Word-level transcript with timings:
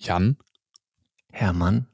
Jan, 0.00 0.36
Hermann. 1.30 1.86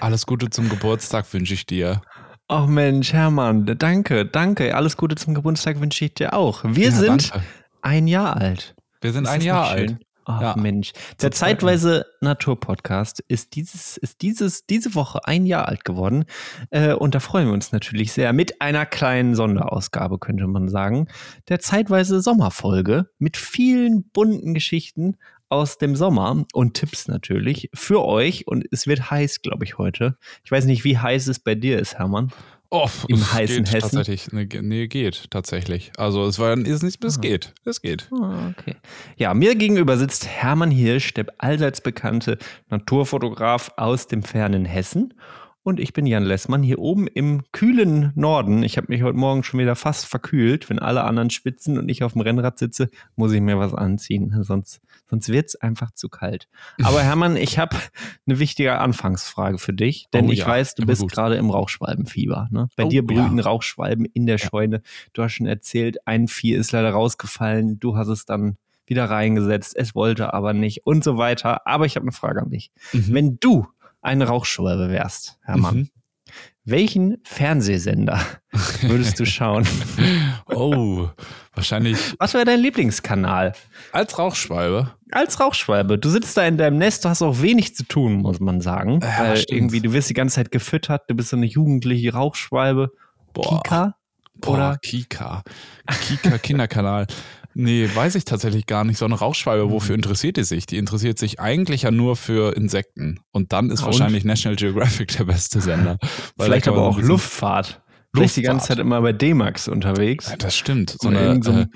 alles 0.00 0.26
Gute 0.26 0.50
zum 0.50 0.68
Geburtstag 0.68 1.32
wünsche 1.32 1.54
ich 1.54 1.64
dir. 1.64 2.02
Oh 2.48 2.66
Mensch, 2.66 3.12
Hermann, 3.12 3.66
danke, 3.78 4.26
danke. 4.26 4.74
Alles 4.76 4.96
Gute 4.96 5.14
zum 5.16 5.34
Geburtstag 5.34 5.80
wünsche 5.80 6.04
ich 6.04 6.14
dir 6.14 6.34
auch. 6.34 6.64
Wir 6.64 6.86
Ja, 6.86 6.90
sind 6.92 7.32
danke. 7.32 7.46
ein 7.82 8.06
Jahr 8.08 8.36
alt. 8.36 8.74
Wir 9.00 9.12
sind 9.12 9.24
Ist 9.24 9.30
ein 9.30 9.38
das 9.40 9.46
Jahr 9.46 9.68
alt. 9.68 9.96
Oh 10.28 10.38
Ja. 10.40 10.56
Mensch. 10.56 10.92
Der 11.22 11.30
zweiten. 11.30 11.34
zeitweise 11.60 12.06
Naturpodcast 12.20 13.20
ist 13.28 13.54
dieses, 13.54 13.96
ist 13.96 14.22
dieses, 14.22 14.66
diese 14.66 14.96
Woche 14.96 15.20
ein 15.24 15.46
Jahr 15.46 15.68
alt 15.68 15.84
geworden. 15.84 16.24
Äh, 16.70 16.94
und 16.94 17.14
da 17.14 17.20
freuen 17.20 17.46
wir 17.46 17.52
uns 17.54 17.70
natürlich 17.70 18.12
sehr. 18.12 18.32
Mit 18.32 18.60
einer 18.60 18.86
kleinen 18.86 19.36
Sonderausgabe, 19.36 20.18
könnte 20.18 20.48
man 20.48 20.68
sagen. 20.68 21.06
Der 21.48 21.60
zeitweise 21.60 22.20
Sommerfolge 22.20 23.08
mit 23.18 23.36
vielen 23.36 24.08
bunten 24.10 24.52
Geschichten 24.52 25.16
aus 25.48 25.78
dem 25.78 25.96
Sommer 25.96 26.44
und 26.52 26.74
Tipps 26.74 27.08
natürlich 27.08 27.70
für 27.74 28.04
euch. 28.04 28.46
Und 28.46 28.64
es 28.70 28.86
wird 28.86 29.10
heiß, 29.10 29.42
glaube 29.42 29.64
ich, 29.64 29.78
heute. 29.78 30.16
Ich 30.44 30.50
weiß 30.50 30.64
nicht, 30.64 30.84
wie 30.84 30.98
heiß 30.98 31.26
es 31.28 31.38
bei 31.38 31.54
dir 31.54 31.78
ist, 31.78 31.98
Hermann. 31.98 32.32
Oh, 32.68 32.88
Im 33.06 33.18
es 33.18 33.32
heißen 33.32 33.64
geht 33.64 33.72
Hessen? 33.74 33.96
Tatsächlich. 33.96 34.32
Nee, 34.32 34.48
nee, 34.60 34.88
geht 34.88 35.30
tatsächlich. 35.30 35.92
Also 35.98 36.26
es 36.26 36.40
war 36.40 36.56
ist 36.58 36.82
nicht, 36.82 37.04
es 37.04 37.16
Ah. 37.16 37.20
geht. 37.20 37.54
Es 37.64 37.80
geht. 37.80 38.08
Ah, 38.12 38.52
okay. 38.58 38.74
Ja, 39.16 39.34
mir 39.34 39.54
gegenüber 39.54 39.96
sitzt 39.96 40.26
Hermann 40.26 40.72
Hirsch, 40.72 41.14
der 41.14 41.26
allseits 41.38 41.80
bekannte 41.80 42.38
Naturfotograf 42.68 43.70
aus 43.76 44.08
dem 44.08 44.24
fernen 44.24 44.64
Hessen. 44.64 45.14
Und 45.66 45.80
ich 45.80 45.92
bin 45.92 46.06
Jan 46.06 46.22
Lessmann 46.22 46.62
hier 46.62 46.78
oben 46.78 47.08
im 47.08 47.42
kühlen 47.50 48.12
Norden. 48.14 48.62
Ich 48.62 48.76
habe 48.76 48.86
mich 48.88 49.02
heute 49.02 49.18
Morgen 49.18 49.42
schon 49.42 49.58
wieder 49.58 49.74
fast 49.74 50.06
verkühlt. 50.06 50.70
Wenn 50.70 50.78
alle 50.78 51.02
anderen 51.02 51.28
spitzen 51.28 51.76
und 51.76 51.88
ich 51.88 52.04
auf 52.04 52.12
dem 52.12 52.20
Rennrad 52.20 52.56
sitze, 52.56 52.88
muss 53.16 53.32
ich 53.32 53.40
mir 53.40 53.58
was 53.58 53.74
anziehen. 53.74 54.44
Sonst, 54.44 54.80
sonst 55.10 55.28
wird 55.28 55.48
es 55.48 55.56
einfach 55.56 55.90
zu 55.90 56.08
kalt. 56.08 56.46
Aber 56.84 57.02
Hermann, 57.02 57.36
ich 57.36 57.58
habe 57.58 57.76
eine 58.28 58.38
wichtige 58.38 58.78
Anfangsfrage 58.78 59.58
für 59.58 59.72
dich. 59.72 60.06
Denn 60.12 60.28
Oh 60.28 60.30
ich 60.30 60.38
ja, 60.38 60.46
weiß, 60.46 60.76
du 60.76 60.82
immer 60.82 60.92
bist 60.92 61.08
gerade 61.08 61.34
im 61.34 61.50
Rauchschwalbenfieber. 61.50 62.46
Ne? 62.52 62.68
Bei 62.76 62.84
Oh 62.84 62.88
dir 62.88 63.02
ja. 63.02 63.02
brüten 63.02 63.40
Rauchschwalben 63.40 64.04
in 64.04 64.26
der 64.26 64.38
Scheune. 64.38 64.82
Du 65.14 65.24
hast 65.24 65.32
schon 65.32 65.48
erzählt, 65.48 65.96
ein 66.06 66.28
Vieh 66.28 66.52
ist 66.52 66.70
leider 66.70 66.92
rausgefallen. 66.92 67.80
Du 67.80 67.96
hast 67.96 68.06
es 68.06 68.24
dann 68.24 68.56
wieder 68.86 69.06
reingesetzt. 69.06 69.74
Es 69.76 69.96
wollte 69.96 70.32
aber 70.32 70.52
nicht 70.52 70.86
und 70.86 71.02
so 71.02 71.18
weiter. 71.18 71.66
Aber 71.66 71.86
ich 71.86 71.96
habe 71.96 72.04
eine 72.04 72.12
Frage 72.12 72.40
an 72.40 72.50
dich. 72.50 72.70
Mhm. 72.92 73.06
Wenn 73.08 73.40
du 73.40 73.66
eine 74.06 74.26
Rauchschwalbe 74.28 74.88
wärst, 74.90 75.38
Hermann, 75.42 75.76
Mhm. 75.76 75.90
welchen 76.64 77.18
Fernsehsender 77.24 78.20
würdest 78.82 79.18
du 79.20 79.26
schauen? 79.26 79.66
Oh, 80.46 81.08
wahrscheinlich 81.54 82.14
Was 82.18 82.34
wäre 82.34 82.44
dein 82.44 82.60
Lieblingskanal? 82.60 83.52
als 83.92 84.18
Rauchschwalbe. 84.18 84.92
Als 85.12 85.38
Rauchschwalbe. 85.40 85.98
Du 85.98 86.08
sitzt 86.08 86.36
da 86.36 86.44
in 86.46 86.56
deinem 86.58 86.78
Nest, 86.78 87.04
du 87.04 87.08
hast 87.08 87.22
auch 87.22 87.40
wenig 87.42 87.76
zu 87.76 87.84
tun, 87.84 88.16
muss 88.16 88.40
man 88.40 88.60
sagen. 88.60 89.00
Ja, 89.02 89.18
weil 89.28 89.36
stimmt. 89.36 89.56
irgendwie, 89.58 89.80
du 89.80 89.92
wirst 89.92 90.10
die 90.10 90.14
ganze 90.14 90.36
Zeit 90.36 90.50
gefüttert, 90.50 91.02
du 91.08 91.14
bist 91.14 91.28
so 91.30 91.36
eine 91.36 91.46
jugendliche 91.46 92.12
Rauchschwalbe. 92.12 92.90
Boah. 93.32 93.62
Kika? 93.62 93.96
Boah, 94.38 94.52
Oder? 94.54 94.78
Kika. 94.82 95.42
Kika 96.02 96.36
Kinderkanal. 96.38 97.06
Nee, 97.58 97.88
weiß 97.94 98.14
ich 98.16 98.26
tatsächlich 98.26 98.66
gar 98.66 98.84
nicht. 98.84 98.98
So 98.98 99.06
eine 99.06 99.14
Rauchschwalbe, 99.14 99.70
wofür 99.70 99.94
Mhm. 99.94 100.00
interessiert 100.02 100.36
die 100.36 100.44
sich? 100.44 100.66
Die 100.66 100.76
interessiert 100.76 101.18
sich 101.18 101.40
eigentlich 101.40 101.82
ja 101.82 101.90
nur 101.90 102.14
für 102.16 102.54
Insekten. 102.54 103.20
Und 103.32 103.52
dann 103.54 103.70
ist 103.70 103.82
Ah, 103.82 103.86
wahrscheinlich 103.86 104.24
National 104.24 104.56
Geographic 104.56 105.16
der 105.16 105.24
beste 105.24 105.60
Sender. 105.62 105.98
Vielleicht 106.38 106.68
aber 106.68 106.82
auch 106.82 106.96
bisschen- 106.96 107.08
Luftfahrt. 108.16 108.36
Die 108.36 108.42
ganze. 108.42 108.66
Zeit 108.68 108.78
immer 108.78 109.00
bei 109.02 109.12
D-Max 109.12 109.68
unterwegs. 109.68 110.28
Ja, 110.30 110.36
das 110.36 110.56
stimmt. 110.56 110.96
So 111.00 111.08
Oder 111.08 111.30
eine, 111.30 111.42
so 111.42 111.52
äh, 111.52 111.66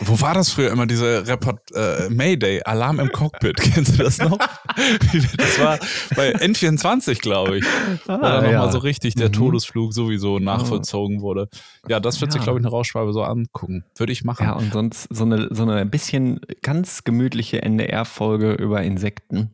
wo 0.00 0.20
war 0.20 0.34
das 0.34 0.50
früher 0.50 0.70
immer, 0.70 0.86
diese 0.86 1.26
Report, 1.26 1.60
äh, 1.74 2.08
Mayday, 2.10 2.62
Alarm 2.64 3.00
im 3.00 3.10
Cockpit, 3.10 3.56
kennst 3.60 3.98
du 3.98 4.02
das 4.02 4.18
noch? 4.18 4.38
Das 4.38 5.60
war 5.60 5.78
bei 6.16 6.34
N24, 6.36 7.20
glaube 7.20 7.58
ich. 7.58 7.64
Ah, 8.06 8.16
nochmal 8.16 8.52
ja. 8.52 8.70
so 8.70 8.78
richtig 8.78 9.14
der 9.14 9.28
Mhm. 9.28 9.32
Todesflug 9.32 9.92
sowieso 9.92 10.38
nachvollzogen 10.38 11.20
wurde. 11.20 11.48
Ja, 11.88 12.00
das 12.00 12.20
wird 12.20 12.32
sich, 12.32 12.40
Ja. 12.40 12.44
glaube 12.44 12.58
ich, 12.60 12.64
eine 12.64 12.70
Rauchschwalbe 12.70 13.12
so 13.12 13.22
angucken. 13.22 13.84
Würde 13.96 14.12
ich 14.12 14.24
machen. 14.24 14.44
Ja, 14.44 14.52
und 14.52 14.72
sonst 14.72 15.08
so 15.10 15.24
eine, 15.24 15.48
so 15.50 15.62
eine 15.62 15.84
bisschen 15.86 16.40
ganz 16.62 17.04
gemütliche 17.04 17.62
NDR-Folge 17.62 18.52
über 18.52 18.82
Insekten, 18.82 19.50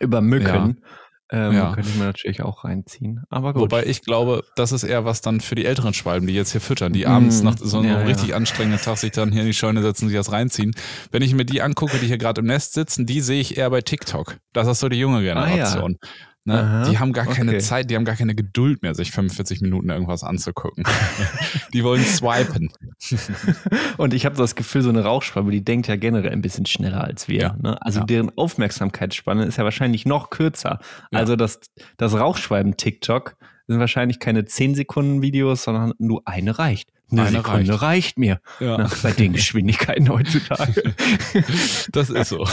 über 0.00 0.20
Mücken. 0.20 0.82
Ähm, 1.30 1.52
Ja. 1.54 1.72
Könnte 1.74 1.90
ich 1.90 1.96
mir 1.96 2.04
natürlich 2.04 2.42
auch 2.42 2.64
reinziehen. 2.64 3.22
Aber 3.30 3.52
gut. 3.52 3.62
Wobei 3.62 3.84
ich 3.84 4.02
glaube, 4.02 4.44
das 4.54 4.70
ist 4.72 4.84
eher 4.84 5.04
was 5.04 5.20
dann 5.22 5.40
für 5.40 5.54
die 5.56 5.64
älteren 5.64 5.92
Schwalben, 5.94 6.26
die 6.26 6.34
jetzt 6.34 6.52
hier 6.52 6.60
füttern, 6.60 6.92
die 6.92 7.06
abends 7.06 7.42
Mm, 7.42 7.44
nach 7.46 7.56
so 7.58 7.78
einem 7.78 7.88
ja, 7.90 8.00
ja. 8.00 8.06
richtig 8.06 8.34
anstrengenden 8.34 8.80
Tag 8.80 8.98
sich 8.98 9.10
dann 9.12 9.32
hier 9.32 9.40
in 9.42 9.46
die 9.48 9.54
Scheune 9.54 9.82
setzen 9.82 10.04
und 10.04 10.10
sich 10.10 10.18
das 10.18 10.30
reinziehen. 10.30 10.74
Wenn 11.10 11.22
ich 11.22 11.34
mir 11.34 11.44
die 11.44 11.62
angucke, 11.62 11.98
die 11.98 12.06
hier 12.06 12.18
gerade 12.18 12.40
im 12.42 12.46
Nest 12.46 12.74
sitzen, 12.74 13.06
die 13.06 13.20
sehe 13.20 13.40
ich 13.40 13.56
eher 13.56 13.70
bei 13.70 13.80
TikTok. 13.80 14.36
Das 14.52 14.68
ist 14.68 14.78
so 14.80 14.88
die 14.88 14.98
junge 14.98 15.22
Generation. 15.22 15.96
Ne? 16.46 16.54
Aha, 16.60 16.88
Die 16.88 16.98
haben 17.00 17.12
gar 17.12 17.26
keine 17.26 17.50
okay. 17.50 17.60
Zeit, 17.60 17.90
die 17.90 17.96
haben 17.96 18.04
gar 18.04 18.14
keine 18.14 18.34
Geduld 18.36 18.80
mehr, 18.82 18.94
sich 18.94 19.10
45 19.10 19.60
Minuten 19.62 19.90
irgendwas 19.90 20.22
anzugucken. 20.22 20.84
die 21.72 21.82
wollen 21.82 22.04
swipen. 22.04 22.70
Und 23.96 24.14
ich 24.14 24.24
habe 24.24 24.36
das 24.36 24.54
Gefühl, 24.54 24.82
so 24.82 24.88
eine 24.90 25.02
Rauchschwalbe, 25.02 25.50
die 25.50 25.64
denkt 25.64 25.88
ja 25.88 25.96
generell 25.96 26.30
ein 26.30 26.42
bisschen 26.42 26.64
schneller 26.64 27.02
als 27.02 27.26
wir. 27.26 27.40
Ja. 27.40 27.56
Ne? 27.60 27.82
Also 27.82 27.98
Ja. 28.00 28.06
deren 28.06 28.30
Aufmerksamkeitsspanne 28.38 29.44
ist 29.44 29.58
ja 29.58 29.64
wahrscheinlich 29.64 30.06
noch 30.06 30.30
kürzer. 30.30 30.78
Ja. 31.10 31.18
Also 31.18 31.34
das, 31.34 31.58
das 31.96 32.14
Rauchschwalben-TikTok 32.14 33.36
sind 33.66 33.80
wahrscheinlich 33.80 34.20
keine 34.20 34.44
10 34.44 34.76
Sekunden 34.76 35.22
Videos, 35.22 35.64
sondern 35.64 35.94
nur 35.98 36.22
eine 36.26 36.58
reicht. 36.60 36.90
Eine, 37.10 37.22
Eine 37.22 37.36
Sekunde 37.38 37.82
reicht, 37.82 38.18
mir. 38.18 38.40
Ja. 38.60 38.78
Ne? 38.78 38.88
Bei 39.02 39.10
den 39.12 39.32
Geschwindigkeiten 39.32 40.08
heutzutage. 40.08 40.94
Das 41.92 42.10
ist 42.10 42.28
so. 42.30 42.44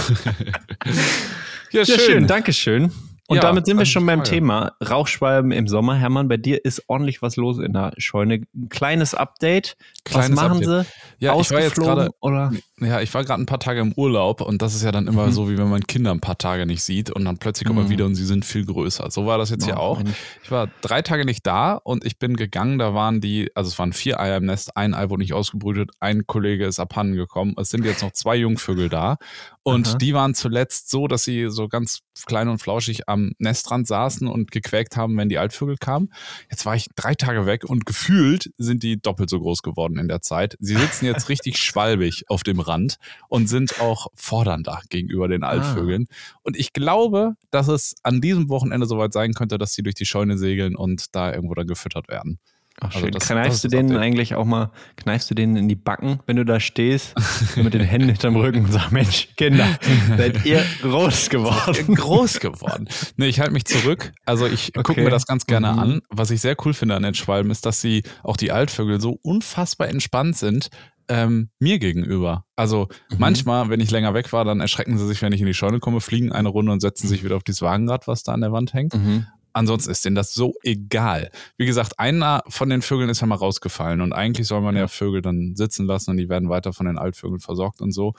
ja, 1.71 1.85
Sehr 1.85 1.99
schön, 1.99 2.27
Dankeschön. 2.27 2.91
Und 3.29 3.37
Ja, 3.37 3.41
damit 3.41 3.65
sind 3.65 3.77
wir 3.79 3.85
schon 3.85 4.05
beim. 4.05 4.23
Thema 4.25 4.73
Rauchschwalben 4.87 5.51
im 5.53 5.67
Sommer. 5.69 5.95
Hermann, 5.95 6.27
bei 6.27 6.35
dir 6.35 6.63
ist 6.65 6.83
ordentlich 6.87 7.21
was 7.21 7.37
los 7.37 7.57
in 7.57 7.71
der 7.71 7.93
Scheune. 7.97 8.41
Ein 8.53 8.67
kleines 8.69 9.15
Update. 9.15 9.77
Kleines 10.03 10.31
was 10.31 10.35
machen 10.35 10.57
Update. 10.57 10.85
sie? 10.87 11.25
Ja, 11.25 11.39
ich 11.39 11.49
war 11.51 11.61
jetzt 11.61 11.79
Ausgeflogen 11.79 11.95
gerade 11.95 12.09
oder? 12.19 12.51
Ja, 12.81 12.99
ich 12.99 13.13
war 13.13 13.23
gerade 13.23 13.41
ein 13.41 13.45
paar 13.45 13.61
Tage 13.61 13.79
im 13.79 13.93
Urlaub 13.93 14.41
und 14.41 14.61
das 14.61 14.75
ist 14.75 14.83
ja 14.83 14.91
dann 14.91 15.07
immer 15.07 15.27
Mhm. 15.27 15.31
so, 15.31 15.49
wie 15.49 15.57
wenn 15.57 15.69
man 15.69 15.87
Kinder 15.87 16.11
ein 16.11 16.19
paar 16.19 16.37
Tage 16.37 16.65
nicht 16.65 16.83
sieht 16.83 17.11
und 17.11 17.23
dann 17.23 17.37
plötzlich 17.37 17.65
kommt 17.65 17.77
man 17.79 17.85
Mhm. 17.87 17.91
wieder 17.91 18.05
und 18.05 18.15
sie 18.15 18.25
sind 18.25 18.43
viel 18.43 18.65
größer. 18.65 19.09
So 19.09 19.25
war 19.25 19.37
das 19.37 19.49
jetzt 19.51 19.63
hier 19.63 19.77
Oh, 19.77 19.81
auch. 19.81 19.97
Mensch. 20.03 20.17
Ich 20.43 20.51
war 20.51 20.67
drei 20.81 21.01
Tage 21.01 21.23
nicht 21.23 21.47
da 21.47 21.75
und 21.75 22.03
ich 22.05 22.19
bin 22.19 22.35
gegangen, 22.35 22.77
da 22.77 22.93
waren 22.93 23.21
die, 23.21 23.49
also 23.55 23.69
es 23.69 23.79
waren 23.79 23.93
vier 23.93 24.19
Eier 24.19 24.35
im 24.37 24.45
Nest, 24.45 24.75
ein 24.75 24.93
Ei 24.93 25.09
wurde 25.09 25.21
nicht 25.21 25.33
ausgebrütet, 25.33 25.91
ein 26.01 26.27
Kollege 26.27 26.65
ist 26.65 26.79
abhanden 26.79 27.15
gekommen. 27.15 27.55
Es 27.57 27.69
sind 27.69 27.85
jetzt 27.85 28.01
noch 28.03 28.11
zwei 28.11 28.35
Jungvögel 28.35 28.89
da 28.89 29.15
und 29.63 29.87
Aha. 29.87 29.97
die 29.97 30.13
waren 30.13 30.33
zuletzt 30.35 30.89
so, 30.89 31.07
dass 31.07 31.23
sie 31.23 31.49
so 31.49 31.69
ganz 31.69 31.99
klein 32.25 32.49
und 32.49 32.57
flauschig 32.59 33.07
am 33.13 33.31
Nestrand 33.37 33.87
saßen 33.87 34.27
und 34.27 34.51
gequäkt 34.51 34.97
haben, 34.97 35.15
wenn 35.17 35.29
die 35.29 35.37
Altvögel 35.37 35.77
kamen. 35.77 36.11
Jetzt 36.49 36.65
war 36.65 36.75
ich 36.75 36.87
drei 36.95 37.13
Tage 37.15 37.45
weg 37.45 37.63
und 37.63 37.85
gefühlt 37.85 38.51
sind 38.57 38.83
die 38.83 38.99
doppelt 38.99 39.29
so 39.29 39.39
groß 39.39 39.61
geworden 39.61 39.97
in 39.97 40.07
der 40.07 40.21
Zeit. 40.21 40.57
Sie 40.59 40.75
sitzen 40.75 41.05
jetzt 41.05 41.29
richtig 41.29 41.57
schwalbig 41.57 42.25
auf 42.27 42.43
dem 42.43 42.59
Rand 42.59 42.97
und 43.29 43.47
sind 43.47 43.79
auch 43.79 44.07
fordernder 44.15 44.81
gegenüber 44.89 45.27
den 45.27 45.43
Altvögeln. 45.43 46.07
Und 46.41 46.57
ich 46.57 46.73
glaube, 46.73 47.35
dass 47.51 47.67
es 47.67 47.95
an 48.03 48.19
diesem 48.19 48.49
Wochenende 48.49 48.87
soweit 48.87 49.13
sein 49.13 49.33
könnte, 49.33 49.57
dass 49.57 49.73
sie 49.73 49.83
durch 49.83 49.95
die 49.95 50.05
Scheune 50.05 50.37
segeln 50.37 50.75
und 50.75 51.15
da 51.15 51.31
irgendwo 51.31 51.53
dann 51.53 51.67
gefüttert 51.67 52.09
werden. 52.09 52.39
Ach, 52.81 52.87
Also 52.87 52.99
schön. 52.99 53.11
das- 53.11 53.21
das 53.27 53.29
kneifst 53.29 53.53
ist 53.55 53.63
du 53.65 53.67
das 53.69 53.77
denen 53.79 53.97
eigentlich 53.97 54.35
auch 54.35 54.45
mal, 54.45 54.71
kneifst 54.95 55.29
du 55.29 55.35
denen 55.35 55.55
in 55.55 55.69
die 55.69 55.75
Backen, 55.75 56.19
wenn 56.25 56.35
du 56.37 56.43
da 56.43 56.59
stehst, 56.59 57.13
mit 57.55 57.73
den 57.73 57.81
Händen 57.81 58.09
hinterm 58.09 58.35
Rücken 58.35 58.65
und 58.65 58.71
sagst, 58.71 58.91
Mensch, 58.91 59.29
Kinder, 59.37 59.67
seid 60.17 60.43
ihr 60.45 60.63
groß 60.81 61.29
geworden? 61.29 61.95
groß 61.95 62.39
geworden. 62.39 62.89
Nee, 63.15 63.27
ich 63.27 63.39
halte 63.39 63.53
mich 63.53 63.65
zurück. 63.65 64.11
Also 64.25 64.47
ich 64.47 64.73
gucke 64.73 64.91
Okay. 64.93 65.03
mir 65.03 65.09
das 65.11 65.25
ganz 65.27 65.45
gerne 65.45 65.71
Mhm. 65.73 65.79
an. 65.79 66.01
Was 66.09 66.31
ich 66.31 66.41
sehr 66.41 66.55
cool 66.65 66.73
finde 66.73 66.95
an 66.95 67.03
den 67.03 67.13
Schwalben 67.13 67.51
ist, 67.51 67.65
dass 67.65 67.79
sie 67.79 68.03
auch 68.23 68.37
die 68.37 68.51
Altvögel 68.51 68.99
so 68.99 69.17
unfassbar 69.21 69.87
entspannt 69.87 70.35
sind. 70.37 70.69
Ähm, 71.09 71.49
mir 71.59 71.79
gegenüber. 71.79 72.45
Also 72.55 72.87
Mhm. 73.11 73.17
manchmal, 73.19 73.69
wenn 73.69 73.81
ich 73.81 73.91
länger 73.91 74.13
weg 74.13 74.31
war, 74.31 74.45
dann 74.45 74.61
erschrecken 74.61 74.97
sie 74.97 75.05
sich, 75.05 75.21
wenn 75.21 75.33
ich 75.33 75.41
in 75.41 75.47
die 75.47 75.53
Scheune 75.53 75.79
komme, 75.79 75.99
fliegen 75.99 76.31
eine 76.31 76.47
Runde 76.47 76.71
und 76.71 76.79
setzen 76.79 77.09
sich 77.09 77.25
wieder 77.25 77.35
auf 77.35 77.43
dieses 77.43 77.61
Wagenrad, 77.61 78.07
was 78.07 78.23
da 78.23 78.31
an 78.31 78.39
der 78.41 78.53
Wand 78.53 78.73
hängt. 78.73 78.93
Mhm. 78.95 79.27
Ansonsten 79.53 79.91
ist 79.91 80.03
denen 80.03 80.15
das 80.15 80.33
so 80.33 80.53
egal. 80.63 81.29
Wie 81.57 81.65
gesagt, 81.65 81.99
einer 81.99 82.41
von 82.47 82.69
den 82.69 82.81
Vögeln 82.81 83.09
ist 83.09 83.21
ja 83.21 83.27
mal 83.27 83.35
rausgefallen 83.35 84.01
und 84.01 84.11
eigentlich 84.13 84.47
soll 84.47 84.61
man 84.61 84.75
ja. 84.75 84.87
Vögel 84.87 85.21
dann 85.21 85.53
sitzen 85.55 85.85
lassen 85.85 86.11
und 86.11 86.17
die 86.17 86.27
werden 86.29 86.49
weiter 86.49 86.73
von 86.73 86.85
den 86.87 86.97
Altvögeln 86.97 87.39
versorgt 87.39 87.81
und 87.81 87.91
so. 87.91 88.13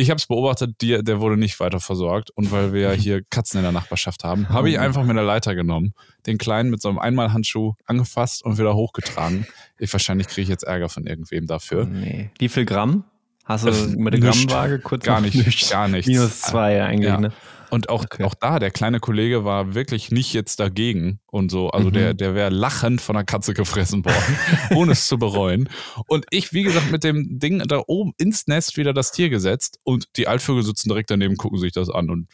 Ich 0.00 0.10
habe 0.10 0.18
es 0.18 0.26
beobachtet, 0.26 0.76
die, 0.80 1.02
der 1.02 1.20
wurde 1.20 1.36
nicht 1.36 1.58
weiter 1.58 1.80
versorgt 1.80 2.30
und 2.30 2.52
weil 2.52 2.72
wir 2.72 2.80
ja 2.82 2.90
hier 2.92 3.22
Katzen 3.30 3.58
in 3.58 3.64
der 3.64 3.72
Nachbarschaft 3.72 4.22
haben, 4.22 4.48
habe 4.48 4.70
ich 4.70 4.78
Oh. 4.78 4.80
einfach 4.80 5.02
mit 5.02 5.16
der 5.16 5.24
Leiter 5.24 5.56
genommen, 5.56 5.92
den 6.26 6.38
Kleinen 6.38 6.70
mit 6.70 6.80
so 6.80 6.88
einem 6.88 7.00
Einmalhandschuh 7.00 7.74
angefasst 7.84 8.44
und 8.44 8.58
wieder 8.58 8.74
hochgetragen. 8.76 9.46
Ich 9.78 9.92
wahrscheinlich 9.92 10.28
kriege 10.28 10.42
ich 10.42 10.48
jetzt 10.48 10.62
Ärger 10.62 10.88
von 10.88 11.04
irgendwem 11.06 11.46
dafür. 11.48 11.84
Nee. 11.86 12.30
Wie 12.38 12.48
viel 12.48 12.64
Gramm 12.64 13.02
Hast 13.44 13.64
du 13.66 13.70
mit 13.98 14.12
der 14.12 14.20
Grammwaage 14.20 14.78
kurz 14.78 15.04
gar 15.04 15.20
nicht, 15.22 15.70
gar 15.70 15.88
nichts. 15.88 16.06
Minus 16.06 16.42
zwei 16.42 16.82
eigentlich, 16.84 17.08
Ja. 17.08 17.18
ne? 17.18 17.32
Und 17.70 17.88
auch, 17.88 18.04
Okay. 18.04 18.24
auch 18.24 18.34
da, 18.34 18.58
der 18.58 18.70
kleine 18.70 19.00
Kollege 19.00 19.44
war 19.44 19.74
wirklich 19.74 20.10
nicht 20.10 20.32
jetzt 20.32 20.60
dagegen 20.60 21.20
und 21.26 21.50
so. 21.50 21.70
Also 21.70 21.88
Mhm. 21.88 21.92
der, 21.92 22.14
der 22.14 22.34
wäre 22.34 22.50
lachend 22.50 23.00
von 23.00 23.16
einer 23.16 23.24
Katze 23.24 23.54
gefressen 23.54 24.04
worden, 24.04 24.36
ohne 24.76 24.92
es 24.92 25.06
zu 25.06 25.18
bereuen. 25.18 25.68
Und 26.06 26.24
ich, 26.30 26.52
wie 26.52 26.62
gesagt, 26.62 26.90
mit 26.90 27.04
dem 27.04 27.38
Ding 27.38 27.58
da 27.66 27.82
oben 27.86 28.12
ins 28.18 28.46
Nest 28.46 28.76
wieder 28.76 28.92
das 28.92 29.12
Tier 29.12 29.28
gesetzt 29.30 29.78
und 29.84 30.06
die 30.16 30.26
Altvögel 30.28 30.62
sitzen 30.62 30.88
direkt 30.88 31.10
daneben, 31.10 31.36
gucken 31.36 31.58
sich 31.58 31.72
das 31.72 31.90
an 31.90 32.10
und 32.10 32.28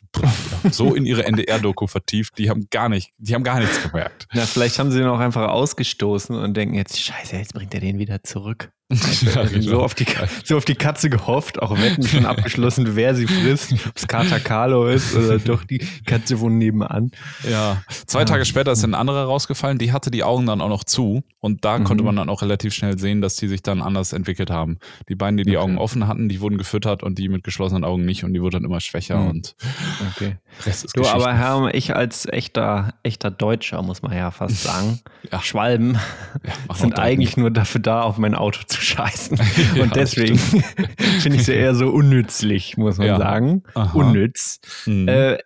so 0.70 0.94
in 0.94 1.04
ihre 1.06 1.24
NDR-Doku 1.24 1.86
vertieft. 1.86 2.38
Die 2.38 2.48
haben 2.50 2.66
gar 2.70 2.88
nicht, 2.88 3.10
die 3.18 3.34
haben 3.34 3.44
gar 3.44 3.58
nichts 3.60 3.82
gemerkt. 3.82 4.26
Na, 4.32 4.42
vielleicht 4.46 4.78
haben 4.78 4.90
sie 4.90 5.00
ihn 5.00 5.06
auch 5.06 5.18
einfach 5.18 5.48
ausgestoßen 5.48 6.36
und 6.36 6.54
denken 6.56 6.74
jetzt, 6.74 7.00
scheiße, 7.00 7.36
jetzt 7.36 7.54
bringt 7.54 7.74
er 7.74 7.80
den 7.80 7.98
wieder 7.98 8.22
zurück. 8.22 8.70
Ja, 9.34 9.44
genau. 9.44 9.62
so, 9.62 9.82
auf 9.82 9.94
die, 9.94 10.06
so 10.44 10.56
auf 10.56 10.64
die 10.64 10.74
Katze 10.74 11.10
gehofft, 11.10 11.60
auch 11.62 11.76
Wetten 11.78 12.06
schon 12.06 12.26
abgeschlossen, 12.26 12.96
wer 12.96 13.14
sie 13.14 13.26
frisst, 13.26 13.72
ob 13.72 13.92
es 13.96 14.06
Kater 14.08 14.40
Carlo 14.40 14.86
ist 14.86 15.14
oder 15.14 15.38
doch 15.38 15.64
die 15.64 15.78
Katze 16.06 16.36
von 16.36 16.56
nebenan. 16.58 17.10
Ja, 17.48 17.82
zwei 18.06 18.20
Ja. 18.20 18.24
Tage 18.26 18.44
später 18.44 18.72
ist 18.72 18.84
eine 18.84 18.96
andere 18.96 19.24
rausgefallen, 19.24 19.78
die 19.78 19.92
hatte 19.92 20.10
die 20.10 20.24
Augen 20.24 20.46
dann 20.46 20.60
auch 20.60 20.68
noch 20.68 20.84
zu 20.84 21.22
und 21.40 21.64
da 21.64 21.78
konnte 21.78 22.02
Mhm. 22.02 22.06
man 22.06 22.16
dann 22.16 22.28
auch 22.28 22.42
relativ 22.42 22.74
schnell 22.74 22.98
sehen, 22.98 23.20
dass 23.20 23.36
die 23.36 23.48
sich 23.48 23.62
dann 23.62 23.82
anders 23.82 24.12
entwickelt 24.12 24.50
haben. 24.50 24.78
Die 25.08 25.14
beiden, 25.14 25.36
die 25.36 25.44
die 25.44 25.56
Okay. 25.56 25.64
Augen 25.64 25.78
offen 25.78 26.06
hatten, 26.08 26.28
die 26.28 26.40
wurden 26.40 26.58
gefüttert 26.58 27.02
und 27.02 27.18
die 27.18 27.28
mit 27.28 27.44
geschlossenen 27.44 27.84
Augen 27.84 28.04
nicht 28.04 28.24
und 28.24 28.32
die 28.34 28.40
wurden 28.40 28.54
dann 28.54 28.64
immer 28.64 28.80
schwächer 28.80 29.18
Mhm. 29.18 29.30
und 29.30 29.56
Okay. 30.16 30.36
Rest 30.66 30.84
ist 30.84 30.96
Du, 30.96 31.04
aber 31.06 31.34
Herr, 31.34 31.74
ich 31.74 31.94
als 31.96 32.26
echter, 32.26 32.94
echter 33.02 33.30
Deutscher, 33.30 33.82
muss 33.82 34.02
man 34.02 34.16
ja 34.16 34.30
fast 34.30 34.62
sagen, 34.62 35.00
Ja. 35.30 35.40
Schwalben 35.42 35.98
ja, 36.68 36.74
sind 36.74 36.98
eigentlich 36.98 37.36
nur 37.36 37.50
dafür 37.50 37.80
da, 37.80 38.02
auf 38.02 38.18
mein 38.18 38.34
Auto 38.34 38.60
zu 38.66 38.80
scheißen. 38.84 39.38
Ja, 39.76 39.82
Und 39.82 39.96
deswegen 39.96 40.38
finde 41.20 41.38
ich 41.38 41.44
sie 41.44 41.52
eher 41.54 41.74
so 41.74 41.88
unnützlich, 41.88 42.76
muss 42.76 42.98
man 42.98 43.06
Ja. 43.06 43.18
sagen. 43.18 43.62
Aha. 43.74 43.92
Unnütz. 43.98 44.60
Mhm. 44.86 45.08
Äh, 45.08 45.38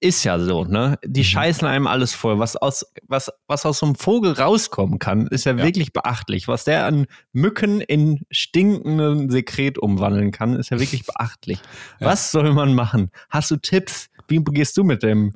ist 0.00 0.24
ja 0.24 0.38
so, 0.38 0.64
ne? 0.64 0.98
Die 1.04 1.20
Mhm. 1.20 1.24
scheißen 1.24 1.66
einem 1.68 1.86
alles 1.86 2.12
voll. 2.14 2.38
Was 2.38 2.56
aus, 2.56 2.84
was, 3.06 3.30
was 3.46 3.64
aus 3.64 3.78
so 3.78 3.86
einem 3.86 3.94
Vogel 3.94 4.32
rauskommen 4.32 4.98
kann, 4.98 5.26
ist 5.28 5.44
ja, 5.44 5.52
Ja. 5.56 5.64
wirklich 5.64 5.92
beachtlich. 5.92 6.48
Was 6.48 6.64
der 6.64 6.86
an 6.86 7.06
Mücken 7.32 7.80
in 7.80 8.24
stinkenden 8.30 9.30
Sekret 9.30 9.78
umwandeln 9.78 10.30
kann, 10.32 10.54
ist 10.56 10.70
ja 10.70 10.78
wirklich 10.80 11.04
beachtlich. 11.06 11.60
Was 12.00 12.30
soll 12.32 12.52
man 12.52 12.74
machen? 12.74 13.10
Hast 13.30 13.50
du 13.50 13.56
Tipps? 13.56 14.08
Wie 14.28 14.42
gehst 14.42 14.76
du 14.76 14.84
mit 14.84 15.02
dem, 15.02 15.34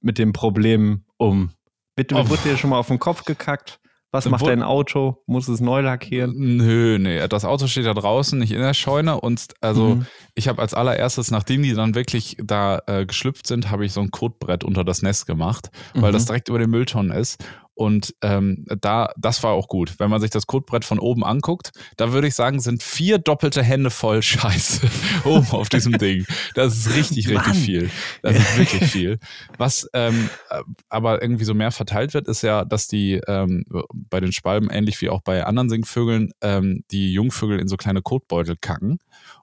mit 0.00 0.18
dem 0.18 0.32
Problem 0.32 1.04
um? 1.16 1.52
Bitte, 1.96 2.14
Oh. 2.16 2.28
wurde 2.28 2.42
dir 2.42 2.56
schon 2.56 2.70
mal 2.70 2.78
auf 2.78 2.88
den 2.88 2.98
Kopf 2.98 3.24
gekackt? 3.24 3.80
Was 4.10 4.26
macht 4.28 4.46
dein 4.46 4.62
Auto? 4.62 5.22
Muss 5.26 5.48
es 5.48 5.60
neu 5.60 5.82
lackieren? 5.82 6.32
Nö, 6.34 6.98
nee, 6.98 7.28
das 7.28 7.44
Auto 7.44 7.66
steht 7.66 7.84
da 7.84 7.92
draußen, 7.92 8.38
nicht 8.38 8.52
in 8.52 8.60
der 8.60 8.72
Scheune 8.72 9.20
und 9.20 9.48
also 9.60 9.96
Mhm. 9.96 10.06
ich 10.34 10.48
habe 10.48 10.62
als 10.62 10.72
allererstes, 10.72 11.30
nachdem 11.30 11.62
die 11.62 11.74
dann 11.74 11.94
wirklich 11.94 12.36
da 12.42 12.80
äh, 12.86 13.04
geschlüpft 13.04 13.46
sind, 13.46 13.70
habe 13.70 13.84
ich 13.84 13.92
so 13.92 14.00
ein 14.00 14.10
Kotbrett 14.10 14.64
unter 14.64 14.82
das 14.82 15.02
Nest 15.02 15.26
gemacht, 15.26 15.70
weil 15.94 16.10
Mhm. 16.10 16.14
das 16.14 16.24
direkt 16.24 16.48
über 16.48 16.58
den 16.58 16.70
Mülltonnen 16.70 17.12
ist 17.16 17.44
und 17.78 18.12
ähm, 18.22 18.64
da, 18.80 19.12
das 19.16 19.44
war 19.44 19.52
auch 19.52 19.68
gut. 19.68 19.94
Wenn 19.98 20.10
man 20.10 20.20
sich 20.20 20.30
das 20.30 20.48
Kotbrett 20.48 20.84
von 20.84 20.98
oben 20.98 21.24
anguckt, 21.24 21.70
da 21.96 22.12
würde 22.12 22.26
ich 22.26 22.34
sagen, 22.34 22.58
sind 22.58 22.82
vier 22.82 23.18
doppelte 23.18 23.62
Hände 23.62 23.90
voll 23.90 24.20
Scheiße 24.22 24.88
oben 25.24 25.46
auf 25.52 25.68
diesem 25.68 25.92
Ding. 25.98 26.26
Das 26.54 26.76
ist 26.76 26.96
richtig, 26.96 27.28
richtig 27.28 27.46
Mann. 27.46 27.54
viel. 27.54 27.90
Das 28.22 28.36
ist 28.36 28.58
wirklich 28.58 28.90
viel. 28.90 29.18
Was 29.58 29.88
ähm, 29.92 30.28
äh, 30.50 30.62
aber 30.88 31.22
irgendwie 31.22 31.44
so 31.44 31.54
mehr 31.54 31.70
verteilt 31.70 32.14
wird, 32.14 32.26
ist 32.26 32.42
ja, 32.42 32.64
dass 32.64 32.88
die 32.88 33.20
ähm, 33.28 33.64
bei 33.92 34.18
den 34.18 34.32
Schwalben, 34.32 34.70
ähnlich 34.70 35.00
wie 35.00 35.08
auch 35.08 35.20
bei 35.22 35.44
anderen 35.44 35.68
Singvögeln, 35.68 36.32
ähm, 36.40 36.82
die 36.90 37.12
Jungvögel 37.12 37.60
in 37.60 37.68
so 37.68 37.76
kleine 37.76 38.02
Kotbeutel 38.02 38.56
kacken 38.60 38.98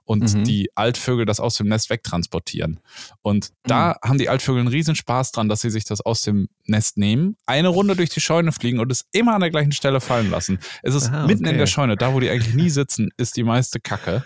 und 0.05 0.33
Mhm. 0.33 0.43
die 0.45 0.69
Altvögel 0.75 1.25
das 1.25 1.39
aus 1.39 1.55
dem 1.55 1.67
Nest 1.67 1.89
wegtransportieren. 1.89 2.79
Und 3.21 3.49
da 3.63 3.89
Mhm. 4.03 4.09
haben 4.09 4.17
die 4.17 4.29
Altvögel 4.29 4.59
einen 4.61 4.69
riesen 4.69 4.95
Spaß 4.95 5.31
dran, 5.31 5.49
dass 5.49 5.61
sie 5.61 5.69
sich 5.69 5.83
das 5.83 6.01
aus 6.01 6.21
dem 6.21 6.47
Nest 6.65 6.97
nehmen, 6.97 7.35
eine 7.45 7.67
Runde 7.67 7.95
durch 7.95 8.09
die 8.11 8.21
Scheune 8.21 8.51
fliegen 8.51 8.79
und 8.79 8.91
es 8.91 9.05
immer 9.11 9.33
an 9.35 9.41
der 9.41 9.49
gleichen 9.51 9.71
Stelle 9.71 9.99
fallen 10.01 10.29
lassen. 10.31 10.59
Es 10.83 10.95
ist 10.95 11.11
Ah, 11.11 11.25
mitten 11.27 11.43
in 11.43 11.49
okay. 11.49 11.57
der 11.57 11.67
Scheune, 11.67 11.95
da 11.97 12.13
wo 12.13 12.19
die 12.19 12.29
eigentlich 12.29 12.53
nie 12.55 12.69
sitzen, 12.69 13.09
ist 13.17 13.35
die 13.37 13.43
meiste 13.43 13.79
Kacke. 13.79 14.23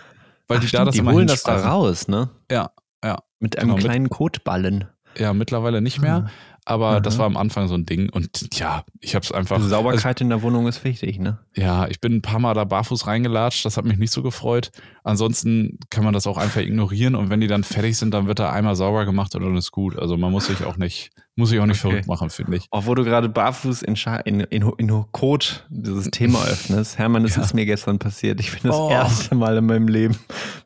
Weil 0.48 0.58
Ach, 0.58 0.60
die 0.62 0.66
da 0.66 0.68
stimmt, 0.68 0.88
das 0.88 0.94
die 0.96 1.02
holen 1.02 1.26
das 1.26 1.42
da 1.44 1.56
raus, 1.68 2.08
ne? 2.08 2.30
Ja, 2.50 2.70
ja. 3.04 3.18
Mit 3.38 3.56
einem 3.56 3.68
Genau, 3.68 3.76
mit- 3.76 3.84
kleinen 3.84 4.08
Kotballen. 4.10 4.84
Ja, 5.16 5.32
mittlerweile 5.32 5.80
nicht 5.80 6.00
mehr. 6.00 6.30
Aber 6.64 7.00
das 7.00 7.14
Aha. 7.14 7.20
war 7.20 7.26
am 7.26 7.36
Anfang 7.36 7.68
so 7.68 7.74
ein 7.74 7.86
Ding. 7.86 8.10
Und 8.10 8.48
ja, 8.58 8.84
ich 9.00 9.14
habe 9.14 9.24
es 9.24 9.32
einfach. 9.32 9.56
Also 9.56 9.68
Sauberkeit 9.68 10.20
in 10.20 10.28
der 10.28 10.42
Wohnung 10.42 10.66
ist 10.68 10.84
wichtig, 10.84 11.18
ne? 11.18 11.38
Also, 11.56 11.66
ja, 11.66 11.86
ich 11.88 12.00
bin 12.00 12.16
ein 12.16 12.22
paar 12.22 12.38
Mal 12.38 12.54
da 12.54 12.64
barfuß 12.64 13.06
reingelatscht. 13.06 13.64
Das 13.64 13.76
hat 13.76 13.84
mich 13.84 13.98
nicht 13.98 14.12
so 14.12 14.22
gefreut. 14.22 14.70
Ansonsten 15.02 15.78
kann 15.90 16.04
man 16.04 16.12
das 16.12 16.26
auch 16.26 16.36
einfach 16.36 16.60
ignorieren. 16.60 17.14
Und 17.14 17.30
wenn 17.30 17.40
die 17.40 17.46
dann 17.46 17.64
fertig 17.64 17.96
sind, 17.96 18.12
dann 18.12 18.26
wird 18.26 18.38
da 18.38 18.50
einmal 18.50 18.76
sauber 18.76 19.04
gemacht 19.04 19.34
und 19.34 19.42
dann 19.42 19.56
ist 19.56 19.72
gut. 19.72 19.98
Also 19.98 20.16
man 20.16 20.30
muss 20.30 20.46
sich 20.46 20.64
auch 20.64 20.76
nicht, 20.76 21.10
muss 21.40 21.48
sich 21.50 21.58
auch 21.58 21.66
nicht 21.66 21.80
Okay. 21.84 21.90
verrückt 21.90 22.06
machen, 22.06 22.30
finde 22.30 22.56
ich. 22.56 22.66
Auch 22.70 22.86
wo 22.86 22.94
du 22.94 23.02
gerade 23.02 23.28
barfuß 23.28 23.82
in, 23.82 23.96
Scha 23.96 24.16
in, 24.16 24.40
in, 24.40 24.70
in 24.78 25.04
Code 25.10 25.46
dieses 25.68 26.06
Thema 26.12 26.40
öffnest. 26.44 26.98
Hermann, 26.98 27.24
das 27.24 27.34
Ja. 27.36 27.42
ist 27.42 27.54
mir 27.54 27.66
gestern 27.66 27.98
passiert. 27.98 28.38
Ich 28.40 28.52
bin 28.52 28.60
das 28.70 28.76
Oh. 28.76 28.90
erste 28.90 29.34
Mal 29.34 29.56
in 29.56 29.66
meinem 29.66 29.88
Leben 29.88 30.16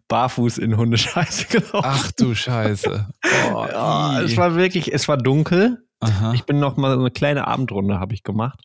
barfuß 0.08 0.58
in 0.58 0.76
Hundescheiße 0.76 1.46
gelaufen. 1.46 1.82
Ach 1.82 2.12
du 2.12 2.34
Scheiße. 2.34 3.08
Oh, 3.54 3.66
Ja, 3.70 4.20
es 4.22 4.36
war 4.36 4.54
wirklich, 4.56 4.92
es 4.92 5.08
war 5.08 5.16
dunkel. 5.16 5.78
Aha. 6.00 6.32
Ich 6.34 6.44
bin 6.44 6.58
noch 6.60 6.76
mal 6.76 6.92
so 6.94 7.00
eine 7.00 7.10
kleine 7.10 7.46
Abendrunde 7.46 7.98
habe 8.00 8.12
ich 8.14 8.22
gemacht. 8.22 8.60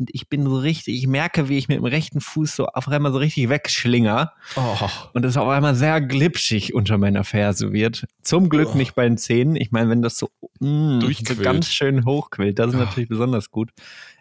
Und 0.00 0.08
ich 0.14 0.30
bin 0.30 0.44
so 0.46 0.56
richtig, 0.58 0.94
ich 0.96 1.06
merke, 1.06 1.50
wie 1.50 1.58
ich 1.58 1.68
mit 1.68 1.76
dem 1.76 1.84
rechten 1.84 2.22
Fuß 2.22 2.56
so 2.56 2.66
auf 2.68 2.88
einmal 2.88 3.12
so 3.12 3.18
richtig 3.18 3.50
wegschlinger. 3.50 4.32
oh. 4.56 4.88
Und 5.12 5.24
es 5.26 5.36
auf 5.36 5.46
einmal 5.48 5.74
sehr 5.74 6.00
glitschig 6.00 6.72
unter 6.74 6.96
meiner 6.96 7.22
Ferse 7.22 7.72
wird. 7.74 8.06
Zum 8.22 8.48
Glück 8.48 8.70
Oh. 8.72 8.76
nicht 8.78 8.94
bei 8.94 9.04
den 9.04 9.18
Zähnen. 9.18 9.56
Ich 9.56 9.72
meine, 9.72 9.90
wenn 9.90 10.00
das 10.00 10.16
so, 10.16 10.30
mm, 10.60 11.00
so 11.02 11.36
ganz 11.36 11.68
schön 11.70 12.06
hochquillt, 12.06 12.58
das 12.58 12.68
ist 12.68 12.74
Ja. 12.74 12.86
natürlich 12.86 13.10
besonders 13.10 13.50
gut. 13.50 13.70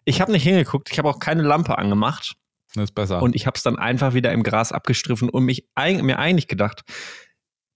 Ich 0.04 0.20
habe 0.20 0.34
nicht 0.34 0.44
hingeguckt, 0.44 0.90
ich 0.92 0.98
habe 1.00 1.08
auch 1.10 1.20
keine 1.20 1.44
Lampe 1.44 1.78
angemacht 1.78 2.36
Das 2.76 2.84
ist 2.86 2.92
besser. 2.96 3.22
und 3.22 3.34
ich 3.36 3.48
habe 3.48 3.56
es 3.56 3.64
dann 3.64 3.78
einfach 3.80 4.14
wieder 4.14 4.34
im 4.34 4.44
Gras 4.44 4.74
abgestriffen 4.74 5.30
und 5.30 5.46
mich 5.46 5.66
mir 5.78 6.20
eigentlich 6.20 6.48
gedacht, 6.50 6.82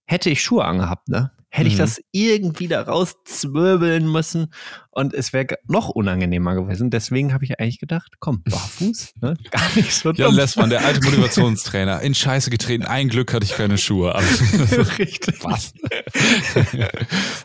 hätte 0.04 0.28
ich 0.28 0.42
Schuhe 0.42 0.64
angehabt, 0.66 1.08
ne? 1.08 1.30
Hätte 1.56 1.68
ich 1.68 1.74
Mhm. 1.74 1.78
das 1.78 2.00
irgendwie 2.10 2.66
da 2.66 2.82
rauszwirbeln 2.82 4.10
müssen 4.10 4.52
und 4.90 5.14
es 5.14 5.32
wäre 5.32 5.46
noch 5.68 5.88
unangenehmer 5.88 6.56
gewesen. 6.56 6.90
Deswegen 6.90 7.32
habe 7.32 7.44
ich 7.44 7.60
eigentlich 7.60 7.78
gedacht, 7.78 8.14
komm, 8.18 8.42
barfuß, 8.42 9.12
ne? 9.20 9.36
Gar 9.52 9.62
nicht 9.76 9.94
so 9.94 10.10
Jan 10.10 10.30
dumm. 10.30 10.34
Lessmann, 10.34 10.70
der 10.70 10.84
alte 10.84 11.00
Motivationstrainer, 11.04 12.00
in 12.02 12.12
Scheiße 12.16 12.50
getreten. 12.50 12.84
Ein 12.84 13.08
Glück 13.08 13.32
hatte 13.32 13.44
ich 13.44 13.54
keine 13.54 13.78
Schuhe 13.78 14.16
an. 14.16 14.24
Richtig. 14.98 15.44
Was? 15.44 15.74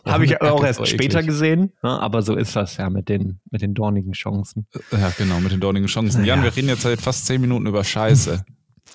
Habe 0.04 0.24
ich 0.24 0.40
auch 0.42 0.64
erst 0.64 0.86
später 0.88 1.18
eklig. 1.20 1.26
gesehen, 1.28 1.72
ne? 1.82 2.00
aber 2.00 2.22
so 2.22 2.34
ist 2.34 2.56
das 2.56 2.76
ja 2.78 2.90
mit 2.90 3.08
den, 3.08 3.38
mit 3.52 3.62
den 3.62 3.74
dornigen 3.74 4.12
Chancen. 4.12 4.66
Ja, 4.90 5.12
genau, 5.16 5.38
mit 5.38 5.52
den 5.52 5.60
dornigen 5.60 5.86
Chancen. 5.86 6.24
Jan, 6.24 6.40
Ja. 6.40 6.44
wir 6.46 6.56
reden 6.56 6.68
jetzt 6.68 6.82
seit 6.82 7.00
fast 7.00 7.26
zehn 7.26 7.40
Minuten 7.40 7.66
über 7.66 7.84
Scheiße. 7.84 8.44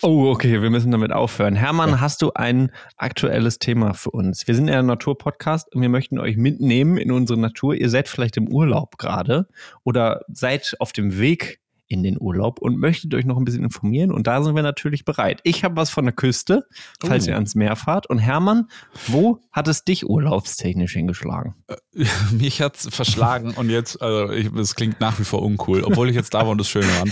Oh, 0.01 0.30
okay, 0.30 0.62
wir 0.62 0.69
müssen 0.69 0.92
damit 0.92 1.12
aufhören. 1.12 1.56
Hermann, 1.56 2.01
hast 2.01 2.21
du 2.21 2.31
ein 2.33 2.71
aktuelles 2.97 3.59
Thema 3.59 3.94
für 3.94 4.12
uns? 4.12 4.47
Wir 4.47 4.53
sind 4.53 4.68
ja 4.68 4.80
ein 4.80 4.86
Naturpodcast 4.86 5.74
und 5.74 5.81
wir 5.81 5.89
möchten 5.89 6.19
euch 6.19 6.38
mitnehmen 6.38 6.97
in 6.97 7.12
unsere 7.12 7.39
Natur. 7.39 7.75
Ihr 7.75 7.89
seid 7.89 8.07
vielleicht 8.07 8.38
im 8.38 8.47
Urlaub 8.47 8.97
gerade 8.97 9.47
oder 9.83 10.21
seid 10.28 10.75
auf 10.80 10.92
dem 10.92 11.18
Weg 11.18 11.59
in 11.95 12.04
den 12.04 12.18
Urlaub 12.19 12.59
und 12.59 12.78
möchtet 12.78 13.14
euch 13.14 13.25
noch 13.25 13.37
ein 13.37 13.45
bisschen 13.45 13.64
informieren 13.64 14.11
und 14.11 14.28
da 14.28 14.44
sind 14.44 14.56
wir 14.56 14.64
natürlich 14.64 15.06
bereit. 15.06 15.40
Ich 15.44 15.64
habe 15.64 15.75
was 15.78 15.90
von 15.90 16.06
der 16.06 16.14
Küste, 16.14 16.66
falls 17.04 17.25
Oh. 17.25 17.30
ihr 17.30 17.35
ans 17.35 17.56
Meer 17.56 17.75
fahrt. 17.75 18.07
Und 18.07 18.19
Hermann, 18.19 18.68
wo 19.07 19.40
hat 19.52 19.68
es 19.68 19.83
dich 19.83 20.06
urlaubstechnisch 20.07 20.94
hingeschlagen? 20.94 21.56
Mich 22.31 22.61
hat's 22.61 22.87
verschlagen 22.94 23.52
und 23.56 23.69
jetzt, 23.69 24.02
also 24.02 24.31
es 24.33 24.75
klingt 24.75 24.99
nach 24.99 25.18
wie 25.19 25.23
vor 25.23 25.42
uncool, 25.42 25.83
obwohl 25.83 26.09
ich 26.09 26.16
jetzt 26.16 26.33
da 26.33 26.40
war 26.42 26.49
und 26.49 26.61
es 26.61 26.68
schön 26.69 26.83
war. 26.83 27.06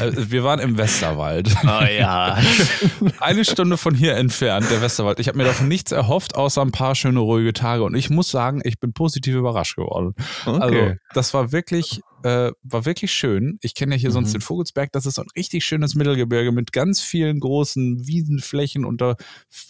Äh, 0.00 0.30
Wir 0.30 0.42
waren 0.44 0.58
im 0.60 0.78
Westerwald. 0.78 1.54
Oh 1.64 1.84
ja. 1.84 2.38
Eine 3.20 3.44
Stunde 3.44 3.76
von 3.76 3.94
hier 3.94 4.16
entfernt, 4.16 4.66
der 4.70 4.80
Westerwald. 4.82 5.20
Ich 5.20 5.28
habe 5.28 5.36
mir 5.38 5.44
davon 5.44 5.68
nichts 5.68 5.92
erhofft, 5.92 6.36
außer 6.36 6.62
ein 6.62 6.72
paar 6.72 6.94
schöne, 6.94 7.18
ruhige 7.20 7.52
Tage. 7.52 7.82
Und 7.84 7.94
ich 7.94 8.08
muss 8.10 8.30
sagen, 8.30 8.60
ich 8.64 8.78
bin 8.80 8.92
positiv 8.92 9.34
überrascht 9.34 9.76
geworden. 9.76 10.14
Also, 10.46 10.60
Okay. 10.70 10.96
das 11.14 11.34
war 11.34 11.52
wirklich, 11.52 12.00
äh, 12.22 12.52
war 12.62 12.84
wirklich 12.84 13.12
schön. 13.12 13.58
Ich 13.62 13.74
kenne 13.74 13.94
ja 13.94 14.00
hier 14.00 14.10
sonst 14.10 14.28
Mhm. 14.30 14.32
den 14.34 14.40
Vogelsberg. 14.42 14.92
Das 14.92 15.06
ist 15.06 15.14
so 15.14 15.22
ein 15.22 15.28
richtig 15.36 15.64
schönes 15.64 15.94
Mittelgebirge 15.94 16.52
mit 16.52 16.72
ganz 16.72 17.00
vielen 17.00 17.40
großen 17.40 18.06
Wiesenflächen 18.06 18.84
und 18.84 19.00
da, 19.00 19.16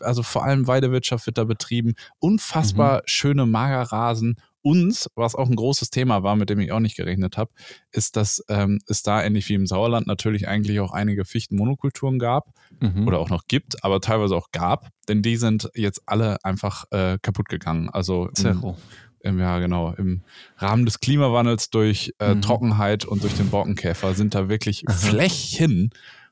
also 0.01 0.23
vor 0.23 0.45
allem 0.45 0.67
Weidewirtschaft 0.67 1.27
wird 1.27 1.39
da 1.39 1.45
betrieben. 1.45 1.95
Unfassbar 2.19 2.99
Mhm. 2.99 3.03
schöne 3.07 3.47
Magerrasen. 3.47 4.37
Und, 4.63 5.07
was 5.15 5.35
auch 5.35 5.49
ein 5.49 5.57
großes 5.57 5.89
Thema 5.89 6.23
war, 6.23 6.37
mit 6.37 6.51
dem 6.51 6.61
ich 6.61 6.71
auch 6.71 6.81
nicht 6.81 6.95
gerechnet 6.97 7.39
habe, 7.39 7.51
ist, 7.93 8.17
dass 8.17 8.45
ähm, 8.51 8.79
es 8.87 9.03
da 9.03 9.23
ähnlich 9.25 9.49
wie 9.49 9.55
im 9.55 9.67
Sauerland 9.67 10.07
natürlich 10.07 10.49
eigentlich 10.49 10.81
auch 10.81 10.93
einige 10.93 11.25
Fichtenmonokulturen 11.25 12.19
gab 12.19 12.53
Mhm. 12.79 13.09
oder 13.09 13.21
auch 13.21 13.31
noch 13.31 13.45
gibt, 13.49 13.83
aber 13.85 14.03
teilweise 14.03 14.37
auch 14.37 14.53
gab, 14.53 14.91
denn 15.09 15.23
die 15.23 15.37
sind 15.39 15.71
jetzt 15.75 16.03
alle 16.05 16.37
einfach 16.45 16.85
äh, 16.91 17.17
kaputt 17.23 17.49
gegangen. 17.49 17.89
Also 17.89 18.29
Zerro. 18.35 18.71
im, 18.71 19.10
ja 19.23 19.59
genau, 19.59 19.93
im 19.93 20.23
Rahmen 20.59 20.85
des 20.85 21.01
Klimawandels 21.01 21.71
durch 21.71 22.13
äh, 22.19 22.35
Mhm. 22.35 22.43
Trockenheit 22.43 23.05
und 23.05 23.23
durch 23.23 23.35
den 23.35 23.51
Borkenkäfer 23.51 24.15
sind 24.15 24.35
da 24.35 24.49
wirklich 24.49 24.85
Aha. 24.89 24.97
Flächen, 24.97 25.91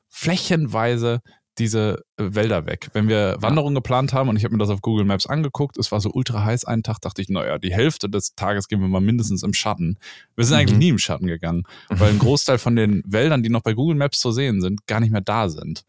flächenweise 0.09 1.21
diese 1.59 2.03
äh, 2.17 2.23
Wälder 2.33 2.65
weg. 2.65 2.89
Wenn 2.93 3.07
wir 3.09 3.35
Wanderungen 3.39 3.75
geplant 3.75 4.13
haben 4.13 4.29
und 4.29 4.37
ich 4.37 4.43
habe 4.43 4.53
mir 4.53 4.59
das 4.59 4.69
auf 4.69 4.81
Google 4.81 5.05
Maps 5.05 5.27
angeguckt, 5.27 5.77
es 5.77 5.91
war 5.91 5.99
so 5.99 6.09
ultra 6.11 6.43
heiß 6.43 6.65
einen 6.65 6.83
Tag, 6.83 6.99
dachte 7.01 7.21
ich, 7.21 7.29
naja, 7.29 7.59
die 7.59 7.73
Hälfte 7.73 8.09
des 8.09 8.35
Tages 8.35 8.67
gehen 8.67 8.79
wir 8.79 8.87
mal 8.87 9.01
mindestens 9.01 9.43
im 9.43 9.53
Schatten. 9.53 9.97
Wir 10.35 10.45
sind 10.45 10.55
mhm. 10.55 10.61
eigentlich 10.61 10.79
nie 10.79 10.89
im 10.89 10.97
Schatten 10.99 11.27
gegangen, 11.27 11.63
weil 11.89 12.11
ein 12.11 12.19
Großteil 12.19 12.57
von 12.57 12.75
den 12.75 13.03
Wäldern, 13.05 13.43
die 13.43 13.49
noch 13.49 13.61
bei 13.61 13.73
Google 13.73 13.97
Maps 13.97 14.19
zu 14.19 14.31
sehen 14.31 14.61
sind, 14.61 14.87
gar 14.87 14.99
nicht 14.99 15.11
mehr 15.11 15.21
da 15.21 15.49
sind. 15.49 15.83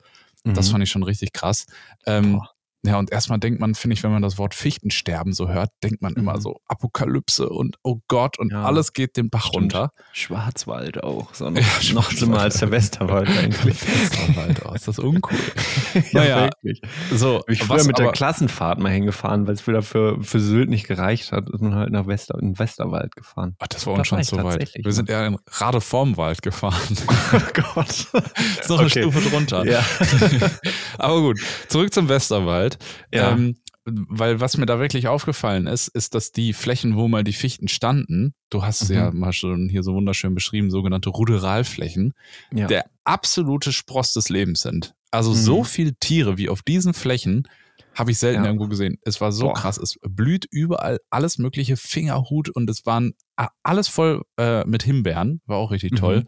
Mhm. 0.44 0.54
Das 0.54 0.70
fand 0.70 0.82
ich 0.82 0.90
schon 0.90 1.02
richtig 1.02 1.32
krass. 1.32 1.66
Ähm, 2.04 2.40
ja, 2.82 2.98
und 2.98 3.12
erstmal 3.12 3.38
denkt 3.38 3.60
man, 3.60 3.74
finde 3.74 3.94
ich, 3.94 4.02
wenn 4.02 4.10
man 4.10 4.22
das 4.22 4.38
Wort 4.38 4.54
Fichtensterben 4.54 5.34
so 5.34 5.50
hört, 5.50 5.70
denkt 5.82 6.00
man 6.00 6.12
mhm. 6.12 6.20
immer 6.20 6.40
so 6.40 6.60
Apokalypse 6.66 7.48
und 7.50 7.76
oh 7.82 7.98
Gott 8.08 8.38
und 8.38 8.52
ja, 8.52 8.62
alles 8.62 8.94
geht 8.94 9.18
den 9.18 9.28
Bach 9.28 9.48
stimmt. 9.48 9.74
runter. 9.74 9.92
Schwarzwald 10.12 11.04
auch, 11.04 11.34
so 11.34 11.50
noch, 11.50 11.60
ja, 11.60 11.94
noch 11.94 12.10
schlimmer 12.10 12.40
als 12.40 12.58
der 12.58 12.70
Westerwald 12.70 13.28
eigentlich. 13.28 13.76
Westerwald, 13.86 14.62
oh, 14.64 14.72
ist 14.72 14.88
das 14.88 14.98
uncool. 14.98 15.38
naja, 16.12 16.44
wirklich. 16.44 16.80
So, 17.12 17.42
ich 17.48 17.62
früher 17.62 17.84
mit 17.84 17.98
der 17.98 18.12
Klassenfahrt 18.12 18.78
mal 18.78 18.90
hingefahren, 18.92 19.46
weil 19.46 19.54
es 19.54 19.66
wieder 19.66 19.82
für, 19.82 20.22
für 20.22 20.40
Sylt 20.40 20.70
nicht 20.70 20.88
gereicht 20.88 21.32
hat, 21.32 21.50
ist 21.50 21.60
man 21.60 21.74
halt 21.74 21.92
nach 21.92 22.06
Wester, 22.06 22.38
in 22.40 22.58
Westerwald 22.58 23.14
gefahren. 23.14 23.56
Ach, 23.58 23.68
das 23.68 23.86
war 23.86 23.94
uns 23.94 24.08
schon 24.08 24.22
zu 24.22 24.42
weit. 24.42 24.72
Wir 24.74 24.92
sind 24.92 25.10
eher 25.10 25.26
in 25.26 25.36
Radevormwald 25.46 26.40
gefahren. 26.40 26.96
Oh 27.32 27.38
Gott. 27.74 27.88
ist 27.88 28.68
noch 28.68 28.78
eine 28.78 28.86
okay. 28.86 29.02
Stufe 29.02 29.28
drunter. 29.28 29.64
Ja. 29.66 29.84
aber 30.98 31.20
gut, 31.20 31.40
zurück 31.68 31.92
zum 31.92 32.08
Westerwald 32.08 32.69
halt. 32.74 32.78
Ja. 33.12 33.32
Ähm, 33.32 33.56
weil 33.84 34.40
was 34.40 34.56
mir 34.56 34.66
da 34.66 34.78
wirklich 34.78 35.08
aufgefallen 35.08 35.66
ist, 35.66 35.88
ist, 35.88 36.14
dass 36.14 36.32
die 36.32 36.52
Flächen, 36.52 36.96
wo 36.96 37.08
mal 37.08 37.24
die 37.24 37.32
Fichten 37.32 37.68
standen, 37.68 38.34
du 38.50 38.62
hast 38.62 38.88
mhm. 38.88 38.94
ja 38.94 39.10
mal 39.10 39.32
schon 39.32 39.68
hier 39.68 39.82
so 39.82 39.94
wunderschön 39.94 40.34
beschrieben, 40.34 40.70
sogenannte 40.70 41.10
Ruderalflächen, 41.10 42.12
ja. 42.52 42.66
der 42.66 42.90
absolute 43.04 43.72
Spross 43.72 44.12
des 44.12 44.28
Lebens 44.28 44.60
sind. 44.60 44.94
Also 45.10 45.30
mhm. 45.30 45.36
so 45.36 45.64
viele 45.64 45.94
Tiere 45.94 46.38
wie 46.38 46.48
auf 46.48 46.62
diesen 46.62 46.94
Flächen 46.94 47.48
habe 47.94 48.12
ich 48.12 48.18
selten 48.18 48.44
ja. 48.44 48.46
irgendwo 48.48 48.68
gesehen. 48.68 48.98
Es 49.02 49.20
war 49.20 49.32
so 49.32 49.46
Boah. 49.46 49.54
krass. 49.54 49.76
Es 49.76 49.98
blüht 50.02 50.46
überall 50.50 51.00
alles 51.10 51.38
mögliche, 51.38 51.76
Fingerhut 51.76 52.48
und 52.48 52.70
es 52.70 52.86
waren 52.86 53.14
alles 53.62 53.88
voll 53.88 54.22
äh, 54.38 54.64
mit 54.64 54.82
Himbeeren, 54.82 55.40
war 55.46 55.56
auch 55.56 55.72
richtig 55.72 55.96
toll. 55.96 56.20
Mhm. 56.20 56.26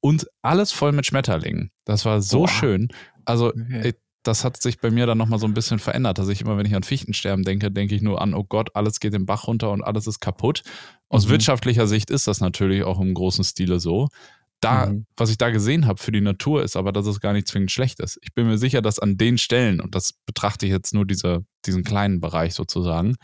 Und 0.00 0.26
alles 0.40 0.72
voll 0.72 0.92
mit 0.92 1.06
Schmetterlingen. 1.06 1.70
Das 1.84 2.04
war 2.04 2.22
so 2.22 2.40
Boah. 2.40 2.48
schön. 2.48 2.88
Also 3.24 3.48
okay 3.48 3.94
das 4.22 4.44
hat 4.44 4.60
sich 4.60 4.78
bei 4.78 4.90
mir 4.90 5.06
dann 5.06 5.18
nochmal 5.18 5.38
so 5.38 5.46
ein 5.46 5.54
bisschen 5.54 5.78
verändert, 5.78 6.18
dass 6.18 6.28
ich 6.28 6.40
immer, 6.40 6.56
wenn 6.56 6.66
ich 6.66 6.74
an 6.74 6.82
Fichtensterben 6.82 7.44
denke, 7.44 7.70
denke 7.70 7.94
ich 7.94 8.02
nur 8.02 8.20
an, 8.20 8.34
oh 8.34 8.44
Gott, 8.44 8.74
alles 8.74 9.00
geht 9.00 9.14
den 9.14 9.26
Bach 9.26 9.46
runter 9.46 9.70
und 9.70 9.82
alles 9.82 10.06
ist 10.06 10.20
kaputt. 10.20 10.62
Aus 11.08 11.26
mhm. 11.26 11.30
wirtschaftlicher 11.30 11.86
Sicht 11.86 12.10
ist 12.10 12.26
das 12.26 12.40
natürlich 12.40 12.84
auch 12.84 13.00
im 13.00 13.14
großen 13.14 13.44
Stile 13.44 13.80
so. 13.80 14.08
Da, 14.60 14.86
mhm. 14.86 15.06
was 15.16 15.30
ich 15.30 15.38
da 15.38 15.50
gesehen 15.50 15.86
habe 15.86 16.00
für 16.00 16.12
die 16.12 16.20
Natur, 16.20 16.62
ist 16.62 16.76
aber, 16.76 16.92
dass 16.92 17.06
es 17.06 17.20
gar 17.20 17.32
nicht 17.32 17.48
zwingend 17.48 17.72
schlecht 17.72 17.98
ist. 17.98 18.18
Ich 18.22 18.32
bin 18.32 18.46
mir 18.46 18.58
sicher, 18.58 18.80
dass 18.80 19.00
an 19.00 19.16
den 19.16 19.38
Stellen, 19.38 19.80
und 19.80 19.94
das 19.94 20.12
betrachte 20.24 20.66
ich 20.66 20.72
jetzt 20.72 20.94
nur 20.94 21.04
diese, 21.04 21.44
diesen 21.66 21.82
kleinen 21.82 22.20
Bereich 22.20 22.54
sozusagen, 22.54 23.16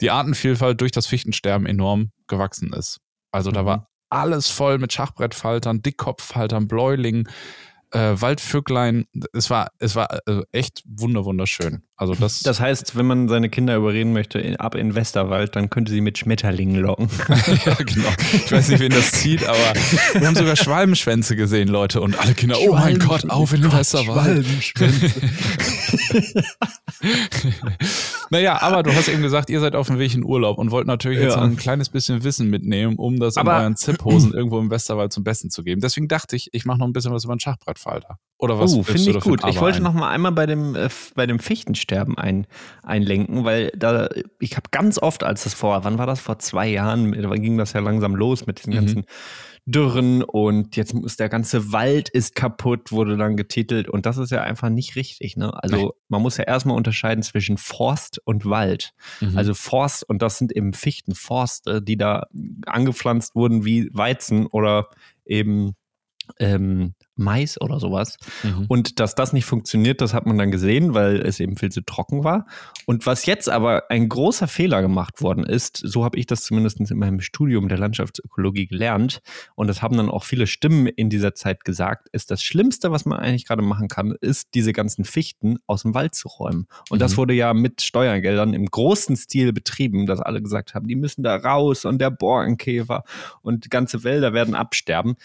die 0.00 0.10
Artenvielfalt 0.10 0.80
durch 0.80 0.92
das 0.92 1.06
Fichtensterben 1.06 1.66
enorm 1.66 2.10
gewachsen 2.28 2.72
ist. 2.72 3.00
Also 3.32 3.50
mhm. 3.50 3.54
da 3.54 3.66
war 3.66 3.88
alles 4.08 4.48
voll 4.48 4.78
mit 4.78 4.92
Schachbrettfaltern, 4.92 5.82
Dickkopffaltern, 5.82 6.68
Bläulingen, 6.68 7.28
äh, 7.94 8.20
Waldvöglein, 8.20 9.06
es 9.32 9.50
war, 9.50 9.70
es 9.78 9.94
war 9.94 10.08
also 10.26 10.44
echt 10.52 10.82
wunder 10.86 11.24
wunderschön. 11.24 11.84
Also 11.96 12.14
das, 12.14 12.40
das 12.40 12.58
heißt, 12.58 12.96
wenn 12.96 13.06
man 13.06 13.28
seine 13.28 13.48
Kinder 13.48 13.76
überreden 13.76 14.12
möchte, 14.12 14.40
in, 14.40 14.56
ab 14.56 14.74
in 14.74 14.96
Westerwald, 14.96 15.54
dann 15.54 15.70
könnte 15.70 15.92
sie 15.92 16.00
mit 16.00 16.18
Schmetterlingen 16.18 16.82
locken. 16.82 17.08
ja, 17.64 17.74
genau. 17.74 18.08
Ich 18.32 18.50
weiß 18.50 18.68
nicht, 18.70 18.80
wen 18.80 18.90
das 18.90 19.12
zieht, 19.12 19.46
aber 19.46 19.58
wir 20.14 20.26
haben 20.26 20.34
sogar 20.34 20.56
Schwalbenschwänze 20.56 21.36
gesehen, 21.36 21.68
Leute. 21.68 22.00
Und 22.00 22.18
alle 22.18 22.34
Kinder, 22.34 22.56
oh 22.60 22.72
mein 22.72 22.98
Gott, 22.98 23.30
auf 23.30 23.52
in 23.52 23.62
den 23.62 23.72
Westerwald. 23.72 24.44
naja, 28.30 28.60
aber 28.60 28.82
du 28.82 28.92
hast 28.92 29.08
eben 29.08 29.22
gesagt, 29.22 29.48
ihr 29.48 29.60
seid 29.60 29.76
auf 29.76 29.86
dem 29.86 30.00
Weg 30.00 30.14
in 30.14 30.24
Urlaub 30.24 30.58
und 30.58 30.72
wollt 30.72 30.88
natürlich 30.88 31.20
ja. 31.20 31.26
jetzt 31.26 31.36
ein 31.36 31.56
kleines 31.56 31.90
bisschen 31.90 32.24
Wissen 32.24 32.50
mitnehmen, 32.50 32.96
um 32.96 33.20
das 33.20 33.36
aber, 33.36 33.52
in 33.52 33.60
euren 33.60 33.76
Zipphosen 33.76 34.34
irgendwo 34.34 34.58
im 34.58 34.68
Westerwald 34.68 35.12
zum 35.12 35.22
Besten 35.22 35.48
zu 35.48 35.62
geben. 35.62 35.80
Deswegen 35.80 36.08
dachte 36.08 36.34
ich, 36.34 36.48
ich 36.52 36.64
mache 36.64 36.78
noch 36.78 36.86
ein 36.86 36.92
bisschen 36.92 37.12
was 37.12 37.22
über 37.22 37.36
den 37.36 37.40
Schachbrettfalter. 37.40 38.18
Oder 38.38 38.58
was? 38.58 38.74
Oh, 38.74 38.82
finde 38.82 39.10
ich 39.10 39.20
gut. 39.20 39.42
Ich 39.48 39.60
wollte 39.60 39.80
noch 39.80 39.94
mal 39.94 40.10
einmal 40.10 40.32
bei 40.32 40.46
dem, 40.46 40.74
äh, 40.74 40.88
bei 41.14 41.26
dem 41.26 41.38
Fichtensterben 41.84 42.18
ein, 42.18 42.46
einlenken, 42.82 43.44
weil 43.44 43.70
da, 43.76 44.08
ich 44.40 44.56
habe 44.56 44.68
ganz 44.70 44.98
oft, 44.98 45.22
als 45.22 45.44
das 45.44 45.54
vor, 45.54 45.84
wann 45.84 45.98
war 45.98 46.06
das? 46.06 46.20
Vor 46.20 46.38
zwei 46.38 46.68
Jahren, 46.68 47.12
da 47.12 47.28
ging 47.34 47.58
das 47.58 47.72
ja 47.72 47.80
langsam 47.80 48.14
los 48.14 48.46
mit 48.46 48.58
diesen 48.58 48.72
mhm. 48.72 48.76
ganzen 48.76 49.04
Dürren 49.66 50.22
und 50.22 50.76
jetzt 50.76 50.92
ist 50.92 51.20
der 51.20 51.30
ganze 51.30 51.72
Wald 51.72 52.10
ist 52.10 52.34
kaputt, 52.34 52.92
wurde 52.92 53.16
dann 53.16 53.34
getitelt 53.36 53.88
und 53.88 54.04
das 54.04 54.18
ist 54.18 54.30
ja 54.30 54.42
einfach 54.42 54.68
nicht 54.68 54.94
richtig. 54.94 55.38
Ne? 55.38 55.52
Also 55.62 55.76
Nein. 55.76 55.90
man 56.08 56.22
muss 56.22 56.36
ja 56.36 56.44
erstmal 56.44 56.76
unterscheiden 56.76 57.22
zwischen 57.22 57.56
Forst 57.56 58.20
und 58.26 58.44
Wald. 58.44 58.92
Mhm. 59.20 59.38
Also 59.38 59.54
Forst 59.54 60.06
und 60.06 60.20
das 60.20 60.36
sind 60.36 60.54
eben 60.54 60.74
Fichtenforste, 60.74 61.80
die 61.80 61.96
da 61.96 62.26
angepflanzt 62.66 63.34
wurden 63.34 63.64
wie 63.64 63.88
Weizen 63.94 64.46
oder 64.46 64.88
eben 65.24 65.72
ähm, 66.38 66.94
Mais 67.16 67.60
oder 67.60 67.78
sowas. 67.80 68.16
Mhm. 68.42 68.66
Und 68.68 69.00
dass 69.00 69.14
das 69.14 69.32
nicht 69.32 69.44
funktioniert, 69.44 70.00
das 70.00 70.14
hat 70.14 70.26
man 70.26 70.38
dann 70.38 70.50
gesehen, 70.50 70.94
weil 70.94 71.20
es 71.20 71.40
eben 71.40 71.56
viel 71.56 71.70
zu 71.70 71.82
trocken 71.82 72.24
war. 72.24 72.46
Und 72.86 73.06
was 73.06 73.26
jetzt 73.26 73.48
aber 73.48 73.84
ein 73.90 74.08
großer 74.08 74.48
Fehler 74.48 74.82
gemacht 74.82 75.22
worden 75.22 75.44
ist, 75.44 75.76
so 75.76 76.04
habe 76.04 76.18
ich 76.18 76.26
das 76.26 76.42
zumindest 76.42 76.80
in 76.80 76.98
meinem 76.98 77.20
Studium 77.20 77.68
der 77.68 77.78
Landschaftsökologie 77.78 78.66
gelernt, 78.66 79.20
und 79.54 79.68
das 79.68 79.82
haben 79.82 79.96
dann 79.96 80.10
auch 80.10 80.24
viele 80.24 80.46
Stimmen 80.46 80.86
in 80.86 81.10
dieser 81.10 81.34
Zeit 81.34 81.64
gesagt, 81.64 82.08
ist 82.12 82.30
das 82.30 82.42
Schlimmste, 82.42 82.90
was 82.90 83.04
man 83.04 83.18
eigentlich 83.18 83.46
gerade 83.46 83.62
machen 83.62 83.88
kann, 83.88 84.16
ist, 84.20 84.54
diese 84.54 84.72
ganzen 84.72 85.04
Fichten 85.04 85.58
aus 85.66 85.82
dem 85.82 85.94
Wald 85.94 86.14
zu 86.14 86.28
räumen. 86.28 86.66
Und 86.90 86.98
mhm. 86.98 87.00
das 87.00 87.16
wurde 87.16 87.34
ja 87.34 87.54
mit 87.54 87.82
Steuergeldern 87.82 88.54
im 88.54 88.66
großen 88.66 89.16
Stil 89.16 89.52
betrieben, 89.52 90.06
dass 90.06 90.20
alle 90.20 90.42
gesagt 90.42 90.74
haben, 90.74 90.88
die 90.88 90.96
müssen 90.96 91.22
da 91.22 91.36
raus 91.36 91.84
und 91.84 91.98
der 92.00 92.10
Borkenkäfer 92.10 93.04
und 93.42 93.70
ganze 93.70 94.04
Wälder 94.04 94.32
werden 94.32 94.54
absterben 94.54 95.16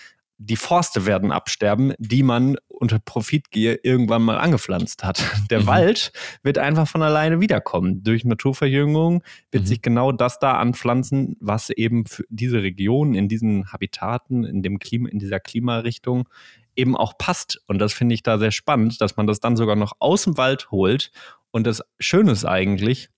die 0.41 0.55
Forste 0.55 1.05
werden 1.05 1.33
absterben, 1.33 1.93
die 1.99 2.23
man 2.23 2.55
unter 2.69 2.97
Profitgier 2.97 3.83
irgendwann 3.83 4.21
mal 4.21 4.37
angepflanzt 4.37 5.03
hat. 5.03 5.21
Der 5.51 5.61
mhm. 5.61 5.67
Wald 5.67 6.13
wird 6.43 6.57
einfach 6.57 6.87
von 6.87 7.01
alleine 7.01 7.41
wiederkommen. 7.41 8.03
Durch 8.03 8.23
Naturverjüngung 8.23 9.21
wird 9.51 9.63
mhm. 9.63 9.67
sich 9.67 9.81
genau 9.81 10.13
das 10.13 10.39
da 10.39 10.53
anpflanzen, 10.53 11.35
was 11.41 11.69
eben 11.69 12.05
für 12.05 12.23
diese 12.29 12.63
Region 12.63 13.15
in 13.15 13.27
diesen 13.27 13.71
Habitaten, 13.71 14.45
in 14.45 14.63
dem 14.63 14.79
Klima, 14.79 15.09
in 15.09 15.19
dieser 15.19 15.41
Klimarichtung 15.41 16.29
eben 16.75 16.95
auch 16.95 17.17
passt. 17.17 17.61
Und 17.67 17.79
das 17.79 17.91
finde 17.91 18.15
ich 18.15 18.23
da 18.23 18.37
sehr 18.37 18.51
spannend, 18.51 19.01
dass 19.01 19.17
man 19.17 19.27
das 19.27 19.41
dann 19.41 19.57
sogar 19.57 19.75
noch 19.75 19.93
aus 19.99 20.23
dem 20.23 20.37
Wald 20.37 20.71
holt. 20.71 21.11
Und 21.51 21.67
das 21.67 21.83
Schöne 21.99 22.31
ist 22.31 22.45
eigentlich, 22.45 23.09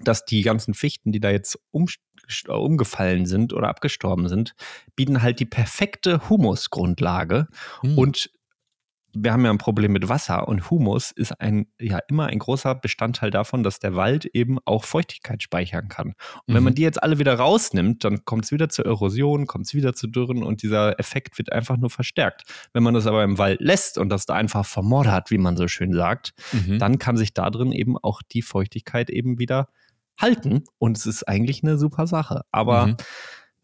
dass 0.00 0.24
die 0.24 0.42
ganzen 0.42 0.74
Fichten, 0.74 1.12
die 1.12 1.20
da 1.20 1.30
jetzt 1.30 1.58
um, 1.70 1.86
umgefallen 2.48 3.26
sind 3.26 3.52
oder 3.52 3.68
abgestorben 3.68 4.28
sind, 4.28 4.54
bieten 4.96 5.22
halt 5.22 5.40
die 5.40 5.46
perfekte 5.46 6.28
Humusgrundlage. 6.28 7.48
Mhm. 7.82 7.98
Und 7.98 8.30
wir 9.14 9.32
haben 9.32 9.44
ja 9.44 9.50
ein 9.50 9.58
Problem 9.58 9.92
mit 9.92 10.08
Wasser 10.08 10.48
und 10.48 10.70
Humus 10.70 11.10
ist 11.10 11.40
ein, 11.40 11.66
ja, 11.80 11.98
immer 12.08 12.26
ein 12.26 12.38
großer 12.38 12.74
Bestandteil 12.74 13.30
davon, 13.30 13.62
dass 13.62 13.78
der 13.78 13.96
Wald 13.96 14.26
eben 14.26 14.58
auch 14.64 14.84
Feuchtigkeit 14.84 15.42
speichern 15.42 15.88
kann. 15.88 16.08
Und 16.08 16.48
mhm. 16.48 16.54
wenn 16.54 16.62
man 16.62 16.72
mhm. 16.72 16.76
die 16.76 16.82
jetzt 16.82 17.02
alle 17.02 17.18
wieder 17.18 17.34
rausnimmt, 17.34 18.04
dann 18.04 18.24
kommt 18.24 18.44
es 18.44 18.52
wieder 18.52 18.68
zur 18.68 18.84
Erosion, 18.84 19.46
kommt 19.46 19.66
es 19.66 19.74
wieder 19.74 19.94
zu 19.94 20.06
Dürren 20.08 20.42
und 20.42 20.62
dieser 20.62 20.98
Effekt 21.00 21.38
wird 21.38 21.52
einfach 21.52 21.76
nur 21.78 21.90
verstärkt. 21.90 22.42
Wenn 22.72 22.82
man 22.82 22.94
das 22.94 23.06
aber 23.06 23.24
im 23.24 23.38
Wald 23.38 23.60
lässt 23.60 23.98
und 23.98 24.10
das 24.10 24.26
da 24.26 24.34
einfach 24.34 24.66
vermoddert, 24.66 25.30
wie 25.30 25.38
man 25.38 25.56
so 25.56 25.68
schön 25.68 25.92
sagt, 25.94 26.34
mhm. 26.52 26.78
dann 26.78 26.98
kann 26.98 27.16
sich 27.16 27.32
da 27.32 27.50
drin 27.50 27.72
eben 27.72 27.96
auch 27.96 28.22
die 28.22 28.42
Feuchtigkeit 28.42 29.10
eben 29.10 29.38
wieder 29.38 29.68
halten 30.18 30.64
und 30.78 30.96
es 30.96 31.06
ist 31.06 31.22
eigentlich 31.24 31.62
eine 31.62 31.78
super 31.78 32.06
Sache. 32.06 32.42
Aber 32.50 32.88
mhm. 32.88 32.96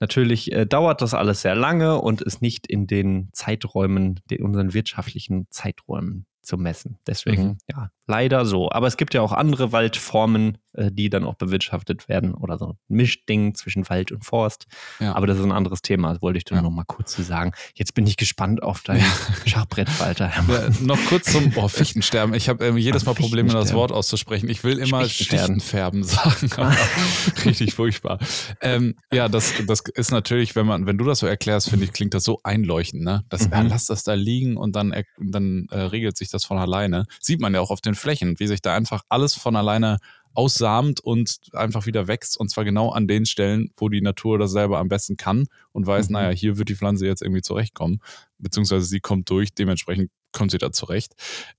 natürlich 0.00 0.52
äh, 0.52 0.66
dauert 0.66 1.02
das 1.02 1.14
alles 1.14 1.42
sehr 1.42 1.54
lange 1.54 2.00
und 2.00 2.22
ist 2.22 2.42
nicht 2.42 2.66
in 2.66 2.86
den 2.86 3.28
Zeiträumen, 3.32 4.20
in 4.30 4.44
unseren 4.44 4.72
wirtschaftlichen 4.72 5.46
Zeiträumen 5.50 6.26
zu 6.42 6.56
messen. 6.58 6.98
Deswegen, 7.06 7.42
mhm. 7.42 7.58
ja, 7.70 7.90
leider 8.06 8.44
so. 8.44 8.70
Aber 8.70 8.86
es 8.86 8.96
gibt 8.96 9.14
ja 9.14 9.22
auch 9.22 9.32
andere 9.32 9.72
Waldformen, 9.72 10.58
äh, 10.74 10.90
die 10.90 11.08
dann 11.08 11.24
auch 11.24 11.34
bewirtschaftet 11.34 12.08
werden 12.08 12.34
oder 12.34 12.58
so 12.58 12.70
ein 12.70 12.78
Mischding 12.88 13.54
zwischen 13.54 13.88
Wald 13.88 14.12
und 14.12 14.24
Forst. 14.24 14.66
Ja. 15.00 15.14
Aber 15.14 15.26
das 15.26 15.38
ist 15.38 15.44
ein 15.44 15.52
anderes 15.52 15.82
Thema, 15.82 16.12
das 16.12 16.22
wollte 16.22 16.38
ich 16.38 16.44
dir 16.44 16.56
ja. 16.56 16.62
noch 16.62 16.70
mal 16.70 16.84
kurz 16.84 17.12
zu 17.12 17.22
sagen. 17.22 17.52
Jetzt 17.74 17.94
bin 17.94 18.06
ich 18.06 18.16
gespannt 18.16 18.62
auf 18.62 18.82
dein 18.82 18.98
ja. 18.98 19.06
Schachbrettfalter. 19.46 20.32
Ja, 20.54 20.68
noch 20.80 20.98
kurz 21.06 21.32
zum 21.32 21.52
oh, 21.56 21.68
Fichtensterben. 21.68 22.34
Ich 22.34 22.48
habe 22.48 22.64
ähm, 22.66 22.76
jedes 22.76 23.06
Mal 23.06 23.14
Probleme, 23.14 23.52
das 23.52 23.72
Wort 23.72 23.92
auszusprechen. 23.92 24.48
Ich 24.48 24.62
will 24.62 24.78
immer 24.78 25.04
Fichtenfärben 25.04 26.04
sagen. 26.04 26.50
Richtig 27.44 27.74
furchtbar. 27.74 28.18
Ähm, 28.60 28.94
ja, 29.12 29.28
das, 29.28 29.52
das 29.66 29.80
ist 29.94 30.10
natürlich, 30.10 30.54
wenn 30.54 30.66
man, 30.66 30.86
wenn 30.86 30.98
du 30.98 31.04
das 31.04 31.20
so 31.20 31.26
erklärst, 31.26 31.70
finde 31.70 31.86
ich, 31.86 31.92
klingt 31.92 32.14
das 32.14 32.24
so 32.24 32.40
einleuchtend. 32.42 33.04
Ne? 33.04 33.24
Das, 33.28 33.48
mhm. 33.48 33.68
lass 33.68 33.86
das 33.86 34.04
da 34.04 34.14
liegen 34.14 34.56
und 34.56 34.76
dann, 34.76 34.94
dann 35.18 35.66
äh, 35.70 35.78
regelt 35.78 36.16
sich 36.16 36.30
das 36.30 36.44
von 36.44 36.58
alleine. 36.58 37.06
Sieht 37.20 37.40
man 37.40 37.54
ja 37.54 37.60
auch 37.60 37.70
auf 37.70 37.80
den 37.80 37.93
Flächen, 37.94 38.38
wie 38.38 38.46
sich 38.46 38.62
da 38.62 38.74
einfach 38.74 39.02
alles 39.08 39.34
von 39.34 39.56
alleine 39.56 39.98
aussamt 40.34 41.00
und 41.00 41.38
einfach 41.52 41.86
wieder 41.86 42.08
wächst. 42.08 42.38
Und 42.38 42.50
zwar 42.50 42.64
genau 42.64 42.90
an 42.90 43.06
den 43.06 43.24
Stellen, 43.24 43.70
wo 43.76 43.88
die 43.88 44.00
Natur 44.00 44.38
das 44.38 44.50
selber 44.50 44.78
am 44.78 44.88
besten 44.88 45.16
kann 45.16 45.46
und 45.72 45.86
weiß, 45.86 46.08
mhm. 46.08 46.14
naja, 46.14 46.30
hier 46.30 46.58
wird 46.58 46.68
die 46.68 46.74
Pflanze 46.76 47.06
jetzt 47.06 47.22
irgendwie 47.22 47.42
zurechtkommen. 47.42 48.00
Beziehungsweise 48.38 48.86
sie 48.86 49.00
kommt 49.00 49.30
durch, 49.30 49.54
dementsprechend 49.54 50.10
kommt 50.32 50.50
sie 50.50 50.58
da 50.58 50.72
zurecht. 50.72 51.12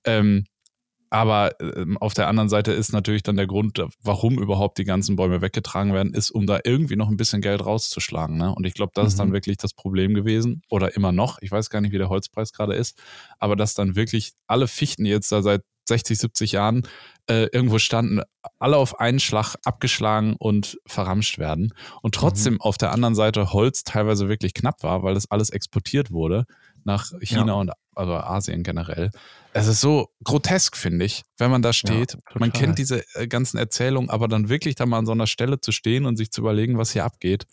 Ähm, 0.03 0.45
Aber 1.09 1.57
äh, 1.61 1.85
auf 2.01 2.13
der 2.13 2.27
anderen 2.27 2.49
Seite 2.49 2.73
ist 2.73 2.91
natürlich 2.91 3.23
dann 3.23 3.37
der 3.37 3.47
Grund, 3.47 3.81
warum 4.01 4.37
überhaupt 4.37 4.77
die 4.77 4.83
ganzen 4.83 5.15
Bäume 5.15 5.41
weggetragen 5.41 5.93
werden, 5.93 6.13
ist, 6.13 6.31
um 6.31 6.45
da 6.45 6.59
irgendwie 6.65 6.97
noch 6.97 7.07
ein 7.07 7.15
bisschen 7.15 7.41
Geld 7.41 7.65
rauszuschlagen. 7.65 8.35
Ne? 8.35 8.53
Und 8.53 8.65
ich 8.65 8.73
glaube, 8.73 8.91
das 8.93 9.03
mhm. 9.03 9.07
ist 9.07 9.19
dann 9.19 9.29
mhm. 9.29 9.33
wirklich 9.33 9.55
das 9.55 9.73
Problem 9.73 10.13
gewesen 10.13 10.63
oder 10.69 10.97
immer 10.97 11.13
noch. 11.13 11.37
Ich 11.41 11.51
weiß 11.51 11.69
gar 11.69 11.79
nicht, 11.79 11.93
wie 11.93 11.97
der 11.97 12.09
Holzpreis 12.09 12.51
gerade 12.51 12.73
ist, 12.73 13.01
aber 13.39 13.55
dass 13.55 13.73
dann 13.73 13.95
wirklich 13.95 14.33
alle 14.47 14.67
Fichten, 14.67 15.05
jetzt 15.05 15.31
da 15.31 15.41
seit 15.41 15.61
60, 15.87 16.17
70 16.17 16.51
Jahren 16.53 16.87
äh, 17.27 17.47
irgendwo 17.51 17.79
standen, 17.79 18.21
alle 18.59 18.77
auf 18.77 18.99
einen 18.99 19.19
Schlag 19.19 19.55
abgeschlagen 19.63 20.35
und 20.37 20.77
verramscht 20.85 21.39
werden. 21.39 21.73
Und 22.01 22.15
trotzdem 22.15 22.55
mhm. 22.55 22.61
auf 22.61 22.77
der 22.77 22.91
anderen 22.91 23.15
Seite 23.15 23.53
Holz 23.53 23.83
teilweise 23.83 24.29
wirklich 24.29 24.53
knapp 24.53 24.83
war, 24.83 25.03
weil 25.03 25.13
das 25.13 25.29
alles 25.31 25.49
exportiert 25.49 26.11
wurde 26.11 26.45
nach 26.83 27.11
China 27.21 27.47
ja. 27.47 27.53
und 27.53 27.71
also 27.95 28.13
Asien 28.13 28.63
generell. 28.63 29.09
Es 29.53 29.67
ist 29.67 29.81
so 29.81 30.09
grotesk, 30.23 30.77
finde 30.77 31.05
ich, 31.05 31.23
wenn 31.37 31.49
man 31.49 31.61
da 31.61 31.73
steht. 31.73 32.13
Ja, 32.13 32.19
man 32.35 32.53
kennt 32.53 32.77
diese 32.77 33.03
äh, 33.15 33.27
ganzen 33.27 33.57
Erzählungen, 33.57 34.09
aber 34.09 34.27
dann 34.27 34.49
wirklich 34.49 34.75
da 34.75 34.85
mal 34.85 34.99
an 34.99 35.05
so 35.05 35.13
einer 35.13 35.27
Stelle 35.27 35.59
zu 35.59 35.71
stehen 35.71 36.05
und 36.05 36.17
sich 36.17 36.31
zu 36.31 36.41
überlegen, 36.41 36.77
was 36.77 36.91
hier 36.91 37.05
abgeht, 37.05 37.45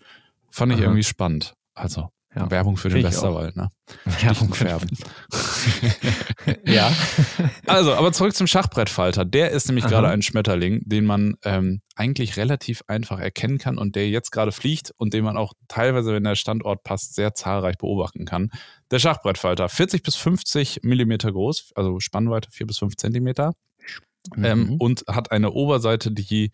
fand 0.51 0.73
ich 0.73 0.79
Aha. 0.79 0.85
irgendwie 0.85 1.05
spannend. 1.05 1.55
Also 1.75 2.11
ja. 2.35 2.51
Werbung 2.51 2.77
für 2.77 2.89
den 2.89 3.03
Westerwald, 3.03 3.57
ne? 3.57 3.71
Werbung 4.23 4.55
färben. 4.55 4.89
ja. 6.67 6.91
Also, 7.67 7.95
aber 7.95 8.12
zurück 8.12 8.35
zum 8.35 8.47
Schachbrettfalter. 8.47 9.25
Der 9.25 9.51
ist 9.51 9.69
nämlich 9.69 9.87
gerade 9.87 10.09
ein 10.09 10.23
Schmetterling, 10.23 10.81
den 10.87 11.05
man 11.05 11.35
ähm, 11.45 11.83
eigentlich 11.95 12.39
relativ 12.39 12.83
einfach 12.87 13.19
erkennen 13.19 13.59
kann 13.59 13.77
und 13.77 13.97
der 13.97 14.09
jetzt 14.09 14.31
gerade 14.31 14.53
fliegt 14.53 14.93
und 14.97 15.12
den 15.12 15.25
man 15.25 15.37
auch 15.37 15.53
teilweise, 15.69 16.15
wenn 16.15 16.25
der 16.25 16.37
Standort 16.37 16.83
passt, 16.85 17.15
sehr 17.15 17.35
zahlreich 17.35 17.77
beobachten 17.77 18.25
kann. 18.25 18.51
Der 18.91 18.99
Schachbrettfalter, 18.99 19.69
40 19.69 20.03
bis 20.03 20.17
50 20.17 20.81
Millimeter 20.83 21.33
groß, 21.33 21.73
also 21.75 22.01
Spannweite 22.01 22.51
4 22.51 22.67
bis 22.67 22.79
5 22.79 22.97
Zentimeter. 22.97 23.53
Mhm. 24.35 24.45
Ähm, 24.45 24.77
und 24.79 25.05
hat 25.09 25.33
eine 25.33 25.51
Oberseite, 25.51 26.12
die 26.12 26.51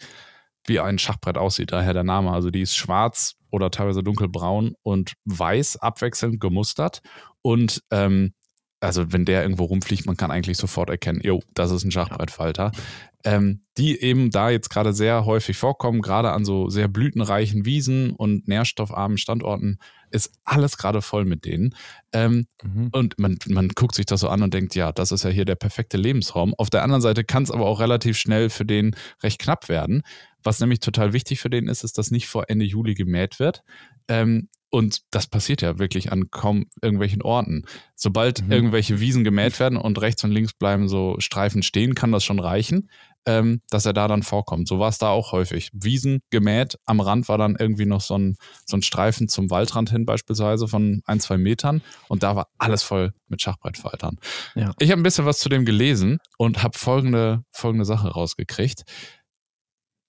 wie 0.67 0.81
ein 0.81 0.99
Schachbrett 0.99 1.39
aussieht, 1.39 1.73
daher 1.73 1.95
der 1.95 2.05
Name. 2.05 2.33
Also 2.33 2.51
die 2.51 2.63
ist 2.63 2.77
schwarz 2.77 3.38
oder 3.51 3.71
teilweise 3.71 4.03
dunkelbraun 4.03 4.75
und 4.83 5.15
weiß 5.25 5.77
abwechselnd 5.77 6.41
gemustert. 6.41 7.01
Und 7.43 7.83
ähm, 7.91 8.33
also 8.81 9.13
wenn 9.13 9.25
der 9.25 9.43
irgendwo 9.43 9.65
rumfliegt, 9.65 10.07
man 10.07 10.17
kann 10.17 10.31
eigentlich 10.31 10.57
sofort 10.57 10.91
erkennen, 10.91 11.21
jo, 11.23 11.41
das 11.55 11.71
ist 11.71 11.85
ein 11.85 11.91
Schachbrettfalter. 11.91 12.73
Ähm, 13.25 13.63
die 13.77 14.01
eben 14.01 14.31
da 14.31 14.49
jetzt 14.49 14.71
gerade 14.71 14.93
sehr 14.93 15.25
häufig 15.25 15.57
vorkommen, 15.57 16.03
gerade 16.03 16.31
an 16.31 16.45
so 16.45 16.69
sehr 16.69 16.87
blütenreichen 16.87 17.65
Wiesen 17.65 18.11
und 18.13 18.47
nährstoffarmen 18.47 19.19
Standorten, 19.19 19.79
ist 20.13 20.33
alles 20.45 20.79
gerade 20.79 21.03
voll 21.03 21.25
mit 21.25 21.45
denen. 21.45 21.75
Ähm, 22.13 22.47
mhm. 22.63 22.91
Und 22.93 23.19
man, 23.19 23.37
man 23.49 23.69
guckt 23.71 23.97
sich 23.97 24.07
das 24.07 24.21
so 24.21 24.29
an 24.29 24.43
und 24.43 24.55
denkt, 24.55 24.77
ja, 24.77 24.93
das 24.93 25.11
ist 25.11 25.25
ja 25.25 25.31
hier 25.31 25.45
der 25.45 25.57
perfekte 25.57 25.97
Lebensraum. 25.97 26.55
Auf 26.57 26.71
der 26.71 26.85
anderen 26.85 27.03
Seite 27.03 27.25
kann 27.25 27.43
es 27.43 27.51
aber 27.51 27.67
auch 27.67 27.81
relativ 27.81 28.17
schnell 28.17 28.51
für 28.51 28.65
den 28.65 28.95
recht 29.21 29.41
knapp 29.41 29.69
werden, 29.69 30.03
was 30.43 30.61
nämlich 30.61 30.81
total 30.81 31.13
wichtig 31.13 31.41
für 31.41 31.51
den 31.51 31.69
ist, 31.69 31.85
ist, 31.85 31.99
dass 31.99 32.11
nicht 32.11 32.29
vor 32.29 32.45
Ende 32.49 32.65
Juli 32.65 32.95
gemäht 32.95 33.39
wird. 33.39 33.63
Ähm, 34.09 34.49
und 34.71 35.03
das 35.11 35.27
passiert 35.27 35.63
ja 35.63 35.79
wirklich 35.79 36.13
an 36.13 36.31
kaum 36.31 36.67
irgendwelchen 36.83 37.23
Orten. 37.23 37.65
Sobald 37.95 38.45
mhm. 38.45 38.53
irgendwelche 38.53 39.01
Wiesen 39.01 39.25
gemäht 39.25 39.59
werden 39.61 39.79
und 39.79 40.01
rechts 40.01 40.25
und 40.25 40.31
links 40.31 40.53
bleiben 40.53 40.89
so 40.89 41.17
Streifen 41.21 41.63
stehen, 41.63 41.95
kann 41.95 42.13
das 42.13 42.23
schon 42.23 42.39
reichen, 42.39 42.91
ähm, 43.25 43.63
dass 43.71 43.87
er 43.87 43.95
da 43.95 44.09
dann 44.09 44.23
vorkommt. 44.23 44.69
So 44.69 44.79
war 44.79 44.91
es 44.91 44.99
da 44.99 45.09
auch 45.09 45.33
häufig. 45.33 45.71
Wiesen 45.73 46.21
gemäht, 46.29 46.79
am 46.85 47.01
Rand 47.01 47.29
war 47.29 47.39
dann 47.39 47.57
irgendwie 47.59 47.87
noch 47.87 48.03
so 48.03 48.19
ein, 48.19 48.37
so 48.67 48.77
ein 48.77 48.83
Streifen 48.83 49.29
zum 49.29 49.51
Waldrand 49.51 49.91
hin, 49.91 50.05
beispielsweise 50.05 50.69
von 50.69 51.03
ein, 51.07 51.21
zwei 51.21 51.39
Metern. 51.39 51.81
Und 52.09 52.23
da 52.23 52.37
war 52.37 52.49
alles 52.59 52.83
voll 52.83 53.15
mit 53.29 53.41
Schachbrettfaltern. 53.41 54.19
Ja. 54.55 54.75
Ich 54.79 54.91
habe 54.91 55.01
ein 55.01 55.03
bisschen 55.03 55.25
was 55.27 55.39
zu 55.39 55.49
dem 55.49 55.65
gelesen 55.65 56.19
und 56.37 56.63
habe 56.63 56.79
folgende, 56.79 57.43
folgende 57.53 57.87
Sache 57.87 58.09
rausgekriegt. 58.09 58.85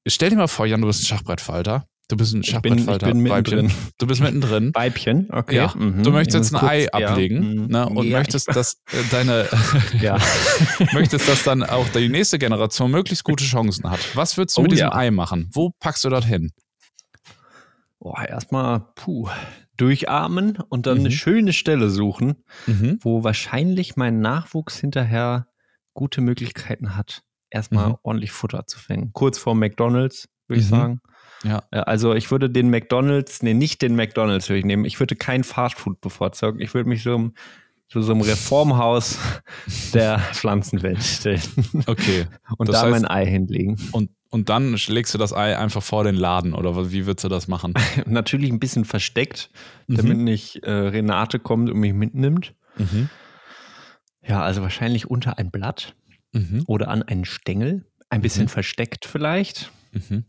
Stell 0.08 0.30
dir 0.30 0.38
mal 0.38 0.48
vor, 0.48 0.66
Jan, 0.66 0.82
du 0.82 0.88
bist 0.88 1.04
ein 1.04 1.06
Schachbrettfalter. 1.06 1.86
Du 2.10 2.18
bist 2.18 2.34
ein 2.34 2.44
Schachbrettfalter. 2.44 3.08
Ich 3.08 3.14
bin, 3.14 3.26
ich 3.26 3.32
bin 3.32 3.42
mittendrin. 3.44 3.72
Du 4.00 4.08
bist 4.08 4.20
mittendrin. 4.20 4.72
Weibchen, 4.74 5.28
okay. 5.32 5.58
Ja. 5.58 5.74
Mhm. 5.76 6.02
Du 6.02 6.12
möchtest 6.12 6.52
jetzt 6.52 6.56
ein 6.56 6.68
Ei 6.68 6.92
ablegen 6.92 7.70
ja. 7.70 7.86
ne, 7.86 7.90
und 7.90 8.08
ja. 8.08 8.18
möchtest, 8.18 8.48
dass 8.48 8.82
äh, 8.92 9.04
deine 9.12 9.48
ja. 10.02 10.18
möchtest, 10.94 11.30
dass 11.30 11.44
dann 11.44 11.62
auch 11.62 11.88
die 11.90 12.10
nächste 12.10 12.40
Generation 12.40 12.90
möglichst 12.90 13.24
gute 13.24 13.44
Chancen 13.44 13.90
hat. 13.92 14.00
Was 14.16 14.38
würdest 14.38 14.58
du 14.58 14.62
oh, 14.62 14.64
mit 14.64 14.72
diesem 14.72 14.92
Ei 14.92 15.12
machen? 15.12 15.50
Wo 15.54 15.72
packst 15.80 16.04
du 16.04 16.10
das 16.10 16.26
hin? 16.26 16.52
Boah, 18.00 18.26
erstmal, 18.28 18.88
puh, 18.96 19.30
durchatmen 19.78 20.58
und 20.70 20.88
dann 20.88 20.98
mhm. 20.98 21.06
eine 21.06 21.12
schöne 21.12 21.54
Stelle 21.54 21.92
suchen, 21.92 22.44
mhm. 22.66 22.98
wo 23.02 23.24
wahrscheinlich 23.24 23.98
mein 23.98 24.20
Nachwuchs 24.20 24.80
hinterher 24.80 25.48
gute 25.94 26.22
Möglichkeiten 26.22 26.96
hat 26.96 27.24
erstmal 27.50 27.90
mhm. 27.90 27.96
ordentlich 28.04 28.32
Futter 28.32 28.66
zu 28.68 28.80
fängen. 28.80 29.12
Kurz 29.14 29.38
vor 29.38 29.56
McDonalds, 29.56 30.30
würde 30.48 30.60
mhm. 30.60 30.64
ich 30.64 30.70
sagen. 30.70 31.02
Ja. 31.44 31.60
Also 31.72 32.14
ich 32.14 32.32
würde 32.32 32.50
den 32.50 32.70
McDonalds, 32.70 33.44
nee, 33.44 33.54
nicht 33.54 33.82
den 33.82 33.96
McDonalds 33.96 34.50
würde 34.50 34.60
ich 34.60 34.66
nehmen. 34.66 34.86
Ich 34.86 35.00
würde 35.00 35.16
kein 35.16 35.44
Fastfood 35.44 36.02
bevorzugen. 36.02 36.60
Ich 36.60 36.74
würde 36.74 36.90
mich 36.90 37.04
so 37.04 37.32
zu 37.90 38.02
so 38.02 38.12
einem 38.12 38.22
Reformhaus 38.22 39.18
der 39.94 40.20
Pflanzenwelt 40.20 41.02
stellen. 41.02 41.42
Okay. 41.88 42.28
Und 42.58 42.70
da 42.70 42.84
heißt, 42.84 42.92
mein 42.92 43.06
Ei 43.06 43.26
hinlegen. 43.26 43.78
Und, 43.92 44.12
und 44.30 44.50
dann 44.50 44.76
legst 44.88 45.14
du 45.14 45.18
das 45.18 45.34
Ei 45.34 45.58
einfach 45.58 45.82
vor 45.82 46.04
den 46.04 46.14
Laden 46.14 46.54
oder 46.54 46.92
wie 46.92 47.08
würdest 47.08 47.24
du 47.24 47.30
das 47.30 47.48
machen? 47.48 47.74
Natürlich 48.06 48.52
ein 48.52 48.60
bisschen 48.60 48.86
versteckt, 48.86 49.50
damit 49.88 50.18
mhm. 50.18 50.24
nicht 50.24 50.64
äh, 50.64 50.72
Renate 50.72 51.40
kommt 51.40 51.72
und 51.72 51.80
mich 51.80 51.94
mitnimmt. 51.94 52.54
Mhm. 52.78 53.10
Ja, 54.22 54.44
also 54.44 54.62
wahrscheinlich 54.62 55.10
unter 55.10 55.40
ein 55.40 55.50
Blatt 55.50 55.96
mhm. 56.32 56.64
oder 56.68 56.90
an 56.90 57.04
einen 57.04 57.26
Stängel, 57.26 57.92
ein 58.10 58.22
bisschen 58.22 58.46
mhm. 58.46 58.50
versteckt 58.50 59.06
vielleicht, 59.06 59.72
mhm. 59.92 60.26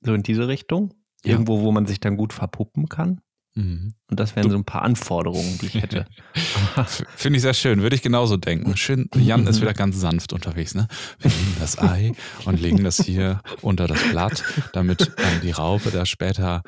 so 0.00 0.14
in 0.14 0.22
diese 0.22 0.48
Richtung. 0.48 0.94
Irgendwo, 1.26 1.62
wo 1.62 1.72
man 1.72 1.86
sich 1.86 2.00
dann 2.00 2.18
gut 2.18 2.34
verpuppen 2.34 2.90
kann. 2.90 3.22
Mhm. 3.56 3.94
Und 4.10 4.20
das 4.20 4.34
wären 4.34 4.44
du, 4.44 4.50
so 4.50 4.58
ein 4.58 4.64
paar 4.64 4.82
Anforderungen, 4.82 5.58
die 5.60 5.66
ich 5.66 5.74
hätte. 5.74 6.06
Finde 7.16 7.36
ich 7.36 7.42
sehr 7.42 7.54
schön, 7.54 7.82
würde 7.82 7.94
ich 7.94 8.02
genauso 8.02 8.36
denken. 8.36 8.76
Schön, 8.76 9.08
Jan 9.14 9.46
ist 9.46 9.60
wieder 9.60 9.74
ganz 9.74 9.98
sanft 9.98 10.32
unterwegs. 10.32 10.74
Ne? 10.74 10.88
Wir 11.20 11.30
nehmen 11.30 11.56
das 11.60 11.78
Ei 11.78 12.12
und 12.44 12.60
legen 12.60 12.82
das 12.82 12.96
hier 12.96 13.40
unter 13.62 13.86
das 13.86 14.02
Blatt, 14.10 14.42
damit 14.72 15.12
dann 15.16 15.40
die 15.42 15.52
Raupe 15.52 15.90
da 15.90 16.04
später 16.04 16.62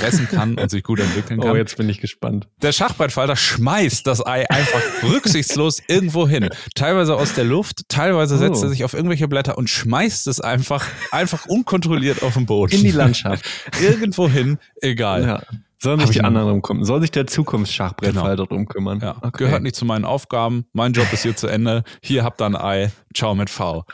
fressen 0.00 0.26
kann 0.28 0.58
und 0.58 0.68
sich 0.68 0.82
gut 0.82 0.98
entwickeln 0.98 1.40
kann. 1.40 1.50
Oh, 1.50 1.56
jetzt 1.56 1.76
bin 1.76 1.88
ich 1.88 2.00
gespannt. 2.00 2.48
Der 2.60 2.72
Schachbrettfalter 2.72 3.36
schmeißt 3.36 4.04
das 4.06 4.24
Ei 4.26 4.48
einfach 4.50 4.82
rücksichtslos 5.04 5.80
irgendwo 5.86 6.28
hin. 6.28 6.48
Teilweise 6.74 7.14
aus 7.14 7.34
der 7.34 7.44
Luft, 7.44 7.88
teilweise 7.88 8.36
setzt 8.36 8.62
oh. 8.62 8.66
er 8.66 8.68
sich 8.68 8.84
auf 8.84 8.94
irgendwelche 8.94 9.28
Blätter 9.28 9.56
und 9.58 9.70
schmeißt 9.70 10.26
es 10.26 10.40
einfach, 10.40 10.86
einfach 11.12 11.46
unkontrolliert 11.46 12.22
auf 12.22 12.34
den 12.34 12.46
Boden. 12.46 12.74
In 12.74 12.82
die 12.82 12.90
Landschaft. 12.90 13.44
Irgendwo 13.80 14.28
hin, 14.28 14.58
egal. 14.80 15.22
Ja. 15.22 15.42
Sollen 15.82 15.98
sich 15.98 16.10
die 16.10 16.20
anderen 16.20 16.48
drum 16.48 16.62
kümmern? 16.62 16.84
Soll 16.84 17.00
sich 17.00 17.10
der 17.10 17.26
Zukunftsschachbrettfalter 17.26 18.36
genau. 18.36 18.46
drum 18.46 18.68
kümmern? 18.68 19.00
Ja. 19.00 19.16
Okay. 19.16 19.44
Gehört 19.44 19.64
nicht 19.64 19.74
zu 19.74 19.84
meinen 19.84 20.04
Aufgaben. 20.04 20.64
Mein 20.72 20.92
Job 20.92 21.12
ist 21.12 21.22
hier 21.22 21.34
zu 21.34 21.48
Ende. 21.48 21.82
Hier 22.00 22.22
habt 22.22 22.40
ihr 22.40 22.46
ein 22.46 22.54
Ei. 22.54 22.92
Ciao 23.14 23.34
mit 23.34 23.50
V. 23.50 23.84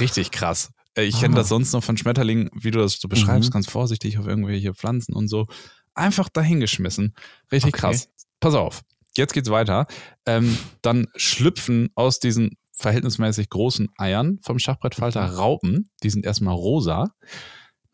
Richtig 0.00 0.32
krass. 0.32 0.72
Ich 0.96 1.20
kenne 1.20 1.36
das 1.36 1.46
ah. 1.46 1.50
sonst 1.50 1.72
noch 1.72 1.84
von 1.84 1.96
Schmetterlingen, 1.96 2.50
wie 2.54 2.72
du 2.72 2.80
das 2.80 2.94
so 2.94 3.06
beschreibst, 3.06 3.50
mhm. 3.50 3.52
ganz 3.52 3.70
vorsichtig 3.70 4.18
auf 4.18 4.26
irgendwelche 4.26 4.74
Pflanzen 4.74 5.14
und 5.14 5.28
so. 5.28 5.46
Einfach 5.94 6.28
dahingeschmissen. 6.28 7.14
Richtig 7.52 7.72
okay. 7.74 7.80
krass. 7.82 8.08
Pass 8.40 8.54
auf. 8.54 8.82
Jetzt 9.16 9.32
geht's 9.32 9.48
weiter. 9.48 9.86
Ähm, 10.26 10.58
dann 10.82 11.06
schlüpfen 11.14 11.90
aus 11.94 12.18
diesen 12.18 12.56
verhältnismäßig 12.72 13.48
großen 13.48 13.88
Eiern 13.96 14.40
vom 14.42 14.58
Schachbrettfalter 14.58 15.28
mhm. 15.28 15.34
Raupen. 15.34 15.90
Die 16.02 16.10
sind 16.10 16.26
erstmal 16.26 16.54
rosa. 16.54 17.12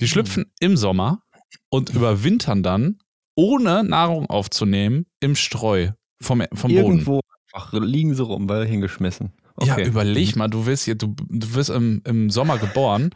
Die 0.00 0.08
schlüpfen 0.08 0.44
mhm. 0.44 0.52
im 0.60 0.76
Sommer 0.78 1.20
und 1.68 1.90
überwintern 1.90 2.62
dann 2.62 2.98
ohne 3.34 3.84
Nahrung 3.84 4.26
aufzunehmen 4.26 5.06
im 5.20 5.36
Streu 5.36 5.90
vom, 6.20 6.42
vom 6.52 6.70
Irgendwo 6.70 7.20
Boden. 7.20 7.28
einfach 7.52 7.72
liegen 7.72 8.14
sie 8.14 8.22
rum, 8.22 8.48
weil 8.48 8.66
hingeschmissen. 8.66 9.32
Okay. 9.56 9.82
Ja, 9.82 9.86
überleg 9.86 10.36
mal, 10.36 10.48
du 10.48 10.66
wirst, 10.66 10.84
hier, 10.84 10.96
du, 10.96 11.14
du 11.28 11.54
wirst 11.54 11.70
im, 11.70 12.02
im 12.04 12.30
Sommer 12.30 12.58
geboren 12.58 13.10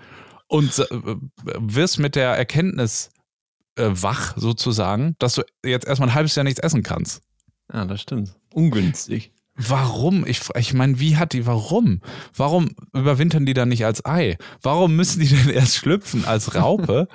und 0.47 0.79
äh, 0.79 0.87
wirst 1.59 1.99
mit 1.99 2.15
der 2.15 2.31
Erkenntnis 2.31 3.11
äh, 3.77 3.91
wach 3.91 4.35
sozusagen, 4.37 5.17
dass 5.19 5.35
du 5.35 5.43
jetzt 5.65 5.87
erstmal 5.87 6.11
ein 6.11 6.15
halbes 6.15 6.35
Jahr 6.37 6.45
nichts 6.45 6.61
essen 6.61 6.83
kannst. 6.83 7.23
Ja, 7.73 7.85
das 7.85 8.01
stimmt. 8.01 8.35
Ungünstig. 8.55 9.33
Warum? 9.61 10.25
Ich, 10.25 10.43
ich 10.57 10.73
meine, 10.73 11.01
wie 11.01 11.17
hat 11.17 11.33
die, 11.33 11.45
warum? 11.45 12.01
Warum 12.35 12.77
überwintern 12.95 13.45
die 13.45 13.55
dann 13.55 13.69
nicht 13.69 13.85
als 13.85 14.05
Ei? 14.05 14.39
Warum 14.63 14.95
müssen 14.95 15.21
die 15.21 15.27
denn 15.35 15.51
erst 15.51 15.77
schlüpfen 15.77 16.25
als 16.25 16.55
Raupe 16.55 17.09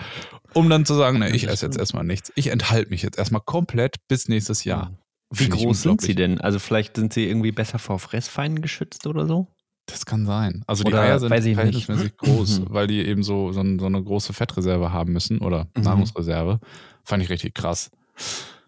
um 0.54 0.70
dann 0.70 0.86
zu 0.86 0.94
sagen, 0.94 1.20
ne, 1.20 1.36
ich 1.36 1.48
esse 1.48 1.66
jetzt 1.66 1.78
erstmal 1.78 2.04
nichts. 2.04 2.32
Ich 2.36 2.48
enthalte 2.48 2.90
mich 2.90 3.02
jetzt 3.02 3.18
erstmal 3.18 3.42
komplett 3.42 3.96
bis 4.08 4.28
nächstes 4.28 4.64
Jahr. 4.64 4.92
Wie 5.32 5.50
groß 5.50 5.82
sind 5.82 6.02
sie 6.02 6.16
denn? 6.16 6.40
Also 6.42 6.60
vielleicht 6.60 6.96
sind 6.96 7.14
sie 7.14 7.28
irgendwie 7.28 7.52
besser 7.52 7.80
vor 7.80 8.00
Fressfeinden 8.00 8.62
geschützt 8.62 9.08
oder 9.08 9.26
so? 9.26 9.48
Das 9.88 10.06
kann 10.06 10.26
sein. 10.26 10.64
Also 10.68 10.84
die 10.84 10.94
Eier 10.94 11.20
sind 11.20 11.30
verhältnismäßig 11.30 12.18
groß, 12.18 12.60
mhm. 12.60 12.66
weil 12.70 12.88
die 12.88 13.06
eben 13.06 13.24
so, 13.24 13.52
so, 13.52 13.62
so, 13.62 13.86
eine 13.86 14.04
große 14.04 14.32
Fettreserve 14.32 14.94
haben 14.94 15.12
müssen 15.12 15.40
oder 15.40 15.68
mhm. 15.76 15.84
Nahrungsreserve. 15.84 16.60
Fand 17.04 17.24
ich 17.24 17.30
richtig 17.30 17.54
krass. 17.54 17.92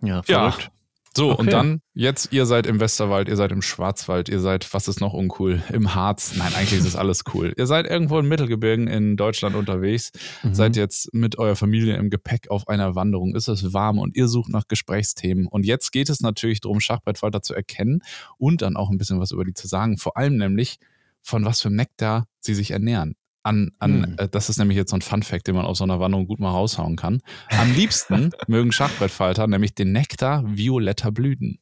Ja, 0.02 0.24
verrückt. 0.24 0.64
Ja. 0.64 0.70
So, 1.16 1.32
Okay. 1.32 1.40
und 1.42 1.52
dann, 1.54 1.82
jetzt, 1.94 2.34
ihr 2.34 2.46
seid 2.46 2.68
im 2.68 2.80
Westerwald, 2.82 3.30
ihr 3.30 3.38
seid 3.38 3.52
im 3.54 3.62
Schwarzwald, 3.62 4.28
ihr 4.28 4.42
seid, 4.42 4.74
was 4.74 4.88
ist 4.90 5.00
noch 5.00 5.14
uncool? 5.14 5.64
Im 5.72 5.96
Harz. 5.96 6.34
Nein, 6.36 6.52
eigentlich 6.56 6.80
ist 6.80 6.86
es 6.86 6.96
alles 6.98 7.24
cool. 7.34 7.54
Ihr 7.58 7.68
seid 7.68 7.88
irgendwo 7.88 8.20
in 8.20 8.28
Mittelgebirgen 8.28 8.88
in 8.88 9.16
Deutschland 9.16 9.56
unterwegs, 9.56 10.12
Mhm. 10.44 10.54
seid 10.54 10.76
jetzt 10.76 11.14
mit 11.14 11.38
eurer 11.38 11.56
Familie 11.56 11.96
im 11.96 12.10
Gepäck 12.10 12.50
auf 12.52 12.68
einer 12.68 12.96
Wanderung, 12.96 13.34
ist 13.34 13.48
es 13.48 13.72
warm 13.74 13.98
und 13.98 14.16
ihr 14.18 14.28
sucht 14.28 14.50
nach 14.50 14.68
Gesprächsthemen. 14.68 15.48
Und 15.48 15.66
jetzt 15.66 15.92
geht 15.92 16.10
es 16.10 16.20
natürlich 16.20 16.60
darum, 16.60 16.82
Schachbrettfalter 16.82 17.42
zu 17.42 17.54
erkennen 17.54 18.02
und 18.38 18.62
dann 18.62 18.76
auch 18.76 18.90
ein 18.90 18.98
bisschen 18.98 19.20
was 19.22 19.32
über 19.32 19.46
die 19.46 19.54
zu 19.54 19.68
sagen. 19.68 19.98
Vor 19.98 20.18
allem 20.18 20.36
nämlich, 20.38 20.80
von 21.22 21.46
was 21.46 21.62
für 21.62 21.70
Nektar 21.70 22.28
sie 22.42 22.54
sich 22.56 22.72
ernähren. 22.72 23.16
An, 23.46 23.72
an, 23.80 24.04
Hm. 24.06 24.16
äh, 24.18 24.28
das 24.28 24.50
ist 24.50 24.58
nämlich 24.58 24.76
jetzt 24.76 24.90
so 24.90 24.98
ein 24.98 25.02
Fun-Fact, 25.02 25.46
den 25.48 25.56
man 25.56 25.66
auf 25.66 25.78
so 25.78 25.84
einer 25.84 26.00
Wanderung 26.00 26.26
gut 26.28 26.40
mal 26.40 26.50
raushauen 26.50 26.96
kann. 26.96 27.22
Am 27.50 27.72
liebsten 27.74 28.32
mögen 28.48 28.72
Schachbrettfalter 28.72 29.46
nämlich 29.48 29.76
den 29.76 29.92
Nektar 29.92 30.44
violetter 30.46 31.12
Blüten. 31.12 31.60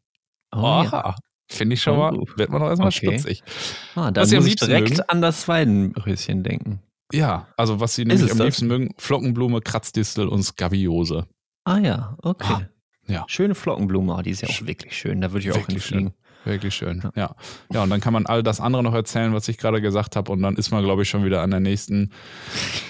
Oh, 0.56 0.84
ja. 0.84 1.16
Finde 1.50 1.74
ich 1.74 1.82
schon 1.82 1.98
mal, 1.98 2.16
Oh. 2.18 2.26
wird 2.38 2.50
man 2.50 2.62
doch 2.62 2.70
erstmal 2.70 2.88
Okay. 2.88 3.18
stutzig. 3.20 3.44
Ah, 3.96 4.12
da 4.12 4.22
Was 4.22 4.30
Sie 4.30 4.38
am 4.38 4.44
muss 4.44 4.50
ich 4.54 4.56
direkt 4.56 4.90
mögen? 4.92 5.02
an 5.10 5.22
das 5.22 5.48
Weidenröschen 5.50 6.44
denken. 6.44 6.80
Ja, 7.12 7.48
also 7.58 7.80
was 7.80 7.94
sie 7.96 8.06
nämlich 8.06 8.32
am 8.32 8.38
das? 8.38 8.46
liebsten 8.46 8.68
mögen, 8.68 8.96
Flockenblume, 8.98 9.60
Kratzdistel 9.62 10.28
und 10.30 10.42
Skabiose. 10.44 11.28
Ah 11.66 11.78
ja, 11.80 12.16
okay. 12.24 12.54
Ah, 12.54 12.62
ja. 13.08 13.24
Schöne 13.28 13.56
Flockenblume, 13.56 14.16
oh, 14.16 14.22
die 14.22 14.32
ist 14.32 14.42
ja 14.42 14.48
auch 14.50 14.66
wirklich 14.66 14.98
schön. 14.98 15.20
Da 15.22 15.32
würde 15.34 15.48
ich 15.48 15.52
auch 15.54 15.68
hinfliegen. 15.68 16.14
Wirklich 16.46 16.76
schön. 16.76 17.02
Ja. 17.04 17.12
Ja. 17.16 17.36
ja. 17.72 17.84
und 17.84 17.90
dann 17.90 18.02
kann 18.02 18.14
man 18.14 18.26
all 18.26 18.44
das 18.44 18.60
andere 18.60 18.84
noch 18.84 18.94
erzählen, 18.94 19.34
was 19.34 19.48
ich 19.48 19.58
gerade 19.58 19.82
gesagt 19.82 20.16
habe, 20.16 20.32
und 20.32 20.42
dann 20.42 20.56
ist 20.58 20.72
man, 20.72 20.84
glaube 20.84 21.04
ich, 21.04 21.10
schon 21.10 21.24
wieder 21.24 21.42
an 21.42 21.52
der 21.52 21.60
nächsten, 21.60 22.12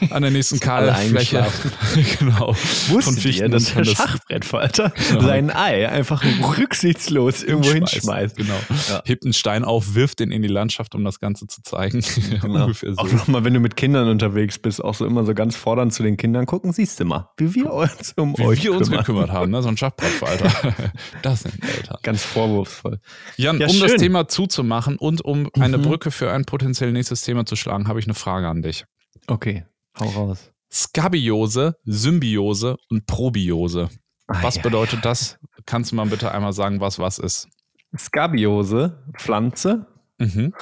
an 0.10 0.24
der 0.24 0.32
nächsten 0.32 0.60
Kahlfläche. 0.62 1.46
genau. 2.20 2.56
Wusstet 2.88 3.26
ihr, 3.26 3.50
dass 3.50 3.74
der 3.74 3.86
Schachbrettfalter 3.86 4.92
Ja. 5.14 5.22
sein 5.22 5.52
Ei 5.52 5.88
einfach 5.88 6.24
rücksichtslos 6.58 7.44
irgendwo 7.44 7.72
hinschmeißt? 7.72 8.38
Genau. 8.38 8.56
Ja. 8.90 9.02
Hebt 9.06 9.24
einen 9.24 9.34
Stein 9.34 9.64
auf, 9.64 9.94
wirft 9.96 10.20
den 10.20 10.32
in 10.32 10.42
die 10.42 10.48
Landschaft, 10.48 10.96
um 10.96 11.04
das 11.04 11.20
Ganze 11.20 11.48
zu 11.48 11.62
zeigen. 11.62 12.04
Genau. 12.44 12.64
Ungefähr 12.64 12.94
so. 12.94 13.00
Auch 13.00 13.12
nochmal, 13.12 13.44
wenn 13.44 13.54
du 13.54 13.60
mit 13.60 13.76
Kindern 13.76 14.08
unterwegs 14.08 14.58
bist, 14.58 14.84
auch 14.84 14.96
so 14.96 15.06
immer 15.06 15.24
so 15.26 15.34
ganz 15.34 15.56
fordernd 15.56 15.94
zu 15.94 16.04
den 16.04 16.18
Kindern 16.18 16.46
gucken, 16.46 16.74
siehst 16.74 17.00
du 17.00 17.06
mal, 17.06 17.30
wie 17.38 17.54
wir 17.54 17.72
uns 17.72 18.14
um 18.18 18.38
Wie 18.38 18.44
euch 18.44 18.64
wir 18.64 18.74
uns 18.76 18.90
gekümmert 18.90 19.32
haben, 19.32 19.52
ne? 19.52 19.62
so 19.62 19.70
ein 19.70 19.78
Schachbrettfalter. 19.78 20.74
das 21.22 21.42
sind 21.44 21.64
Eltern. 21.64 21.98
Ganz 22.02 22.24
vorwurfsvoll. 22.24 23.00
Jan, 23.44 23.60
Ja, 23.60 23.68
um 23.68 23.80
das 23.80 23.92
schön. 23.92 24.00
Thema 24.00 24.28
zuzumachen 24.28 24.98
und 24.98 25.22
um 25.22 25.50
eine 25.60 25.78
Mhm. 25.78 25.84
Brücke 25.84 26.10
für 26.12 26.32
ein 26.32 26.46
potenziell 26.46 26.92
nächstes 26.92 27.22
Thema 27.22 27.46
zu 27.46 27.56
schlagen, 27.56 27.88
habe 27.88 28.00
ich 28.00 28.06
eine 28.06 28.14
Frage 28.16 28.48
an 28.48 28.62
dich. 28.62 28.86
Okay, 29.28 29.66
hau 30.00 30.06
raus. 30.08 30.52
Skabiose, 30.72 31.76
Symbiose 31.86 32.78
und 32.90 33.06
Probiose. 33.06 33.90
Was 34.28 34.56
Ah, 34.56 34.58
ja, 34.58 34.64
bedeutet 34.64 35.06
das? 35.06 35.38
Kannst 35.66 35.92
du 35.92 35.96
mal 35.98 36.06
bitte 36.08 36.32
einmal 36.32 36.54
sagen, 36.54 36.80
was 36.80 36.98
was 36.98 37.20
ist? 37.20 37.48
Skabiose, 37.96 39.04
Pflanze, 39.20 39.86
Mhm. 40.18 40.54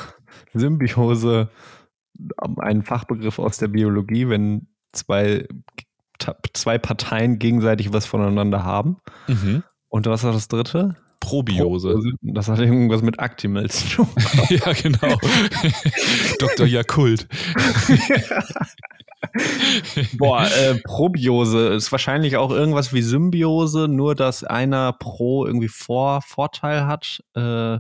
Symbiose, 0.54 1.50
ein 2.58 2.84
Fachbegriff 2.84 3.40
aus 3.40 3.58
der 3.58 3.68
Biologie, 3.68 4.28
wenn 4.30 4.68
zwei, 4.92 5.48
zwei 6.54 6.78
Parteien 6.78 7.40
gegenseitig 7.40 7.94
was 7.94 8.06
voneinander 8.06 8.64
haben. 8.64 8.98
Mhm. 9.28 9.64
Und 9.90 10.06
was 10.08 10.24
war 10.24 10.32
das 10.34 10.48
dritte? 10.48 10.96
Probiose. 11.22 12.02
Das 12.22 12.50
hat 12.50 12.60
irgendwas 12.60 13.02
mit 13.02 13.20
Actimels 13.20 13.80
zu 13.80 13.96
tun. 13.96 14.08
ja, 14.50 14.74
genau. 14.74 15.18
Dr. 16.40 16.68
Jakult. 16.68 17.28
Boah, 20.18 20.46
äh, 20.48 20.76
Probiose 20.84 21.70
ist 21.70 21.92
wahrscheinlich 21.94 22.36
auch 22.36 22.52
irgendwas 22.52 22.92
wie 22.92 23.02
Symbiose, 23.02 23.88
nur 23.88 24.16
dass 24.16 24.44
einer 24.44 24.92
pro 24.92 25.46
irgendwie 25.46 25.70
Vor 25.70 26.22
Vorteil 26.22 26.86
hat. 26.86 27.24
Äh, 27.36 27.78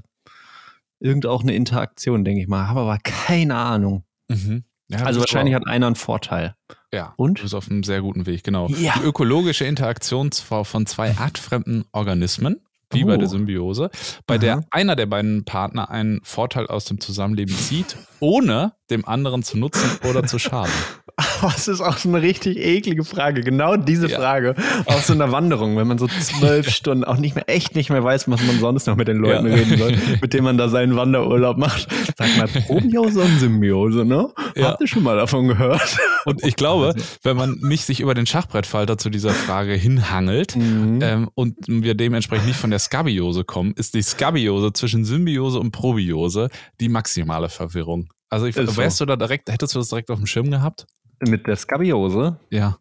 irgend 1.01 1.25
auch 1.25 1.41
eine 1.41 1.55
Interaktion, 1.55 2.23
denke 2.23 2.41
ich 2.41 2.47
mal. 2.47 2.67
Habe 2.67 2.81
aber 2.81 2.99
keine 2.99 3.55
Ahnung. 3.55 4.05
Mhm. 4.29 4.63
Ja, 4.89 4.99
also 4.99 5.19
wahrscheinlich 5.19 5.55
hat 5.55 5.67
einer 5.67 5.87
einen 5.87 5.95
Vorteil. 5.95 6.55
Ja, 6.93 7.13
Und? 7.15 7.39
du 7.39 7.43
bist 7.43 7.55
auf 7.55 7.69
einem 7.69 7.83
sehr 7.83 8.01
guten 8.01 8.25
Weg, 8.25 8.43
genau. 8.43 8.67
Ja. 8.67 8.93
Die 8.97 9.05
ökologische 9.05 9.65
Interaktion 9.65 10.31
von 10.31 10.85
zwei 10.85 11.15
artfremden 11.17 11.85
Organismen, 11.93 12.59
wie 12.93 13.03
bei 13.03 13.15
Oh. 13.15 13.17
der 13.17 13.27
Symbiose, 13.27 13.89
bei 14.27 14.37
der 14.37 14.53
Aha. 14.57 14.63
einer 14.71 14.95
der 14.95 15.05
beiden 15.05 15.45
Partner 15.45 15.89
einen 15.89 16.19
Vorteil 16.23 16.67
aus 16.67 16.85
dem 16.85 16.99
Zusammenleben 16.99 17.55
zieht, 17.55 17.97
ohne 18.19 18.73
dem 18.89 19.05
anderen 19.07 19.43
zu 19.43 19.57
nutzen 19.57 19.89
oder 20.09 20.25
zu 20.25 20.39
schaden. 20.39 20.71
Das 21.41 21.67
ist 21.67 21.81
auch 21.81 21.97
so 21.97 22.09
eine 22.09 22.21
richtig 22.21 22.57
eklige 22.57 23.03
Frage. 23.03 23.41
Genau 23.41 23.75
diese 23.77 24.07
Ja. 24.07 24.17
Frage 24.19 24.55
auf 24.85 25.03
so 25.05 25.13
einer 25.13 25.31
Wanderung, 25.31 25.77
wenn 25.77 25.87
man 25.87 25.97
so 25.97 26.07
zwölf 26.07 26.69
Stunden 26.71 27.03
auch 27.03 27.17
nicht 27.17 27.35
mehr, 27.35 27.47
echt 27.49 27.75
nicht 27.75 27.89
mehr 27.89 28.03
weiß, 28.03 28.29
was 28.29 28.41
man 28.43 28.59
sonst 28.59 28.87
noch 28.87 28.95
mit 28.95 29.07
den 29.07 29.17
Leuten 29.17 29.47
Ja. 29.47 29.53
reden 29.55 29.77
soll, 29.77 29.97
mit 30.21 30.33
denen 30.33 30.43
man 30.43 30.57
da 30.57 30.69
seinen 30.69 30.95
Wanderurlaub 30.95 31.57
macht. 31.57 31.87
Sag 32.17 32.37
mal, 32.37 32.47
Probiose 32.47 33.21
und 33.21 33.39
Symbiose, 33.39 34.05
ne? 34.05 34.29
Ja. 34.55 34.69
Habt 34.69 34.81
ihr 34.81 34.87
schon 34.87 35.03
mal 35.03 35.17
davon 35.17 35.47
gehört? 35.47 35.97
Und 36.25 36.43
ich 36.43 36.55
glaube, 36.55 36.93
wenn 37.23 37.37
man 37.37 37.57
nicht 37.61 37.85
sich 37.85 37.99
über 37.99 38.13
den 38.13 38.25
Schachbrettfalter 38.25 38.97
zu 38.97 39.09
dieser 39.09 39.31
Frage 39.31 39.73
hinhangelt 39.73 40.55
Mhm. 40.55 40.99
ähm, 41.01 41.29
und 41.35 41.55
wir 41.67 41.95
dementsprechend 41.95 42.47
nicht 42.47 42.59
von 42.59 42.69
der 42.69 42.79
Skabiose 42.79 43.43
kommen, 43.43 43.73
ist 43.75 43.93
die 43.93 44.01
Skabiose 44.01 44.73
zwischen 44.73 45.05
Symbiose 45.05 45.59
und 45.59 45.71
Probiose 45.71 46.49
die 46.79 46.89
maximale 46.89 47.49
Verwirrung. 47.49 48.09
Also 48.29 48.45
ich, 48.45 48.55
Ist 48.55 48.71
so. 48.75 48.77
wärst 48.77 49.01
du 49.01 49.05
da 49.05 49.15
direkt, 49.17 49.49
hättest 49.51 49.75
du 49.75 49.79
das 49.79 49.89
direkt 49.89 50.09
auf 50.09 50.17
dem 50.17 50.25
Schirm 50.25 50.49
gehabt? 50.51 50.85
Mit 51.27 51.47
der 51.47 51.55
Skabiose? 51.55 52.39
Ja. 52.49 52.77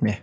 Nee, 0.00 0.18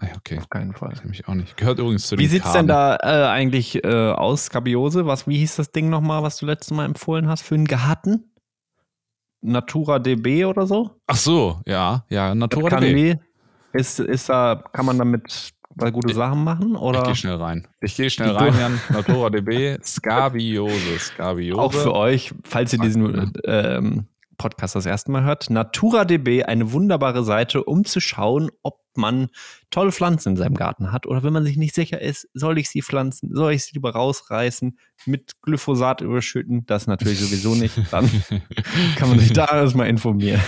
Ah, 0.00 0.08
okay. 0.16 0.38
auf 0.38 0.48
keinen 0.50 0.74
Fall. 0.74 0.92
Nämlich 1.02 1.26
auch 1.28 1.34
nicht. 1.34 1.56
Gehört 1.56 1.78
übrigens 1.78 2.08
zu 2.08 2.18
Wie 2.18 2.22
den 2.22 2.30
sieht's 2.30 2.52
denn 2.52 2.66
da 2.66 2.96
äh, 2.96 3.26
eigentlich 3.28 3.84
äh, 3.84 4.10
aus, 4.10 4.46
Skabiose? 4.46 5.06
Was, 5.06 5.28
wie 5.28 5.38
hieß 5.38 5.56
das 5.56 5.70
Ding 5.70 5.88
nochmal, 5.88 6.22
was 6.24 6.36
du 6.38 6.46
letztes 6.46 6.72
Mal 6.76 6.84
empfohlen 6.84 7.28
hast 7.28 7.42
für 7.42 7.54
einen 7.54 7.66
Garten? 7.66 8.24
Natura 9.40 9.98
DB 9.98 10.44
oder 10.46 10.66
so? 10.66 10.90
Ach 11.06 11.16
so, 11.16 11.60
ja, 11.66 12.04
ja, 12.08 12.34
Natura 12.34 12.70
kann 12.70 12.80
DB. 12.82 13.16
ist, 13.72 14.00
ist 14.00 14.28
da, 14.28 14.64
kann 14.72 14.86
man 14.86 14.98
damit 14.98 15.52
gute 15.92 16.08
Ich- 16.10 16.14
Sachen 16.16 16.42
machen? 16.44 16.72
Ich 16.74 16.80
Oder 16.80 17.02
gehe 17.02 17.14
schnell 17.14 17.36
rein. 17.36 17.68
Ich 17.80 17.94
gehe 17.96 18.08
schnell 18.10 18.30
rein, 18.30 18.54
Jan. 18.58 18.80
Natura 18.88 19.28
DB, 19.30 19.78
Skabiose, 19.84 20.98
Skabiose. 20.98 21.60
auch 21.60 21.72
für 21.72 21.94
euch, 21.94 22.32
falls 22.44 22.72
ihr 22.72 22.78
diesen 22.78 23.32
ähm, 23.44 24.06
Podcast 24.36 24.74
das 24.74 24.86
erste 24.86 25.10
Mal 25.10 25.24
hört, 25.24 25.50
Natura 25.50 26.04
DB, 26.04 26.44
eine 26.44 26.72
wunderbare 26.72 27.24
Seite, 27.24 27.64
um 27.64 27.84
zu 27.84 28.00
schauen, 28.00 28.50
ob 28.62 28.78
man 28.96 29.26
tolle 29.70 29.90
Pflanzen 29.90 30.30
in 30.30 30.36
seinem 30.36 30.54
Garten 30.54 30.92
hat 30.92 31.06
oder 31.08 31.24
wenn 31.24 31.32
man 31.32 31.42
sich 31.44 31.56
nicht 31.56 31.74
sicher 31.74 32.00
ist, 32.00 32.28
soll 32.32 32.58
ich 32.58 32.70
sie 32.70 32.80
pflanzen, 32.80 33.30
soll 33.34 33.52
ich 33.52 33.64
sie 33.64 33.72
lieber 33.74 33.90
rausreißen, 33.90 34.78
mit 35.04 35.32
Glyphosat 35.42 36.00
überschütten, 36.00 36.64
das 36.66 36.86
natürlich 36.86 37.18
sowieso 37.18 37.56
nicht, 37.56 37.74
dann 37.90 38.08
kann 38.96 39.08
man 39.08 39.18
sich 39.18 39.32
da 39.32 39.46
erstmal 39.46 39.88
informieren. 39.88 40.40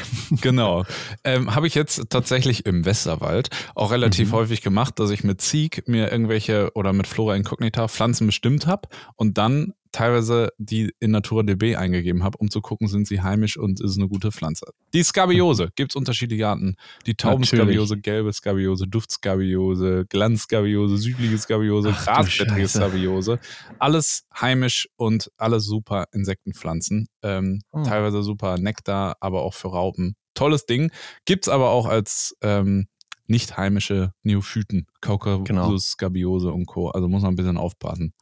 Genau. 0.42 0.84
Ähm, 1.24 1.56
Habe 1.56 1.66
ich 1.66 1.74
jetzt 1.74 2.08
tatsächlich 2.08 2.66
im 2.66 2.84
Westerwald 2.84 3.48
auch 3.74 3.90
relativ 3.90 4.28
Mhm. 4.28 4.32
häufig 4.34 4.62
gemacht, 4.62 5.00
dass 5.00 5.10
ich 5.10 5.24
mit 5.24 5.40
Zieg 5.40 5.88
mir 5.88 6.12
irgendwelche 6.12 6.70
oder 6.74 6.92
mit 6.92 7.08
Flora 7.08 7.34
Incognita 7.34 7.88
Pflanzen 7.88 8.26
bestimmt 8.28 8.68
habe 8.68 8.88
und 9.16 9.38
dann 9.38 9.72
teilweise 9.92 10.50
die 10.58 10.92
in 11.00 11.10
Natura 11.10 11.42
DB 11.42 11.76
eingegeben 11.76 12.22
habe, 12.22 12.38
um 12.38 12.50
zu 12.50 12.60
gucken, 12.60 12.88
sind 12.88 13.06
sie 13.06 13.20
heimisch 13.22 13.56
und 13.56 13.80
ist 13.80 13.92
es 13.92 13.96
eine 13.96 14.08
gute 14.08 14.32
Pflanze. 14.32 14.66
Die 14.94 15.02
Skabiose, 15.02 15.70
gibt 15.74 15.92
es 15.92 15.96
unterschiedliche 15.96 16.46
Arten. 16.48 16.76
Die 17.06 17.14
Taubenskabiose, 17.14 17.98
gelbe 17.98 18.32
Skabiose, 18.32 18.86
Duftskabiose, 18.86 20.06
Glanzskabiose, 20.08 20.96
südliche 20.98 21.38
Skabiose, 21.38 21.90
grasblättrige. 21.92 22.68
Skabiose. 22.68 23.38
Alles 23.78 24.26
heimisch 24.40 24.88
und 24.96 25.30
alles 25.36 25.64
super 25.64 26.06
Insektenpflanzen. 26.12 27.08
Ähm, 27.22 27.62
Oh. 27.72 27.82
Teilweise 27.82 28.22
super 28.22 28.58
Nektar, 28.58 29.16
aber 29.20 29.42
auch 29.42 29.54
für 29.54 29.68
Raupen. 29.68 30.14
Tolles 30.34 30.66
Ding. 30.66 30.90
Gibt's 31.24 31.48
aber 31.48 31.70
auch 31.70 31.86
als 31.86 32.36
ähm, 32.42 32.86
nicht 33.26 33.56
heimische 33.56 34.12
Neophyten, 34.22 34.86
Caucasus, 35.00 35.44
Genau. 35.44 35.76
Skabiose 35.78 36.52
und 36.52 36.66
Co. 36.66 36.90
Also 36.90 37.08
muss 37.08 37.22
man 37.22 37.32
ein 37.32 37.36
bisschen 37.36 37.56
aufpassen. 37.56 38.12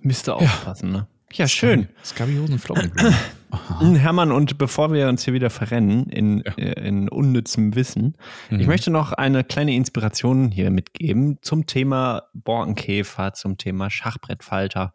Müsste 0.00 0.34
aufpassen, 0.34 0.90
ne? 0.92 1.06
Ja, 1.32 1.46
schön. 1.46 1.88
Skabiosen, 2.02 2.58
Flockenblumen. 2.58 3.14
Aha. 3.50 3.80
Hm, 3.80 3.94
Hermann, 3.96 4.32
und 4.32 4.56
bevor 4.58 4.92
wir 4.92 5.08
uns 5.08 5.24
hier 5.24 5.34
wieder 5.34 5.50
verrennen 5.50 6.06
in, 6.10 6.42
Ja. 6.44 6.52
äh, 6.56 6.86
in 6.88 7.08
unnützem 7.08 7.74
Wissen, 7.74 8.16
Mhm. 8.50 8.60
ich 8.60 8.66
möchte 8.66 8.90
noch 8.90 9.12
eine 9.12 9.44
kleine 9.44 9.74
Inspiration 9.74 10.50
hier 10.50 10.70
mitgeben 10.70 11.38
zum 11.42 11.66
Thema 11.66 12.22
Borkenkäfer, 12.34 13.32
zum 13.34 13.56
Thema 13.58 13.90
Schachbrettfalter. 13.90 14.92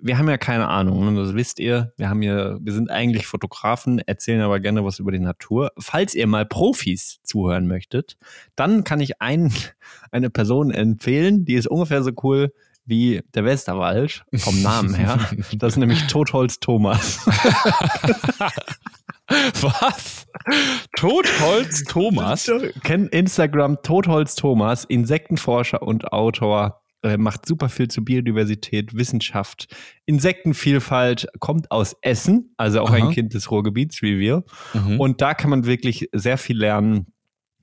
Wir 0.00 0.18
haben 0.18 0.28
ja 0.28 0.36
keine 0.38 0.68
Ahnung, 0.68 1.12
ne? 1.14 1.20
das 1.20 1.34
wisst 1.34 1.58
ihr. 1.60 1.92
Wir 1.96 2.08
haben 2.08 2.20
hier, 2.20 2.58
wir 2.60 2.72
sind 2.72 2.90
eigentlich 2.90 3.26
Fotografen, 3.26 4.00
erzählen 4.00 4.42
aber 4.42 4.60
gerne 4.60 4.84
was 4.84 4.98
über 4.98 5.12
die 5.12 5.20
Natur. 5.20 5.70
Falls 5.78 6.14
ihr 6.14 6.26
mal 6.26 6.44
Profis 6.46 7.20
zuhören 7.22 7.66
möchtet, 7.66 8.16
dann 8.56 8.84
kann 8.84 9.00
ich 9.00 9.20
ein, 9.20 9.52
eine 10.12 10.30
Person 10.30 10.70
empfehlen, 10.72 11.44
die 11.44 11.54
ist 11.54 11.66
ungefähr 11.68 12.02
so 12.02 12.10
cool 12.22 12.52
wie 12.86 13.22
der 13.34 13.44
Westerwald 13.44 14.24
vom 14.36 14.62
Namen 14.62 14.94
her. 14.94 15.18
Das 15.58 15.74
ist 15.74 15.78
nämlich 15.78 16.06
Totholz 16.06 16.60
Thomas. 16.60 17.24
Was? 19.26 20.26
Totholz 20.96 21.84
Thomas? 21.84 22.50
Kennt 22.82 23.12
Instagram 23.12 23.78
Totholz 23.82 24.34
Thomas, 24.34 24.84
Insektenforscher 24.84 25.82
und 25.82 26.12
Autor. 26.12 26.82
macht 27.18 27.46
super 27.46 27.68
viel 27.68 27.88
zu 27.88 28.04
Biodiversität, 28.04 28.94
Wissenschaft, 28.94 29.74
Insektenvielfalt, 30.06 31.26
kommt 31.40 31.70
aus 31.70 31.96
Essen, 32.02 32.54
also 32.56 32.80
auch 32.82 32.90
Aha. 32.90 32.96
ein 32.96 33.10
Kind 33.10 33.34
des 33.34 33.50
Ruhrgebiets 33.50 34.02
wie 34.02 34.18
wir. 34.18 34.44
Mhm. 34.74 35.00
Und 35.00 35.20
da 35.20 35.34
kann 35.34 35.50
man 35.50 35.64
wirklich 35.64 36.08
sehr 36.12 36.38
viel 36.38 36.58
lernen. 36.58 37.06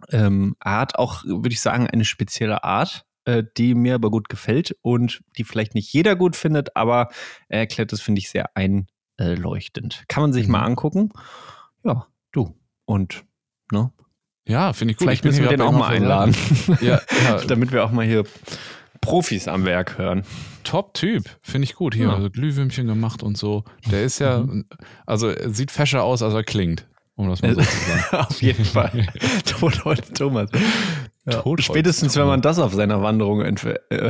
Ähm, 0.10 0.56
Art, 0.60 0.98
auch 0.98 1.24
würde 1.26 1.50
ich 1.50 1.62
sagen, 1.62 1.88
eine 1.88 2.06
spezielle 2.06 2.64
Art, 2.64 3.06
äh, 3.32 3.44
die 3.58 3.74
mir 3.76 3.96
aber 3.96 4.10
gut 4.12 4.30
gefällt 4.30 4.76
und 4.82 5.22
die 5.38 5.44
vielleicht 5.44 5.76
nicht 5.76 5.92
jeder 5.94 6.16
gut 6.16 6.36
findet, 6.36 6.76
aber 6.76 7.10
er 7.50 7.60
erklärt 7.60 7.92
das, 7.92 8.02
finde 8.02 8.20
ich, 8.20 8.30
sehr 8.30 8.50
einleuchtend. 8.56 10.04
Kann 10.08 10.22
man 10.24 10.34
sich 10.34 10.48
Mhm. 10.48 10.52
mal 10.54 10.62
angucken. 10.64 11.10
Ja, 11.84 12.08
du. 12.32 12.56
Und 12.86 13.24
ne? 13.72 13.92
ja, 14.48 14.74
finde 14.74 14.92
ich 14.94 14.98
gut. 14.98 15.06
vielleicht 15.06 15.22
Ich 15.26 15.32
müssen 15.32 15.44
wir 15.44 15.50
den 15.50 15.62
auch 15.62 15.72
mal 15.72 15.88
einladen. 15.88 16.36
Ja, 16.82 17.02
ja 17.26 17.38
damit 17.48 17.72
wir 17.72 17.84
auch 17.86 17.92
mal 17.92 18.06
hier 18.06 18.24
Profis 19.02 19.48
am 19.48 19.66
Werk 19.66 19.98
hören. 19.98 20.24
Top-Typ, 20.64 21.24
finde 21.42 21.66
ich 21.66 21.74
gut. 21.74 21.96
Hier, 21.96 22.08
Ja. 22.08 22.14
also 22.16 22.30
Glühwürmchen 22.30 22.86
gemacht 22.86 23.24
und 23.24 23.36
so. 23.38 23.64
Der 23.90 24.04
ist 24.04 24.20
ja, 24.20 24.40
Mhm. 24.42 24.66
also 25.08 25.32
sieht 25.52 25.72
fescher 25.72 26.04
aus, 26.04 26.22
als 26.22 26.34
er 26.36 26.44
klingt, 26.44 26.88
um 27.16 27.28
das 27.30 27.42
mal 27.42 27.56
so 27.56 27.62
zu 27.62 27.78
sagen. 27.78 28.26
auf 28.26 28.42
jeden 28.44 28.66
Fall. 28.66 29.08
Thomas. 30.14 30.50
Ja. 31.26 31.44
Spätestens, 31.60 32.16
wenn 32.16 32.26
man 32.26 32.42
das 32.42 32.58
auf 32.58 32.74
seiner 32.74 33.04
Wanderung 33.04 33.42
äh, 33.42 33.54
ja, 33.92 34.10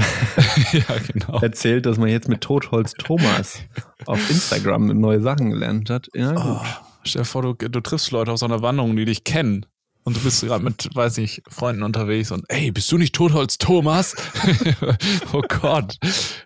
genau. 1.11 1.39
erzählt, 1.41 1.85
dass 1.85 1.97
man 1.97 2.07
jetzt 2.07 2.29
mit 2.29 2.41
Totholz 2.41 2.93
Thomas 2.93 3.59
auf 4.05 4.29
Instagram 4.29 4.87
neue 4.99 5.21
Sachen 5.21 5.49
gelernt 5.49 5.89
hat. 5.89 6.07
Ja, 6.13 6.31
gut. 6.31 6.43
Oh, 6.45 6.61
stell 7.03 7.23
dir 7.23 7.25
vor, 7.25 7.41
du, 7.41 7.53
du 7.53 7.81
triffst 7.81 8.11
Leute 8.11 8.31
auf 8.31 8.39
so 8.39 8.45
einer 8.45 8.61
Wanderung, 8.61 8.95
die 8.95 9.05
dich 9.05 9.23
kennen. 9.25 9.65
Und 10.03 10.15
du 10.17 10.21
bist 10.21 10.41
gerade 10.41 10.63
mit, 10.63 10.89
weiß 10.95 11.17
nicht, 11.17 11.43
Freunden 11.47 11.83
unterwegs 11.83 12.31
und 12.31 12.43
ey, 12.47 12.71
bist 12.71 12.91
du 12.91 12.97
nicht 12.97 13.13
Totholz 13.13 13.59
Thomas? 13.59 14.15
oh 15.33 15.43
Gott. 15.47 15.97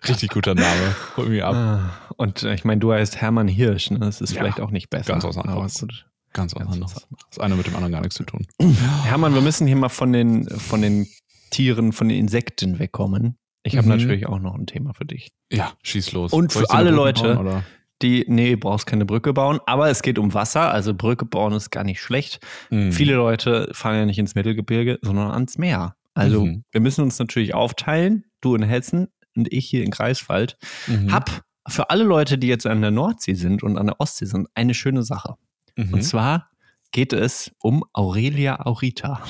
Richtig 0.06 0.30
guter 0.30 0.54
Name. 0.54 0.94
Hol 1.16 1.30
mich 1.30 1.42
ab. 1.42 1.54
Ah, 1.54 1.90
Und 2.16 2.42
äh, 2.42 2.52
ich 2.54 2.64
meine, 2.64 2.80
du 2.80 2.92
heißt 2.92 3.16
Hermann 3.16 3.48
Hirsch, 3.48 3.90
ne? 3.90 3.98
Das 4.00 4.20
ist 4.20 4.32
Ja, 4.34 4.40
vielleicht 4.42 4.60
auch 4.60 4.70
nicht 4.72 4.90
besser. 4.90 5.12
ganz 5.12 5.24
was 5.24 5.38
anderes. 5.38 5.86
Ganz 6.32 6.54
was 6.54 6.66
anderes. 6.66 7.06
Das 7.30 7.38
eine 7.40 7.54
mit 7.56 7.66
dem 7.66 7.74
anderen 7.74 7.92
gar 7.92 8.00
nichts 8.02 8.16
zu 8.16 8.24
tun. 8.24 8.46
Hermann, 9.04 9.34
wir 9.34 9.40
müssen 9.40 9.66
hier 9.66 9.76
mal 9.76 9.88
von 9.88 10.12
den, 10.12 10.48
von 10.48 10.82
den 10.82 11.06
Tieren, 11.50 11.92
von 11.92 12.08
den 12.08 12.18
Insekten 12.18 12.78
wegkommen. 12.78 13.38
Ich 13.62 13.76
habe 13.76 13.86
Mhm. 13.88 13.96
natürlich 13.96 14.26
auch 14.26 14.38
noch 14.38 14.54
ein 14.54 14.66
Thema 14.66 14.92
für 14.94 15.04
dich. 15.06 15.32
Ja, 15.50 15.72
schieß 15.82 16.12
los. 16.12 16.32
Und 16.32 16.52
Soll 16.52 16.64
für 16.66 16.70
alle 16.70 16.90
Leute- 16.90 17.34
bauen? 17.34 17.62
Die, 18.02 18.26
nee, 18.28 18.56
brauchst 18.56 18.86
keine 18.86 19.06
Brücke 19.06 19.32
bauen, 19.32 19.58
aber 19.64 19.88
es 19.88 20.02
geht 20.02 20.18
um 20.18 20.34
Wasser, 20.34 20.70
also 20.70 20.92
Brücke 20.92 21.24
bauen 21.24 21.54
ist 21.54 21.70
gar 21.70 21.82
nicht 21.82 21.98
schlecht. 22.02 22.40
Mhm. 22.68 22.92
Viele 22.92 23.14
Leute 23.14 23.70
fahren 23.72 23.96
ja 23.96 24.04
nicht 24.04 24.18
ins 24.18 24.34
Mittelgebirge, 24.34 24.98
sondern 25.00 25.30
ans 25.30 25.56
Meer. 25.56 25.96
Also 26.12 26.44
Mhm. 26.44 26.64
wir 26.72 26.82
müssen 26.82 27.00
uns 27.02 27.18
natürlich 27.18 27.54
aufteilen, 27.54 28.24
du 28.42 28.54
in 28.54 28.62
Hessen 28.62 29.08
und 29.34 29.50
ich 29.50 29.66
hier 29.70 29.82
in 29.82 29.90
Greifswald. 29.90 30.58
Mhm. 30.86 31.10
Hab 31.10 31.42
für 31.68 31.88
alle 31.88 32.04
Leute, 32.04 32.36
die 32.36 32.48
jetzt 32.48 32.66
an 32.66 32.82
der 32.82 32.90
Nordsee 32.90 33.32
sind 33.32 33.62
und 33.62 33.78
an 33.78 33.86
der 33.86 33.98
Ostsee 33.98 34.26
sind, 34.26 34.46
eine 34.54 34.74
schöne 34.74 35.02
Sache. 35.02 35.36
Mhm. 35.76 35.94
Und 35.94 36.02
zwar 36.02 36.50
geht 36.92 37.12
es 37.12 37.52
um 37.60 37.84
Aurelia 37.92 38.64
Aurita. 38.64 39.22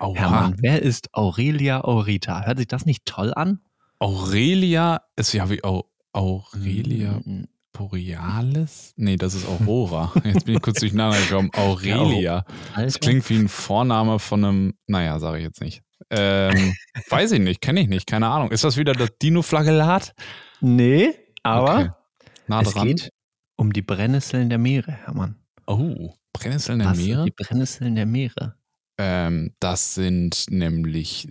Oha. 0.00 0.14
Hermann, 0.18 0.56
wer 0.60 0.82
ist 0.82 1.08
Aurelia 1.12 1.82
Aurita? 1.84 2.44
Hört 2.46 2.58
sich 2.58 2.68
das 2.68 2.86
nicht 2.86 3.04
toll 3.04 3.32
an? 3.34 3.60
Aurelia 3.98 5.02
ist 5.16 5.32
ja 5.32 5.48
wie 5.50 5.62
Au 5.64 5.84
Aurelia 6.12 7.20
Mm, 7.24 7.48
Borealis? 7.72 8.92
Nee, 8.96 9.16
das 9.16 9.34
ist 9.34 9.46
Aurora. 9.48 10.12
Jetzt 10.24 10.44
bin 10.46 10.56
ich 10.56 10.62
kurz 10.62 10.78
durcheinander 10.80 11.18
gekommen. 11.18 11.50
Aurelia. 11.54 12.44
Das 12.76 13.00
klingt 13.00 13.28
wie 13.30 13.38
ein 13.38 13.48
Vorname 13.48 14.18
von 14.18 14.44
einem, 14.44 14.74
naja, 14.86 15.18
sage 15.18 15.38
ich 15.38 15.44
jetzt 15.44 15.60
nicht. 15.60 15.82
Ähm, 16.10 16.74
weiß 17.10 17.32
ich 17.32 17.40
nicht, 17.40 17.60
kenne 17.60 17.80
ich 17.80 17.88
nicht, 17.88 18.06
keine 18.06 18.28
Ahnung. 18.28 18.50
Ist 18.52 18.62
das 18.62 18.76
wieder 18.76 18.92
das 18.92 19.10
Dino-Flagellat? 19.20 20.14
Nee, 20.60 21.14
aber 21.42 21.74
Okay. 21.74 21.90
Nah 22.46 22.60
es 22.60 22.74
geht 22.74 23.10
um 23.56 23.72
die 23.72 23.82
Brennnesseln 23.82 24.50
der 24.50 24.58
Meere, 24.58 24.92
Hermann. 24.92 25.36
Oh, 25.66 26.14
Brennnesseln 26.32 26.80
der 26.80 26.88
Was 26.90 26.98
sind 26.98 27.06
Meere? 27.06 27.24
Die 27.24 27.30
Brennnesseln 27.30 27.94
der 27.94 28.06
Meere. 28.06 28.54
Ähm, 28.98 29.54
das 29.60 29.94
sind 29.94 30.46
nämlich 30.50 31.28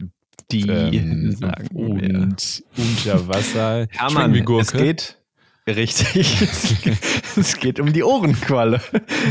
Die 0.51 0.67
ähm, 0.67 1.31
sagen 1.35 1.67
und 1.73 2.63
wir. 2.75 2.83
unter 2.85 3.27
Wasser. 3.27 3.87
Hermann, 3.91 4.35
es 4.35 4.71
geht 4.71 5.17
richtig. 5.67 6.41
es, 6.41 6.81
geht, 6.81 6.97
es 7.37 7.57
geht 7.57 7.79
um 7.79 7.93
die 7.93 8.03
Ohrenqualle. 8.03 8.81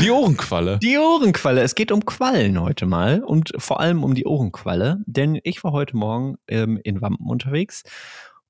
Die 0.01 0.09
Ohrenqualle. 0.09 0.79
Die 0.79 0.97
Ohrenqualle. 0.97 1.61
Es 1.61 1.75
geht 1.75 1.91
um 1.91 2.05
Quallen 2.05 2.59
heute 2.59 2.85
mal 2.85 3.23
und 3.23 3.51
vor 3.57 3.79
allem 3.79 4.03
um 4.03 4.15
die 4.15 4.25
Ohrenqualle, 4.25 5.03
denn 5.05 5.39
ich 5.43 5.63
war 5.63 5.71
heute 5.71 5.95
Morgen 5.95 6.37
ähm, 6.47 6.79
in 6.83 7.01
Wampen 7.01 7.27
unterwegs 7.27 7.83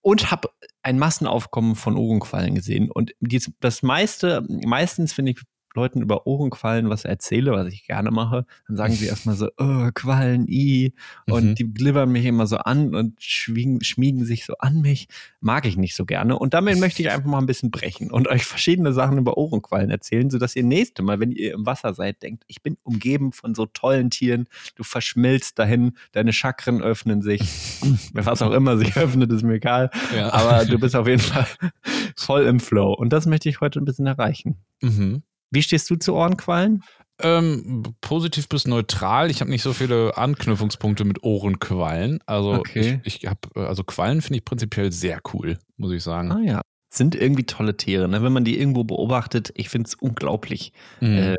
und 0.01 0.31
habe 0.31 0.49
ein 0.81 0.99
Massenaufkommen 0.99 1.75
von 1.75 1.97
Ohrenquallen 1.97 2.55
gesehen. 2.55 2.91
Und 2.91 3.13
dies, 3.19 3.51
das 3.59 3.83
meiste, 3.83 4.45
meistens 4.47 5.13
finde 5.13 5.31
ich 5.31 5.41
Leuten 5.75 6.01
über 6.01 6.27
Ohrenquallen 6.27 6.89
was 6.89 7.05
erzähle, 7.05 7.51
was 7.51 7.67
ich 7.73 7.85
gerne 7.87 8.11
mache, 8.11 8.45
dann 8.67 8.77
sagen 8.77 8.93
sie 8.93 9.05
erstmal 9.07 9.35
so, 9.35 9.49
oh, 9.57 9.89
Quallen, 9.93 10.47
i. 10.47 10.93
Und 11.29 11.43
Mhm. 11.43 11.55
die 11.55 11.73
glibbern 11.73 12.11
mich 12.11 12.25
immer 12.25 12.47
so 12.47 12.57
an 12.57 12.95
und 12.95 13.21
schmiegen, 13.21 13.83
schmiegen 13.83 14.25
sich 14.25 14.45
so 14.45 14.53
an 14.59 14.81
mich. 14.81 15.07
Mag 15.39 15.65
ich 15.65 15.77
nicht 15.77 15.95
so 15.95 16.05
gerne. 16.05 16.37
Und 16.37 16.53
damit 16.53 16.79
möchte 16.79 17.01
ich 17.01 17.09
einfach 17.09 17.29
mal 17.29 17.39
ein 17.39 17.45
bisschen 17.45 17.71
brechen 17.71 18.11
und 18.11 18.27
euch 18.27 18.45
verschiedene 18.45 18.93
Sachen 18.93 19.17
über 19.17 19.37
Ohrenquallen 19.37 19.89
erzählen, 19.89 20.29
sodass 20.29 20.55
ihr 20.55 20.63
nächste 20.63 21.03
Mal, 21.03 21.19
wenn 21.19 21.31
ihr 21.31 21.53
im 21.53 21.65
Wasser 21.65 21.93
seid, 21.93 22.21
denkt, 22.23 22.43
ich 22.47 22.61
bin 22.61 22.77
umgeben 22.83 23.31
von 23.31 23.55
so 23.55 23.65
tollen 23.65 24.09
Tieren, 24.09 24.47
du 24.75 24.83
verschmilzt 24.83 25.59
dahin, 25.59 25.93
deine 26.11 26.33
Chakren 26.33 26.81
öffnen 26.81 27.21
sich. 27.21 27.41
Was 28.13 28.41
auch 28.41 28.51
immer 28.51 28.77
sich 28.77 28.95
öffnet, 28.97 29.31
ist 29.31 29.43
mir 29.43 29.55
egal. 29.55 29.89
Ja. 30.15 30.31
Aber 30.33 30.65
du 30.65 30.77
bist 30.79 30.95
auf 30.95 31.07
jeden 31.07 31.21
Fall 31.21 31.47
voll 32.15 32.43
im 32.45 32.59
Flow. 32.59 32.93
Und 32.93 33.11
das 33.11 33.25
möchte 33.25 33.49
ich 33.49 33.59
heute 33.61 33.79
ein 33.79 33.85
bisschen 33.85 34.05
erreichen. 34.05 34.57
Mhm. 34.81 35.23
Wie 35.53 35.61
stehst 35.63 35.89
du 35.89 35.95
zu 35.95 36.13
Ohrenquallen? 36.15 36.83
Ähm, 37.21 37.83
positiv 38.01 38.49
bis 38.49 38.65
neutral. 38.65 39.29
Ich 39.29 39.39
habe 39.39 39.51
nicht 39.51 39.61
so 39.61 39.71
viele 39.73 40.17
Anknüpfungspunkte 40.17 41.05
mit 41.05 41.23
Ohrenquallen. 41.23 42.19
Also 42.25 42.53
Okay. 42.55 42.99
ich, 43.03 43.23
ich 43.23 43.29
habe, 43.29 43.67
also 43.67 43.83
Quallen 43.83 44.21
finde 44.21 44.39
ich 44.39 44.45
prinzipiell 44.45 44.91
sehr 44.91 45.21
cool, 45.33 45.57
muss 45.77 45.91
ich 45.91 46.03
sagen. 46.03 46.31
Ah 46.31 46.41
ja. 46.43 46.61
Sind 46.91 47.15
irgendwie 47.15 47.43
tolle 47.45 47.77
Tiere, 47.77 48.07
ne? 48.07 48.23
wenn 48.23 48.33
man 48.33 48.43
die 48.45 48.59
irgendwo 48.59 48.83
beobachtet. 48.83 49.51
Ich 49.55 49.69
finde 49.69 49.87
es 49.87 49.95
unglaublich, 49.95 50.73
Mhm. 51.01 51.17
äh, 51.17 51.35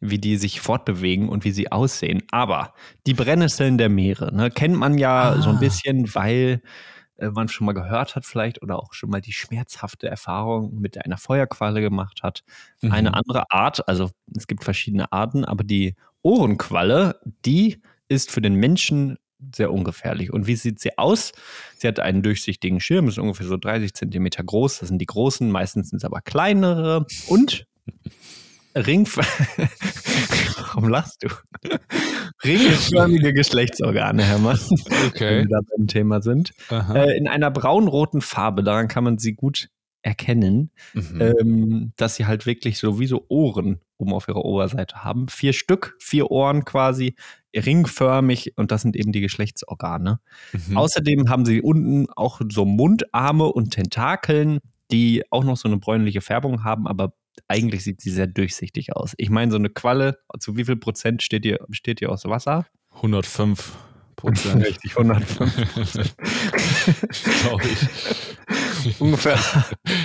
wie 0.00 0.18
die 0.18 0.36
sich 0.36 0.60
fortbewegen 0.60 1.28
und 1.28 1.44
wie 1.44 1.52
sie 1.52 1.70
aussehen. 1.70 2.22
Aber 2.30 2.74
die 3.06 3.14
Brennnesseln 3.14 3.78
der 3.78 3.88
Meere 3.88 4.34
ne, 4.34 4.50
kennt 4.50 4.76
man 4.76 4.98
ja 4.98 5.36
so 5.40 5.50
Ah. 5.50 5.52
ein 5.52 5.58
bisschen, 5.60 6.12
weil 6.14 6.62
äh, 7.22 7.30
man 7.30 7.48
schon 7.48 7.64
mal 7.64 7.72
gehört 7.72 8.16
hat 8.16 8.26
vielleicht 8.26 8.62
oder 8.62 8.78
auch 8.78 8.92
schon 8.92 9.10
mal 9.10 9.20
die 9.20 9.32
schmerzhafte 9.32 10.08
Erfahrung 10.08 10.80
mit 10.80 11.02
einer 11.04 11.16
Feuerqualle 11.16 11.80
gemacht 11.80 12.22
hat. 12.22 12.42
Mhm. 12.80 12.92
Eine 12.92 13.14
andere 13.14 13.50
Art, 13.50 13.88
also 13.88 14.10
es 14.36 14.46
gibt 14.46 14.64
verschiedene 14.64 15.12
Arten, 15.12 15.44
aber 15.44 15.64
die 15.64 15.94
Ohrenqualle, 16.22 17.20
die 17.44 17.80
ist 18.08 18.30
für 18.30 18.40
den 18.40 18.54
Menschen 18.54 19.18
sehr 19.54 19.72
ungefährlich. 19.72 20.32
Und 20.32 20.46
wie 20.46 20.56
sieht 20.56 20.78
sie 20.80 20.98
aus? 20.98 21.32
Sie 21.76 21.88
hat 21.88 21.98
einen 21.98 22.22
durchsichtigen 22.22 22.80
Schirm, 22.80 23.08
ist 23.08 23.18
ungefähr 23.18 23.46
so 23.46 23.56
30 23.56 23.94
Zentimeter 23.94 24.44
groß. 24.44 24.78
Das 24.78 24.88
sind 24.88 24.98
die 24.98 25.06
großen, 25.06 25.50
meistens 25.50 25.90
sind 25.90 25.98
es 25.98 26.04
aber 26.04 26.20
kleinere. 26.20 27.06
Und 27.26 27.66
Ring. 28.76 29.08
Warum 30.74 30.88
lachst 30.88 31.22
du? 31.22 31.28
Ringförmige 32.44 33.32
Geschlechtsorgane, 33.32 34.22
Hermann, 34.24 34.58
wenn 34.58 35.08
Okay. 35.08 35.38
wir 35.38 35.46
da 35.48 35.60
beim 35.76 35.86
Thema 35.86 36.22
sind. 36.22 36.52
Äh, 36.70 37.16
in 37.16 37.28
einer 37.28 37.50
braunroten 37.50 38.20
Farbe, 38.20 38.62
daran 38.62 38.88
kann 38.88 39.04
man 39.04 39.18
sie 39.18 39.34
gut 39.34 39.68
erkennen 40.04 40.72
Mhm. 40.94 41.20
ähm, 41.20 41.92
dass 41.96 42.16
sie 42.16 42.26
halt 42.26 42.44
wirklich 42.44 42.78
so 42.78 42.98
wie 42.98 43.06
so 43.06 43.24
Ohren 43.28 43.78
oben 43.98 44.12
auf 44.12 44.26
ihrer 44.26 44.44
Oberseite 44.44 45.04
haben. 45.04 45.28
Vier 45.28 45.52
Stück, 45.52 45.94
vier 46.00 46.28
Ohren 46.32 46.64
quasi, 46.64 47.14
ringförmig 47.54 48.54
und 48.56 48.72
das 48.72 48.82
sind 48.82 48.96
eben 48.96 49.12
die 49.12 49.20
Geschlechtsorgane. 49.20 50.18
Mhm. 50.52 50.76
Außerdem 50.76 51.28
haben 51.30 51.44
sie 51.44 51.62
unten 51.62 52.10
auch 52.16 52.40
so 52.50 52.64
Mundarme 52.64 53.44
und 53.44 53.70
Tentakeln, 53.70 54.58
die 54.90 55.22
auch 55.30 55.44
noch 55.44 55.56
so 55.56 55.68
eine 55.68 55.76
bräunliche 55.78 56.20
Färbung 56.20 56.64
haben, 56.64 56.88
aber 56.88 57.12
eigentlich 57.48 57.84
sieht 57.84 58.00
sie 58.00 58.10
sehr 58.10 58.26
durchsichtig 58.26 58.94
aus. 58.96 59.14
Ich 59.16 59.30
meine, 59.30 59.50
so 59.50 59.58
eine 59.58 59.70
Qualle, 59.70 60.18
zu 60.38 60.56
wie 60.56 60.64
viel 60.64 60.76
Prozent 60.76 61.22
steht 61.22 61.44
ihr, 61.44 61.58
besteht 61.68 62.00
ihr 62.00 62.10
aus 62.10 62.24
Wasser? 62.24 62.66
105 62.96 63.76
Prozent. 64.16 64.64
Richtig, 64.66 64.96
105. 64.96 66.16
Glaube 67.42 67.62
ich. 67.64 69.00
ungefähr, 69.00 69.38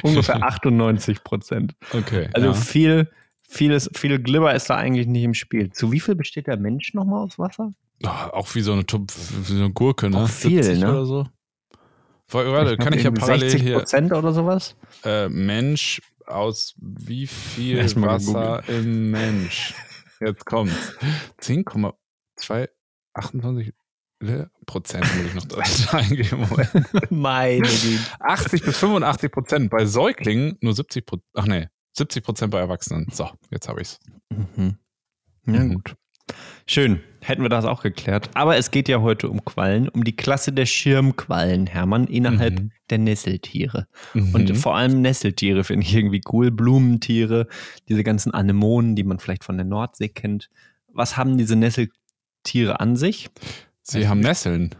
ungefähr 0.04 0.36
98 0.44 1.24
Prozent. 1.24 1.74
Okay. 1.94 2.30
Also 2.34 2.48
ja. 2.50 2.54
viel, 2.54 3.10
vieles, 3.48 3.90
viel 3.96 4.20
Glibber 4.20 4.54
ist 4.56 4.70
da 4.70 4.76
eigentlich 4.78 5.08
nicht 5.08 5.24
im 5.24 5.34
Spiel. 5.34 5.72
Zu 5.72 5.92
wie 5.92 6.00
viel 6.00 6.16
besteht 6.16 6.48
der 6.48 6.58
Mensch 6.58 6.94
nochmal 6.94 7.24
aus 7.26 7.38
Wasser? 7.38 7.72
Oh, 8.04 8.08
auch 8.08 8.54
wie 8.56 8.62
so 8.62 8.74
eine, 8.74 8.86
Tup- 8.86 9.12
wie 9.12 9.54
so 9.54 9.56
eine 9.56 9.72
Gurke, 9.72 10.10
ne? 10.10 10.18
Auch 10.24 10.30
viel, 10.30 10.64
70 10.64 10.84
ne? 10.84 10.92
Oder 10.92 11.06
so. 11.06 11.28
Warte, 12.30 12.78
kann 12.78 12.94
ich 12.94 13.04
ja 13.04 13.12
parallel 13.12 13.40
60 13.50 13.62
hier. 13.62 13.78
Prozent 13.78 14.12
oder 14.12 14.34
sowas? 14.34 14.76
Äh, 15.06 15.30
Mensch 15.30 16.02
aus 16.28 16.76
wie 16.78 17.28
viel 17.28 17.78
Erst 17.78 17.96
mal 17.98 18.08
Wasser 18.16 18.64
im 18.70 19.12
Mensch? 19.12 19.74
Jetzt 20.20 20.46
kommt's. 20.46 20.94
10,2, 21.42 22.70
28, 23.14 23.74
Prozent 24.66 25.06
muss 25.16 25.26
ich 25.28 25.36
noch 25.36 25.46
direkt 25.46 25.94
eingeben. 25.94 26.48
Meine 27.12 27.62
Güte. 27.62 28.00
80 28.20 28.64
bis 28.64 28.78
85 28.78 29.32
Prozent. 29.32 29.70
Bei 29.70 29.86
Säuglingen 29.86 30.58
nur 30.62 30.74
70 30.74 31.06
Prozent. 31.06 31.28
Ach 31.36 31.46
nee, 31.46 31.68
70 31.96 32.24
Prozent 32.24 32.52
bei 32.52 32.60
Erwachsenen. 32.60 33.08
So, 33.12 33.30
jetzt 33.52 33.68
habe 33.70 33.82
ich's. 33.82 34.00
Mhm. 34.30 34.78
Ja, 35.46 35.64
Mhm. 35.64 35.74
gut. 35.76 35.96
Schön. 36.66 37.02
Hätten 37.28 37.42
wir 37.42 37.50
das 37.50 37.66
auch 37.66 37.84
geklärt. 37.84 38.30
Aber 38.36 38.56
es 38.56 38.72
geht 38.72 38.88
ja 38.88 39.02
heute 39.02 39.28
um 39.30 39.44
Quallen, 39.44 39.90
um 39.90 40.06
die 40.06 40.16
Klasse 40.16 40.54
der 40.54 40.66
Schirmquallen, 40.66 41.68
Hermann, 41.68 42.08
innerhalb 42.08 42.58
Mhm. 42.58 42.72
der 42.90 43.00
Nesseltiere. 43.00 43.88
Mhm. 44.14 44.34
Und 44.34 44.58
vor 44.58 44.78
allem 44.78 45.02
Nesseltiere 45.02 45.66
finde 45.66 45.86
ich 45.86 45.94
irgendwie 45.94 46.22
cool. 46.32 46.52
Blumentiere, 46.52 47.48
diese 47.90 48.04
ganzen 48.06 48.34
Anemonen, 48.34 48.96
die 48.96 49.04
man 49.04 49.20
vielleicht 49.20 49.44
von 49.44 49.58
der 49.58 49.66
Nordsee 49.66 50.08
kennt. 50.08 50.50
Was 50.94 51.18
haben 51.18 51.38
diese 51.38 51.58
Nesseltiere 51.58 52.80
an 52.80 52.96
sich? 52.96 53.30
Sie 53.82 54.08
haben 54.08 54.22
Nesseln. 54.22 54.74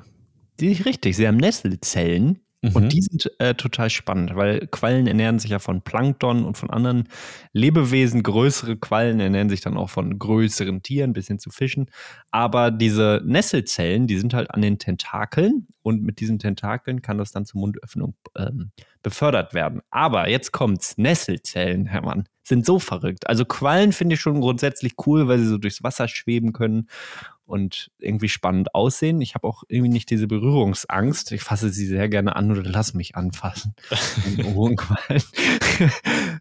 Die 0.62 0.72
richtig, 0.72 1.18
sie 1.18 1.28
haben 1.28 1.38
Nesselzellen. 1.38 2.40
Mhm. 2.70 2.76
Und 2.76 2.94
die 2.94 3.02
sind 3.02 3.32
äh, 3.40 3.56
total 3.56 3.90
spannend, 3.90 4.36
weil 4.36 4.68
Quallen 4.68 5.08
ernähren 5.08 5.40
sich 5.40 5.52
ja 5.52 5.60
von 5.60 5.82
Plankton 5.82 6.46
und 6.46 6.58
von 6.58 6.70
anderen 6.70 7.08
Lebewesen. 7.54 8.24
Größere 8.24 8.78
Quallen 8.78 9.20
ernähren 9.20 9.50
sich 9.50 9.62
dann 9.62 9.78
auch 9.78 9.90
von 9.90 10.18
größeren 10.18 10.82
Tieren 10.84 11.14
bis 11.14 11.28
hin 11.28 11.40
zu 11.40 11.50
Fischen. 11.50 11.90
Aber 12.32 12.72
diese 12.72 13.22
Nesselzellen, 13.26 14.08
die 14.08 14.18
sind 14.18 14.34
halt 14.34 14.52
an 14.52 14.62
den 14.62 14.80
Tentakeln 14.80 15.68
und 15.82 16.04
mit 16.04 16.20
diesen 16.20 16.40
Tentakeln 16.40 17.02
kann 17.02 17.18
das 17.18 17.32
dann 17.32 17.46
zur 17.46 17.62
Mundöffnung 17.62 18.16
ähm, 18.36 18.72
befördert 19.04 19.54
werden. 19.54 19.82
Aber 19.90 20.30
jetzt 20.30 20.52
kommt's. 20.52 20.98
Nesselzellen, 20.98 21.86
Hermann, 21.86 22.28
sind 22.44 22.66
so 22.66 22.80
verrückt. 22.80 23.28
Also 23.28 23.46
Quallen 23.46 23.92
finde 23.92 24.16
ich 24.16 24.22
schon 24.22 24.42
grundsätzlich 24.42 24.94
cool, 25.06 25.28
weil 25.28 25.40
sie 25.40 25.48
so 25.48 25.58
durchs 25.58 25.84
Wasser 25.84 26.08
schweben 26.08 26.54
können 26.54 26.88
und 27.48 27.90
irgendwie 27.98 28.30
spannend 28.30 28.76
aussehen. 28.76 29.22
Ich 29.22 29.34
habe 29.34 29.48
auch 29.48 29.64
irgendwie 29.68 29.90
nicht 29.90 30.10
diese 30.10 30.28
Berührungsangst. 30.28 31.32
Ich 31.32 31.42
fasse 31.42 31.70
sie 31.70 31.86
sehr 31.86 32.10
gerne 32.10 32.36
an 32.36 32.52
oder 32.52 32.64
lass 32.64 32.94
mich 32.94 33.16
anfassen. 33.16 33.74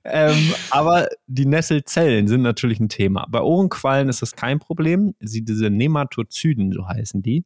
Ähm, 0.08 0.54
aber 0.70 1.08
die 1.26 1.46
Nesselzellen 1.46 2.28
sind 2.28 2.42
natürlich 2.42 2.78
ein 2.78 2.88
Thema. 2.88 3.26
Bei 3.28 3.40
Ohrenquallen 3.40 4.08
ist 4.08 4.22
das 4.22 4.36
kein 4.36 4.60
Problem. 4.60 5.14
Sie, 5.18 5.44
diese 5.44 5.68
Nematozyden, 5.68 6.70
so 6.72 6.86
heißen 6.86 7.22
die, 7.22 7.44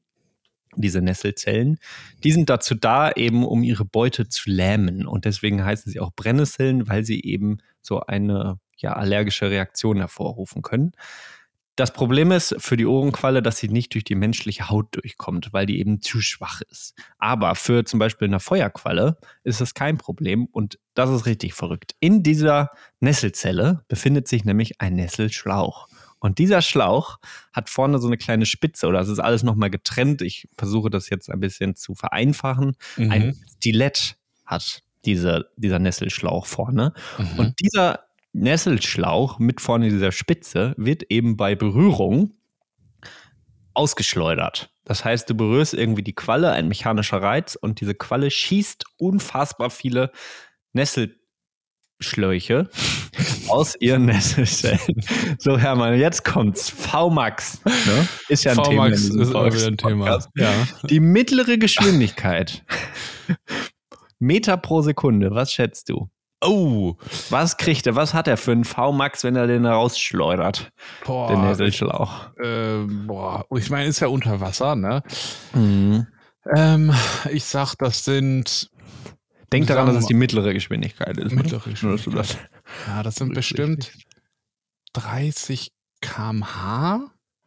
diese 0.76 1.00
Nesselzellen, 1.00 1.78
die 2.22 2.32
sind 2.32 2.50
dazu 2.50 2.74
da, 2.74 3.10
eben 3.12 3.46
um 3.46 3.62
ihre 3.62 3.86
Beute 3.86 4.28
zu 4.28 4.50
lähmen. 4.50 5.06
Und 5.06 5.24
deswegen 5.24 5.64
heißen 5.64 5.90
sie 5.90 6.00
auch 6.00 6.12
Brennnesseln, 6.14 6.86
weil 6.86 7.04
sie 7.04 7.22
eben 7.22 7.58
so 7.80 8.00
eine 8.00 8.58
ja, 8.76 8.92
allergische 8.92 9.50
Reaktion 9.50 9.98
hervorrufen 9.98 10.62
können. 10.62 10.92
Das 11.76 11.92
Problem 11.92 12.30
ist 12.32 12.54
für 12.58 12.76
die 12.76 12.86
Ohrenqualle, 12.86 13.42
dass 13.42 13.58
sie 13.58 13.68
nicht 13.68 13.94
durch 13.94 14.04
die 14.04 14.14
menschliche 14.14 14.68
Haut 14.68 14.88
durchkommt, 14.92 15.52
weil 15.52 15.66
die 15.66 15.78
eben 15.78 16.02
zu 16.02 16.20
schwach 16.20 16.60
ist. 16.70 16.94
Aber 17.18 17.54
für 17.54 17.84
zum 17.84 17.98
Beispiel 17.98 18.28
eine 18.28 18.40
Feuerqualle 18.40 19.18
ist 19.44 19.60
das 19.60 19.74
kein 19.74 19.96
Problem 19.96 20.46
und 20.46 20.78
das 20.94 21.10
ist 21.10 21.26
richtig 21.26 21.54
verrückt. 21.54 21.94
In 22.00 22.22
dieser 22.22 22.70
Nesselzelle 22.98 23.84
befindet 23.88 24.28
sich 24.28 24.44
nämlich 24.44 24.80
ein 24.80 24.94
Nesselschlauch. 24.94 25.88
Und 26.18 26.38
dieser 26.38 26.60
Schlauch 26.60 27.18
hat 27.52 27.70
vorne 27.70 27.98
so 27.98 28.06
eine 28.06 28.18
kleine 28.18 28.44
Spitze 28.44 28.86
oder 28.86 29.00
es 29.00 29.08
ist 29.08 29.20
alles 29.20 29.42
nochmal 29.42 29.70
getrennt. 29.70 30.20
Ich 30.20 30.48
versuche 30.56 30.90
das 30.90 31.08
jetzt 31.08 31.30
ein 31.30 31.40
bisschen 31.40 31.76
zu 31.76 31.94
vereinfachen. 31.94 32.76
Mhm. 32.96 33.10
Ein 33.10 33.36
Stilett 33.56 34.16
hat 34.44 34.82
diese, 35.06 35.50
dieser 35.56 35.78
Nesselschlauch 35.78 36.44
vorne. 36.44 36.92
Mhm. 37.16 37.38
Und 37.38 37.60
dieser 37.60 38.00
Nesselschlauch 38.32 39.38
mit 39.38 39.60
vorne 39.60 39.88
dieser 39.90 40.12
Spitze 40.12 40.74
wird 40.76 41.04
eben 41.10 41.36
bei 41.36 41.54
Berührung 41.54 42.32
ausgeschleudert. 43.74 44.70
Das 44.84 45.04
heißt, 45.04 45.30
du 45.30 45.34
berührst 45.34 45.74
irgendwie 45.74 46.02
die 46.02 46.14
Qualle, 46.14 46.50
ein 46.52 46.68
mechanischer 46.68 47.22
Reiz, 47.22 47.54
und 47.54 47.80
diese 47.80 47.94
Qualle 47.94 48.30
schießt 48.30 48.84
unfassbar 48.98 49.70
viele 49.70 50.10
Nesselschläuche 50.72 52.68
aus 53.48 53.76
ihren 53.80 54.06
Nesselzellen. 54.06 54.80
So, 55.38 55.56
Hermann, 55.58 55.98
jetzt 55.98 56.24
kommt's. 56.24 56.68
VMAX. 56.68 57.64
Ne? 57.64 58.08
Ist 58.28 58.44
ja 58.44 58.52
ein 58.52 58.62
Thema. 58.62 58.86
VMAX 58.86 59.04
ist 59.08 59.34
auch 59.34 59.46
wieder 59.46 59.66
ein 59.68 59.76
Thema. 59.78 60.18
Ja. 60.34 60.52
Die 60.84 61.00
mittlere 61.00 61.56
Geschwindigkeit. 61.56 62.64
Meter 64.18 64.58
pro 64.58 64.82
Sekunde, 64.82 65.30
was 65.30 65.52
schätzt 65.52 65.88
du? 65.88 66.10
Oh, 66.42 66.96
Was 67.28 67.56
kriegt 67.58 67.86
er? 67.86 67.96
Was 67.96 68.14
hat 68.14 68.26
er 68.26 68.36
für 68.38 68.52
einen 68.52 68.64
V-Max, 68.64 69.24
wenn 69.24 69.36
er 69.36 69.46
den 69.46 69.66
rausschleudert? 69.66 70.70
boah. 71.04 71.28
den 71.28 71.42
Nesselschlauch. 71.42 72.34
Äh, 72.38 72.84
boah, 73.06 73.44
ich 73.56 73.68
meine, 73.70 73.86
ist 73.88 74.00
ja 74.00 74.08
unter 74.08 74.40
Wasser, 74.40 74.74
ne? 74.74 75.02
Mhm. 75.52 76.06
Ähm, 76.56 76.92
ich 77.30 77.44
sag, 77.44 77.74
das 77.76 78.04
sind 78.04 78.70
Denk 79.52 79.66
daran, 79.66 79.86
dass 79.86 79.96
es 79.96 80.06
die 80.06 80.14
mittlere 80.14 80.54
Geschwindigkeit 80.54 81.18
ist. 81.18 81.32
ne? 81.32 81.42
mittlere 81.42 81.60
das- 82.14 82.38
Ja, 82.86 83.02
das 83.02 83.16
sind 83.16 83.34
bestimmt 83.34 83.92
30 84.94 85.72
km/h. 86.00 87.00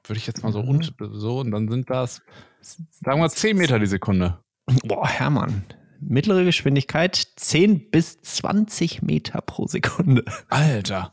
Würde 0.05 0.17
ich 0.19 0.27
jetzt 0.27 0.43
mal 0.43 0.51
so 0.51 0.61
Mhm. 0.61 0.67
rund 0.67 0.93
so 0.99 1.39
und 1.39 1.51
dann 1.51 1.69
sind 1.69 1.89
das, 1.89 2.21
sagen 2.61 3.21
wir 3.21 3.29
10 3.29 3.57
Meter 3.57 3.79
die 3.79 3.87
Sekunde. 3.87 4.39
Boah, 4.83 5.07
Hermann. 5.07 5.63
Mittlere 6.07 6.43
Geschwindigkeit 6.45 7.15
10 7.35 7.89
bis 7.91 8.19
20 8.21 9.01
Meter 9.01 9.41
pro 9.41 9.67
Sekunde. 9.67 10.23
Alter. 10.49 11.11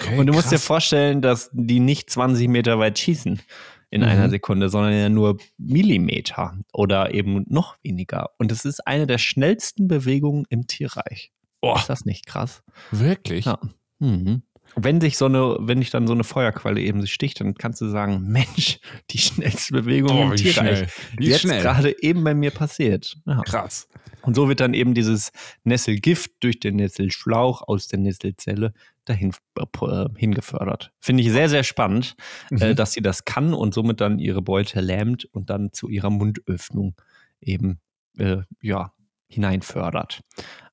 Okay. 0.00 0.18
Und 0.18 0.26
du 0.26 0.32
musst 0.32 0.48
dir 0.50 0.56
krass. 0.56 0.66
vorstellen, 0.66 1.22
dass 1.22 1.50
die 1.52 1.80
nicht 1.80 2.10
20 2.10 2.48
Meter 2.48 2.78
weit 2.78 2.98
schießen 2.98 3.40
in 3.90 4.00
Mhm. 4.00 4.06
einer 4.06 4.30
Sekunde, 4.30 4.68
sondern 4.68 4.92
ja 4.94 5.08
nur 5.08 5.38
Millimeter 5.58 6.58
oder 6.72 7.14
eben 7.14 7.44
noch 7.48 7.76
weniger. 7.82 8.30
Und 8.38 8.52
es 8.52 8.64
ist 8.64 8.86
eine 8.86 9.06
der 9.06 9.18
schnellsten 9.18 9.88
Bewegungen 9.88 10.44
im 10.48 10.66
Tierreich. 10.66 11.32
Boah. 11.60 11.76
Ist 11.78 11.88
das 11.88 12.04
nicht 12.04 12.26
krass? 12.26 12.62
Wirklich? 12.90 13.44
Ja. 13.46 13.58
Mhm. 13.98 14.42
Wenn 14.74 15.00
sich 15.02 15.18
so 15.18 15.26
eine, 15.26 15.56
wenn 15.60 15.80
dich 15.80 15.90
dann 15.90 16.06
so 16.06 16.14
eine 16.14 16.24
Feuerqualle 16.24 16.80
eben 16.80 17.06
sticht, 17.06 17.40
dann 17.40 17.54
kannst 17.54 17.80
du 17.82 17.88
sagen, 17.88 18.22
Mensch, 18.26 18.78
die 19.10 19.18
schnellste 19.18 19.74
Bewegung 19.74 20.16
Boah, 20.16 20.24
im 20.24 20.32
wie 20.32 20.36
Tierreich. 20.36 20.54
schnell. 20.78 20.82
Ist 21.18 21.44
Jetzt 21.44 21.62
gerade 21.62 22.02
eben 22.02 22.24
bei 22.24 22.34
mir 22.34 22.50
passiert. 22.50 23.16
Ja. 23.26 23.42
Krass. 23.42 23.88
Und 24.22 24.34
so 24.34 24.48
wird 24.48 24.60
dann 24.60 24.74
eben 24.74 24.94
dieses 24.94 25.32
Nesselgift 25.64 26.32
durch 26.40 26.60
den 26.60 26.76
Nesselschlauch 26.76 27.62
aus 27.66 27.88
der 27.88 27.98
Nesselzelle 27.98 28.72
dahin 29.04 29.32
äh, 29.58 30.06
hingefördert. 30.16 30.92
Finde 31.00 31.22
ich 31.22 31.30
sehr, 31.32 31.48
sehr 31.48 31.64
spannend, 31.64 32.14
äh, 32.50 32.70
Mhm. 32.70 32.76
dass 32.76 32.92
sie 32.92 33.02
das 33.02 33.24
kann 33.24 33.52
und 33.54 33.74
somit 33.74 34.00
dann 34.00 34.18
ihre 34.18 34.42
Beute 34.42 34.80
lähmt 34.80 35.24
und 35.26 35.50
dann 35.50 35.72
zu 35.72 35.88
ihrer 35.88 36.10
Mundöffnung 36.10 36.94
eben 37.40 37.80
äh, 38.18 38.42
ja, 38.60 38.92
hineinfördert. 39.28 40.20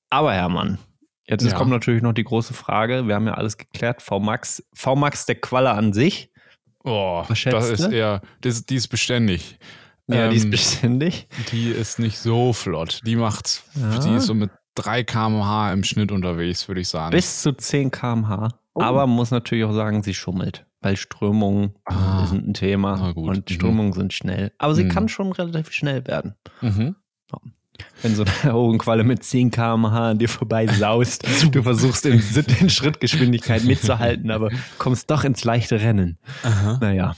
Aber 0.10 0.34
Hermann, 0.34 0.78
jetzt 1.26 1.46
Ja. 1.46 1.54
kommt 1.56 1.72
natürlich 1.72 2.02
noch 2.04 2.14
die 2.14 2.24
große 2.24 2.54
Frage. 2.54 3.08
Wir 3.08 3.16
haben 3.16 3.26
ja 3.28 3.34
alles 3.34 3.58
geklärt. 3.58 4.02
VMAX, 4.02 4.64
VMAX 4.74 5.26
der 5.26 5.36
Qualle 5.36 5.72
an 5.72 5.94
sich. 5.94 6.32
Oh, 6.84 7.24
das 7.28 7.70
ist 7.70 7.92
eher, 7.92 8.22
das, 8.42 8.66
die 8.66 8.76
ist 8.76 8.88
beständig. 8.90 9.58
Ja, 10.12 10.30
die 10.30 10.38
ist 10.38 10.46
Ähm, 10.46 10.52
beständig. 10.52 11.28
Die 11.52 11.70
ist 11.70 12.00
nicht 12.00 12.18
so 12.18 12.52
flott. 12.54 13.02
Die 13.06 13.16
macht, 13.16 13.62
Ja. 13.76 14.00
die 14.00 14.16
ist 14.16 14.26
so 14.26 14.34
mit 14.34 14.50
3 14.76 15.04
km/h 15.04 15.72
im 15.74 15.84
Schnitt 15.84 16.12
unterwegs, 16.12 16.68
würde 16.68 16.82
ich 16.82 16.88
sagen. 16.88 17.12
Bis 17.12 17.42
zu 17.42 17.52
10 17.54 17.92
km/h. 17.92 18.50
Oh. 18.74 18.82
Aber 18.82 19.06
man 19.08 19.16
muss 19.16 19.32
natürlich 19.32 19.66
auch 19.66 19.74
sagen, 19.74 20.02
sie 20.04 20.14
schummelt. 20.14 20.66
Weil 20.82 20.96
Strömungen 20.96 21.74
Ah. 21.86 22.26
sind 22.28 22.48
ein 22.48 22.54
Thema. 22.54 23.12
Und 23.16 23.50
Mhm. 23.50 23.54
Strömungen 23.56 23.94
sind 23.94 24.14
schnell. 24.14 24.52
Aber 24.58 24.74
sie 24.76 24.86
Mhm. 24.86 24.90
kann 24.90 25.10
schon 25.10 25.32
relativ 25.34 25.72
schnell 25.74 26.08
werden. 26.08 26.36
Mhm. 26.62 26.96
Wenn 28.02 28.16
so 28.16 28.24
eine 28.24 28.54
Augenqualle 28.56 29.04
mit 29.04 29.24
10 29.24 29.52
km/h 29.52 30.10
an 30.12 30.18
dir 30.20 30.28
vorbei 30.30 30.68
saust, 30.68 31.24
du 31.54 31.62
versuchst 31.64 32.06
in, 32.06 32.22
in 32.60 32.70
Schrittgeschwindigkeit 32.70 33.64
mitzuhalten, 33.66 34.32
aber 34.32 34.50
kommst 34.78 35.10
doch 35.12 35.24
ins 35.24 35.44
leichte 35.44 35.80
Rennen. 35.82 36.18
Aha. 36.44 36.78
Naja. 36.82 37.16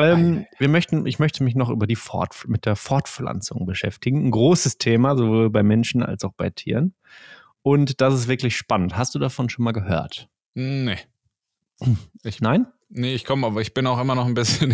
Ähm, 0.00 0.46
wir 0.58 0.68
möchten, 0.68 1.06
ich 1.06 1.18
möchte 1.18 1.42
mich 1.42 1.54
noch 1.54 1.70
über 1.70 1.86
die 1.86 1.96
Fort, 1.96 2.44
mit 2.46 2.66
der 2.66 2.76
Fortpflanzung 2.76 3.66
beschäftigen. 3.66 4.26
Ein 4.26 4.30
großes 4.30 4.78
Thema, 4.78 5.16
sowohl 5.16 5.50
bei 5.50 5.62
Menschen 5.62 6.02
als 6.02 6.24
auch 6.24 6.32
bei 6.32 6.50
Tieren. 6.50 6.94
Und 7.62 8.00
das 8.00 8.14
ist 8.14 8.28
wirklich 8.28 8.56
spannend. 8.56 8.96
Hast 8.96 9.14
du 9.14 9.18
davon 9.18 9.48
schon 9.48 9.64
mal 9.64 9.72
gehört? 9.72 10.28
Nee. 10.54 10.98
Ich, 12.24 12.40
Nein? 12.40 12.66
nee, 12.90 13.14
ich 13.14 13.24
komme, 13.24 13.46
aber 13.46 13.60
ich 13.60 13.72
bin 13.72 13.86
auch 13.86 14.00
immer 14.00 14.14
noch 14.14 14.26
ein 14.26 14.34
bisschen. 14.34 14.70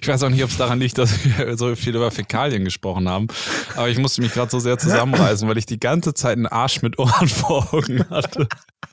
Ich 0.00 0.08
weiß 0.08 0.22
auch 0.22 0.28
nicht, 0.28 0.44
ob 0.44 0.50
es 0.50 0.56
daran 0.56 0.78
liegt, 0.78 0.98
dass 0.98 1.24
wir 1.24 1.56
so 1.58 1.74
viel 1.74 1.96
über 1.96 2.10
Fäkalien 2.10 2.64
gesprochen 2.64 3.08
haben. 3.08 3.26
Aber 3.74 3.88
ich 3.88 3.98
musste 3.98 4.22
mich 4.22 4.32
gerade 4.32 4.50
so 4.50 4.60
sehr 4.60 4.78
zusammenreißen, 4.78 5.48
weil 5.48 5.58
ich 5.58 5.66
die 5.66 5.80
ganze 5.80 6.14
Zeit 6.14 6.36
einen 6.36 6.46
Arsch 6.46 6.82
mit 6.82 6.98
Ohren 6.98 7.28
vor 7.28 7.72
Augen 7.74 8.08
hatte. 8.10 8.48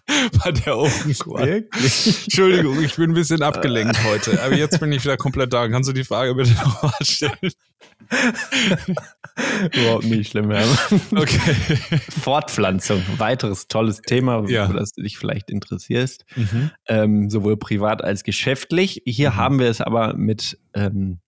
Bei 0.43 0.51
der 0.51 0.77
Ohrenqual. 0.77 1.47
Wirklich? 1.47 2.23
Entschuldigung, 2.23 2.82
ich 2.84 2.95
bin 2.95 3.12
ein 3.12 3.13
bisschen 3.13 3.41
abgelenkt 3.41 4.03
heute. 4.03 4.41
Aber 4.43 4.56
jetzt 4.56 4.79
bin 4.79 4.91
ich 4.91 5.03
wieder 5.03 5.17
komplett 5.17 5.53
da. 5.53 5.67
Kannst 5.70 5.89
du 5.89 5.93
die 5.93 6.03
Frage 6.03 6.36
bitte 6.36 6.51
nochmal 6.53 6.93
stellen? 7.01 7.51
Überhaupt 9.74 10.05
nicht 10.05 10.32
schlimm, 10.32 10.51
Hermann. 10.51 10.78
Okay. 11.15 11.78
Fortpflanzung, 12.22 13.01
weiteres 13.17 13.67
tolles 13.67 14.01
Thema, 14.01 14.47
Ja. 14.49 14.67
für 14.67 14.74
das 14.74 14.91
du 14.93 15.01
dich 15.01 15.17
vielleicht 15.17 15.49
interessierst, 15.49 16.26
Mhm. 16.36 16.72
ähm, 16.88 17.30
sowohl 17.30 17.57
privat 17.57 18.03
als 18.03 18.24
geschäftlich. 18.24 19.01
Hier 19.05 19.32
Mhm. 19.32 19.36
haben 19.36 19.59
wir 19.59 19.67
es 19.70 19.82
aber 19.82 20.13
mit 20.15 20.57
ähm, 20.74 21.20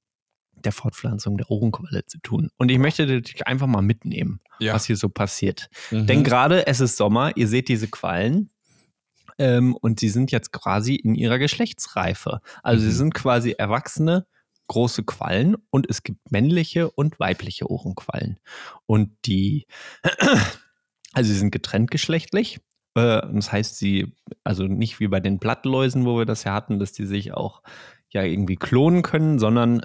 der 0.53 0.71
Fortpflanzung 0.71 1.37
der 1.37 1.49
Ohrenqualle 1.51 2.05
zu 2.05 2.17
tun. 2.19 2.49
Und 2.57 2.71
ich 2.71 2.79
möchte 2.79 3.05
dich 3.21 3.45
einfach 3.45 3.67
mal 3.67 3.81
mitnehmen, 3.83 4.39
Ja. 4.59 4.73
was 4.73 4.85
hier 4.85 4.97
so 4.97 5.09
passiert. 5.09 5.67
Mhm. 5.91 6.07
Denn 6.07 6.23
gerade 6.23 6.65
es 6.67 6.79
ist 6.79 6.97
Sommer, 6.97 7.31
ihr 7.37 7.47
seht 7.47 7.67
diese 7.69 7.87
Quallen 7.87 8.49
ähm, 9.37 9.75
und 9.75 9.99
sie 9.99 10.09
sind 10.09 10.31
jetzt 10.31 10.51
quasi 10.51 10.95
in 10.95 11.15
ihrer 11.15 11.39
Geschlechtsreife. 11.39 12.41
Also 12.63 12.83
sie 12.83 12.91
Mhm. 12.91 12.95
sind 12.97 13.13
quasi 13.13 13.51
erwachsene 13.57 14.25
große 14.67 15.03
Quallen 15.03 15.55
und 15.69 15.87
es 15.89 16.01
gibt 16.03 16.31
männliche 16.31 16.89
und 16.89 17.19
weibliche 17.19 17.69
Ohrenquallen. 17.69 18.39
Und 18.87 19.11
die, 19.25 19.67
also 21.13 21.31
sie 21.31 21.37
sind 21.37 21.51
getrennt 21.51 21.91
geschlechtlich. 21.91 22.59
Äh, 22.95 23.21
das 23.33 23.51
heißt, 23.51 23.77
sie, 23.77 24.13
also 24.43 24.63
nicht 24.63 24.99
wie 24.99 25.07
bei 25.07 25.19
den 25.19 25.39
Blattläusen, 25.39 26.05
wo 26.05 26.17
wir 26.17 26.25
das 26.25 26.43
ja 26.43 26.53
hatten, 26.53 26.79
dass 26.79 26.93
die 26.93 27.05
sich 27.05 27.33
auch 27.33 27.61
ja 28.09 28.23
irgendwie 28.23 28.55
klonen 28.55 29.01
können, 29.01 29.39
sondern 29.39 29.81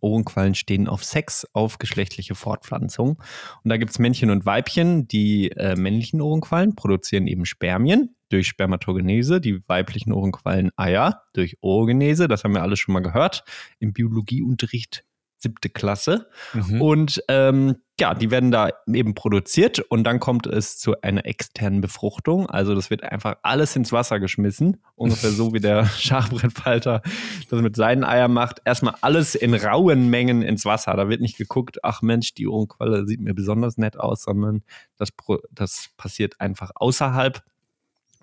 Ohrenquallen 0.00 0.54
stehen 0.54 0.88
auf 0.88 1.04
Sex, 1.04 1.46
auf 1.52 1.78
geschlechtliche 1.78 2.34
Fortpflanzung. 2.34 3.22
Und 3.62 3.68
da 3.70 3.76
gibt 3.76 3.92
es 3.92 3.98
Männchen 3.98 4.30
und 4.30 4.46
Weibchen. 4.46 5.08
Die 5.08 5.50
äh, 5.52 5.76
männlichen 5.76 6.20
Ohrenquallen 6.20 6.74
produzieren 6.74 7.26
eben 7.26 7.46
Spermien 7.46 8.14
durch 8.28 8.48
Spermatogenese, 8.48 9.40
die 9.40 9.62
weiblichen 9.68 10.12
Ohrenquallen 10.12 10.70
Eier 10.76 11.22
durch 11.32 11.56
Oogenese. 11.62 12.28
Das 12.28 12.44
haben 12.44 12.54
wir 12.54 12.62
alle 12.62 12.76
schon 12.76 12.92
mal 12.92 13.00
gehört 13.00 13.44
im 13.78 13.92
Biologieunterricht 13.92 15.05
siebte 15.46 15.68
Klasse. 15.68 16.28
Mhm. 16.52 16.82
Und 16.82 17.22
ähm, 17.28 17.76
ja, 17.98 18.14
die 18.14 18.30
werden 18.30 18.50
da 18.50 18.70
eben 18.92 19.14
produziert 19.14 19.78
und 19.78 20.04
dann 20.04 20.20
kommt 20.20 20.46
es 20.46 20.76
zu 20.76 21.00
einer 21.00 21.24
externen 21.24 21.80
Befruchtung. 21.80 22.50
Also 22.50 22.74
das 22.74 22.90
wird 22.90 23.02
einfach 23.02 23.36
alles 23.42 23.74
ins 23.74 23.90
Wasser 23.92 24.20
geschmissen. 24.20 24.82
Ungefähr 24.96 25.30
so 25.30 25.54
wie 25.54 25.60
der 25.60 25.86
Schachbrettfalter 25.98 27.00
das 27.48 27.62
mit 27.62 27.76
seinen 27.76 28.04
Eiern 28.04 28.32
macht. 28.32 28.60
Erstmal 28.64 28.96
alles 29.00 29.34
in 29.34 29.54
rauen 29.54 30.08
Mengen 30.10 30.42
ins 30.42 30.66
Wasser. 30.66 30.94
Da 30.94 31.08
wird 31.08 31.20
nicht 31.22 31.38
geguckt, 31.38 31.78
ach 31.84 32.02
Mensch, 32.02 32.34
die 32.34 32.48
Ohrenqualle 32.48 33.06
sieht 33.06 33.20
mir 33.20 33.34
besonders 33.34 33.78
nett 33.78 33.98
aus, 33.98 34.24
sondern 34.24 34.62
das, 34.98 35.10
das 35.52 35.90
passiert 35.96 36.40
einfach 36.40 36.72
außerhalb. 36.74 37.42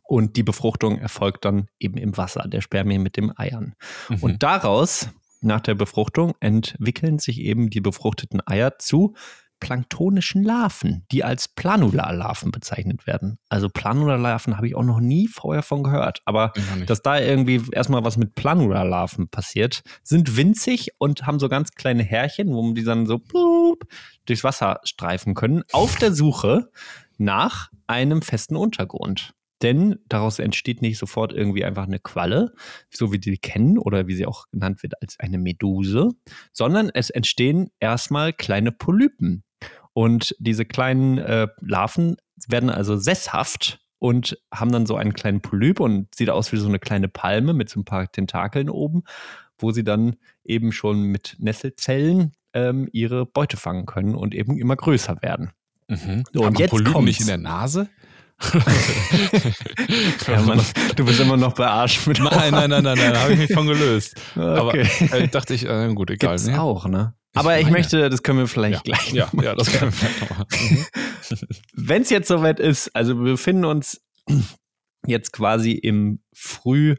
Und 0.03 0.35
die 0.35 0.43
Befruchtung 0.43 0.99
erfolgt 0.99 1.45
dann 1.45 1.69
eben 1.79 1.97
im 1.97 2.15
Wasser, 2.17 2.43
der 2.47 2.61
Spermien 2.61 3.01
mit 3.01 3.17
den 3.17 3.35
Eiern. 3.35 3.73
Mhm. 4.09 4.17
Und 4.19 4.43
daraus, 4.43 5.09
nach 5.43 5.61
der 5.61 5.75
Befruchtung, 5.75 6.33
entwickeln 6.39 7.19
sich 7.19 7.39
eben 7.39 7.69
die 7.69 7.81
befruchteten 7.81 8.41
Eier 8.45 8.79
zu 8.79 9.15
planktonischen 9.63 10.43
Larven, 10.43 11.05
die 11.09 11.23
als 11.23 11.47
Planularlarven 11.47 12.51
bezeichnet 12.51 13.07
werden. 13.07 13.39
Also 13.47 13.69
Planularlarven 13.69 14.57
habe 14.57 14.67
ich 14.67 14.75
auch 14.75 14.83
noch 14.83 14.99
nie 14.99 15.29
vorher 15.29 15.63
von 15.63 15.83
gehört. 15.83 16.21
Aber 16.25 16.51
dass 16.85 17.01
da 17.01 17.17
irgendwie 17.17 17.61
erstmal 17.71 18.03
was 18.03 18.17
mit 18.17 18.35
Planularlarven 18.35 19.29
passiert, 19.29 19.81
sind 20.03 20.35
winzig 20.35 20.89
und 20.97 21.25
haben 21.25 21.39
so 21.39 21.47
ganz 21.47 21.71
kleine 21.71 22.03
Härchen, 22.03 22.53
wo 22.53 22.73
die 22.73 22.83
dann 22.83 23.05
so 23.05 23.19
blub 23.19 23.85
durchs 24.25 24.43
Wasser 24.43 24.81
streifen 24.83 25.33
können, 25.33 25.63
auf 25.71 25.95
der 25.95 26.13
Suche 26.13 26.69
nach 27.17 27.69
einem 27.87 28.21
festen 28.21 28.57
Untergrund. 28.57 29.33
Denn 29.63 29.99
daraus 30.09 30.39
entsteht 30.39 30.81
nicht 30.81 30.97
sofort 30.97 31.33
irgendwie 31.33 31.63
einfach 31.63 31.87
eine 31.87 31.99
Qualle, 31.99 32.53
so 32.89 33.11
wie 33.11 33.19
die 33.19 33.37
kennen 33.37 33.77
oder 33.77 34.07
wie 34.07 34.13
sie 34.13 34.25
auch 34.25 34.49
genannt 34.51 34.83
wird 34.83 35.01
als 35.01 35.19
eine 35.19 35.37
Meduse, 35.37 36.09
sondern 36.51 36.89
es 36.93 37.09
entstehen 37.09 37.69
erstmal 37.79 38.33
kleine 38.33 38.71
Polypen. 38.71 39.43
Und 39.93 40.35
diese 40.39 40.65
kleinen 40.65 41.17
äh, 41.17 41.47
Larven 41.61 42.17
werden 42.47 42.69
also 42.69 42.97
sesshaft 42.97 43.79
und 43.99 44.37
haben 44.53 44.71
dann 44.71 44.85
so 44.85 44.97
einen 44.97 45.13
kleinen 45.13 45.41
Polyp 45.41 45.79
und 45.79 46.13
sieht 46.13 46.29
aus 46.29 46.51
wie 46.51 46.57
so 46.57 46.67
eine 46.67 46.79
kleine 46.79 47.07
Palme 47.07 47.53
mit 47.53 47.69
so 47.69 47.79
ein 47.79 47.85
paar 47.85 48.11
Tentakeln 48.11 48.69
oben, 48.69 49.03
wo 49.57 49.71
sie 49.71 49.85
dann 49.85 50.17
eben 50.43 50.73
schon 50.73 51.03
mit 51.03 51.37
Nesselzellen 51.39 52.33
ähm, 52.53 52.89
ihre 52.91 53.25
Beute 53.25 53.55
fangen 53.55 53.85
können 53.85 54.15
und 54.15 54.35
eben 54.35 54.57
immer 54.57 54.75
größer 54.75 55.21
werden. 55.21 55.51
Mhm. 55.87 56.23
So, 56.33 56.43
und 56.43 56.59
jetzt 56.59 56.71
Polypen 56.71 56.93
kommt's. 56.93 57.07
nicht 57.07 57.21
in 57.21 57.27
der 57.27 57.37
Nase? 57.37 57.89
Ja, 60.27 60.41
Mann, 60.41 60.61
du 60.95 61.05
bist 61.05 61.19
immer 61.19 61.37
noch 61.37 61.53
bei 61.53 61.67
Arsch 61.67 62.05
mit 62.07 62.19
Nein, 62.19 62.51
nein, 62.51 62.69
nein, 62.69 62.83
nein, 62.83 62.97
nein, 62.97 63.17
habe 63.17 63.33
ich 63.33 63.39
mich 63.39 63.53
von 63.53 63.67
gelöst. 63.67 64.15
Aber 64.35 64.67
Okay. 64.69 64.87
äh, 65.11 65.27
dachte 65.27 65.53
ich, 65.53 65.65
äh, 65.67 65.91
gut, 65.93 66.09
egal. 66.09 66.35
Gibt's 66.35 66.47
ne? 66.47 66.61
auch, 66.61 66.87
ne? 66.87 67.13
Ich 67.33 67.39
Aber 67.39 67.57
ich 67.57 67.63
meine- 67.65 67.77
möchte, 67.77 68.09
das 68.09 68.21
können 68.23 68.39
wir 68.39 68.47
vielleicht 68.47 68.87
Ja, 68.87 68.95
gleich. 68.95 69.13
ja, 69.13 69.29
ja, 69.41 69.55
das 69.55 69.71
können 69.71 69.91
wir 69.91 69.91
vielleicht 69.91 70.29
machen. 70.29 70.45
Wenn 71.73 72.01
es 72.03 72.09
jetzt 72.09 72.27
soweit 72.27 72.59
ist, 72.59 72.95
also 72.95 73.15
wir 73.17 73.31
befinden 73.33 73.65
uns 73.65 74.01
jetzt 75.07 75.31
quasi 75.33 75.71
im 75.71 76.19
Früh, 76.33 76.95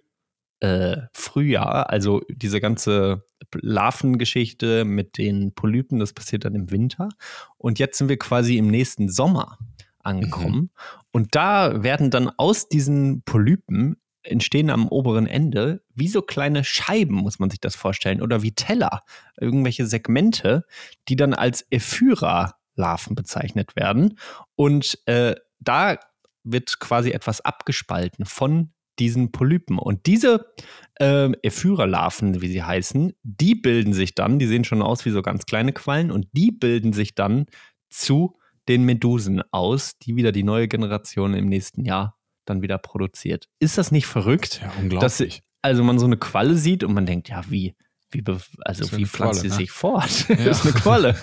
äh, 0.60 0.96
Frühjahr, 1.12 1.90
also 1.90 2.22
diese 2.28 2.60
ganze 2.60 3.24
Larvengeschichte 3.54 4.84
mit 4.84 5.18
den 5.18 5.54
Polypen, 5.54 5.98
das 6.00 6.12
passiert 6.12 6.44
dann 6.44 6.54
im 6.54 6.70
Winter. 6.70 7.08
Und 7.56 7.78
jetzt 7.78 7.98
sind 7.98 8.08
wir 8.08 8.18
quasi 8.18 8.56
im 8.56 8.66
nächsten 8.68 9.08
Sommer 9.08 9.58
angekommen. 10.04 10.70
Und 11.12 11.34
da 11.34 11.82
werden 11.82 12.10
dann 12.10 12.30
aus 12.36 12.68
diesen 12.68 13.22
Polypen 13.22 13.96
entstehen 14.22 14.70
am 14.70 14.88
oberen 14.88 15.26
Ende 15.26 15.82
wie 15.94 16.08
so 16.08 16.22
kleine 16.22 16.64
Scheiben, 16.64 17.16
muss 17.16 17.38
man 17.38 17.50
sich 17.50 17.60
das 17.60 17.76
vorstellen, 17.76 18.22
oder 18.22 18.42
wie 18.42 18.52
Teller, 18.52 19.00
irgendwelche 19.38 19.86
Segmente, 19.86 20.64
die 21.08 21.16
dann 21.16 21.34
als 21.34 21.66
Ephyra-Larven 21.70 23.14
bezeichnet 23.14 23.76
werden. 23.76 24.18
Und 24.56 24.98
äh, 25.06 25.34
da 25.60 25.98
wird 26.42 26.78
quasi 26.80 27.10
etwas 27.10 27.40
abgespalten 27.42 28.24
von 28.24 28.72
diesen 28.98 29.32
Polypen. 29.32 29.78
Und 29.78 30.06
diese 30.06 30.54
ähm, 31.00 31.34
Ephyra-Larven, 31.42 32.40
wie 32.40 32.48
sie 32.48 32.62
heißen, 32.62 33.12
die 33.22 33.54
bilden 33.54 33.92
sich 33.92 34.14
dann, 34.14 34.38
die 34.38 34.46
sehen 34.46 34.64
schon 34.64 34.82
aus 34.82 35.04
wie 35.04 35.10
so 35.10 35.20
ganz 35.22 35.46
kleine 35.46 35.72
Quallen, 35.72 36.10
und 36.10 36.28
die 36.32 36.52
bilden 36.52 36.92
sich 36.92 37.14
dann 37.14 37.46
zu 37.90 38.38
den 38.68 38.84
Medusen 38.84 39.42
aus, 39.50 39.98
die 39.98 40.16
wieder 40.16 40.32
die 40.32 40.42
neue 40.42 40.68
Generation 40.68 41.34
im 41.34 41.46
nächsten 41.48 41.84
Jahr 41.84 42.16
dann 42.44 42.62
wieder 42.62 42.78
produziert. 42.78 43.48
Ist 43.58 43.78
das 43.78 43.90
nicht 43.90 44.06
verrückt? 44.06 44.60
Ja, 44.62 44.68
dass 44.68 44.78
unglaublich. 45.20 45.42
also 45.62 45.84
man 45.84 45.98
so 45.98 46.06
eine 46.06 46.16
Qualle 46.16 46.56
sieht 46.56 46.84
und 46.84 46.92
man 46.92 47.06
denkt, 47.06 47.28
ja, 47.28 47.42
wie, 47.48 47.74
wie, 48.10 48.22
also 48.60 48.96
wie 48.96 49.06
pflanzt 49.06 49.40
sie 49.40 49.48
ne? 49.48 49.54
sich 49.54 49.70
fort? 49.70 50.26
Das 50.28 50.58
ist 50.58 50.64
eine 50.66 50.74
Qualle. 50.74 51.16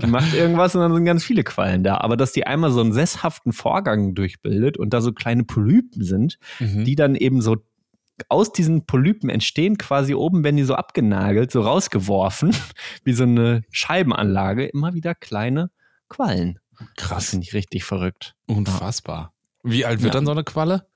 Die 0.00 0.06
macht 0.08 0.34
irgendwas 0.34 0.74
und 0.74 0.80
dann 0.82 0.94
sind 0.94 1.04
ganz 1.04 1.24
viele 1.24 1.42
Quallen 1.44 1.82
da. 1.82 1.98
Aber 1.98 2.16
dass 2.16 2.32
die 2.32 2.46
einmal 2.46 2.70
so 2.70 2.80
einen 2.80 2.92
sesshaften 2.92 3.52
Vorgang 3.52 4.14
durchbildet 4.14 4.76
und 4.78 4.94
da 4.94 5.00
so 5.00 5.12
kleine 5.12 5.44
Polypen 5.44 6.02
sind, 6.04 6.38
Mhm. 6.60 6.84
die 6.84 6.94
dann 6.94 7.14
eben 7.16 7.40
so 7.42 7.56
aus 8.28 8.52
diesen 8.52 8.84
Polypen 8.86 9.30
entstehen, 9.30 9.78
quasi 9.78 10.14
oben, 10.14 10.42
wenn 10.42 10.56
die 10.56 10.64
so 10.64 10.74
abgenagelt, 10.74 11.52
so 11.52 11.60
rausgeworfen, 11.60 12.50
wie 13.04 13.12
so 13.12 13.22
eine 13.24 13.62
Scheibenanlage, 13.70 14.66
immer 14.66 14.94
wieder 14.94 15.14
kleine 15.14 15.70
Quallen. 16.08 16.58
Krass. 16.96 17.30
finde 17.30 17.46
ich 17.46 17.54
richtig 17.54 17.84
verrückt. 17.84 18.34
Unfassbar. 18.46 19.32
Wie 19.62 19.84
alt 19.84 20.02
wird 20.02 20.14
Ja. 20.14 20.18
dann 20.18 20.26
so 20.26 20.32
eine 20.32 20.44
Qualle? 20.44 20.86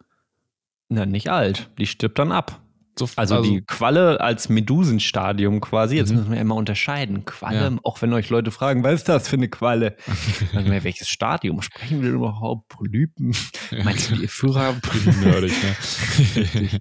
Na, 0.88 1.06
nicht 1.06 1.28
alt. 1.30 1.70
Die 1.78 1.86
stirbt 1.86 2.18
dann 2.18 2.32
ab. 2.32 2.60
So, 2.98 3.08
Also, 3.16 3.42
die 3.42 3.62
Qualle 3.62 4.20
als 4.20 4.50
Medusenstadium 4.50 5.62
quasi. 5.62 5.96
Jetzt 5.96 6.10
Mhm. 6.10 6.16
müssen 6.18 6.32
wir 6.32 6.40
immer 6.42 6.56
unterscheiden. 6.56 7.24
Qualle, 7.24 7.70
Ja. 7.70 7.78
auch 7.84 8.02
wenn 8.02 8.12
euch 8.12 8.28
Leute 8.28 8.50
fragen, 8.50 8.84
was 8.84 8.92
ist 8.96 9.08
das 9.08 9.28
für 9.28 9.36
eine 9.36 9.48
Qualle? 9.48 9.96
Wir, 10.52 10.84
welches 10.84 11.08
Stadium 11.08 11.62
sprechen 11.62 12.02
wir 12.02 12.10
überhaupt? 12.10 12.68
Polypen? 12.68 13.34
Meinst 13.84 14.10
du 14.10 14.16
die 14.16 14.28
Führer? 14.28 14.74
nerdig, 15.22 15.54
ne? 15.62 16.80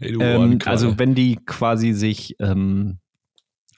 Ähm, 0.00 0.58
also 0.64 0.96
wenn 0.98 1.16
die 1.16 1.40
quasi 1.44 1.92
sich, 1.92 2.36
ähm, 2.40 3.00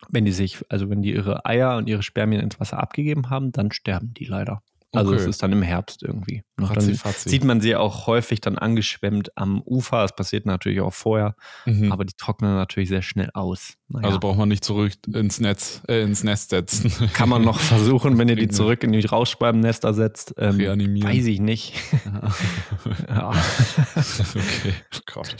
wenn 0.08 0.24
die 0.24 0.32
sich, 0.32 0.58
also 0.68 0.88
wenn 0.90 1.02
die 1.02 1.12
ihre 1.14 1.44
Eier 1.44 1.76
und 1.76 1.88
ihre 1.88 2.02
Spermien 2.02 2.40
ins 2.42 2.58
Wasser 2.60 2.78
abgegeben 2.78 3.30
haben, 3.30 3.52
dann 3.52 3.70
sterben 3.72 4.14
die 4.14 4.24
leider. 4.24 4.62
Also 4.92 5.12
Okay. 5.12 5.20
es 5.20 5.26
ist 5.28 5.42
dann 5.44 5.52
im 5.52 5.62
Herbst 5.62 6.02
irgendwie. 6.02 6.42
Und 6.58 6.64
dann 6.68 6.74
Ratzi-fatzi. 6.78 7.28
sieht 7.28 7.44
man 7.44 7.60
sie 7.60 7.76
auch 7.76 8.08
häufig 8.08 8.40
dann 8.40 8.58
angeschwemmt 8.58 9.30
am 9.38 9.62
Ufer. 9.62 10.02
Das 10.02 10.16
passiert 10.16 10.46
natürlich 10.46 10.80
auch 10.80 10.92
vorher, 10.92 11.36
Mhm. 11.64 11.92
aber 11.92 12.04
die 12.04 12.14
trocknen 12.16 12.56
natürlich 12.56 12.88
sehr 12.88 13.02
schnell 13.02 13.30
aus. 13.32 13.74
Naja. 13.86 14.08
Also 14.08 14.18
braucht 14.18 14.36
man 14.38 14.48
nicht 14.48 14.64
zurück 14.64 14.94
ins 15.14 15.38
Netz, 15.38 15.82
äh, 15.86 16.02
ins 16.02 16.24
Nest 16.24 16.50
setzen. 16.50 16.90
Kann 17.14 17.28
man 17.28 17.42
noch 17.42 17.60
versuchen, 17.60 18.18
wenn 18.18 18.28
ihr 18.28 18.34
die 18.34 18.48
zurück 18.48 18.82
in 18.82 18.90
die 18.90 19.06
Rauschschwalbennester 19.06 19.94
setzt. 19.94 20.34
Ähm, 20.38 20.56
Reanimieren. 20.56 21.08
weiß 21.08 21.26
ich 21.26 21.38
nicht. 21.38 21.74
ja. 23.08 23.28
okay. 23.30 24.74
Oh 24.96 24.98
Gott. 25.14 25.36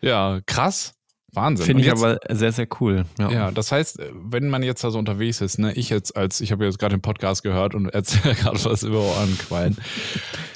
Ja, 0.00 0.40
krass. 0.46 0.94
Wahnsinn. 1.32 1.66
Finde 1.66 1.82
ich 1.82 1.88
jetzt- 1.88 2.02
aber 2.02 2.18
sehr, 2.30 2.52
sehr 2.52 2.66
cool. 2.80 3.04
Ja. 3.18 3.30
Ja, 3.30 3.50
das 3.50 3.70
heißt, 3.70 3.98
wenn 4.14 4.48
man 4.48 4.62
jetzt 4.62 4.82
da 4.82 4.90
so 4.90 4.98
unterwegs 4.98 5.40
ist, 5.40 5.58
ne, 5.58 5.72
ich 5.74 5.90
jetzt 5.90 6.16
als, 6.16 6.40
ich 6.40 6.52
habe 6.52 6.64
jetzt 6.64 6.78
gerade 6.78 6.96
den 6.96 7.02
Podcast 7.02 7.42
gehört 7.42 7.74
und 7.74 7.86
erzähle 7.94 8.34
gerade 8.34 8.62
was 8.64 8.82
über 8.82 9.00
Ohrenquallen. 9.00 9.76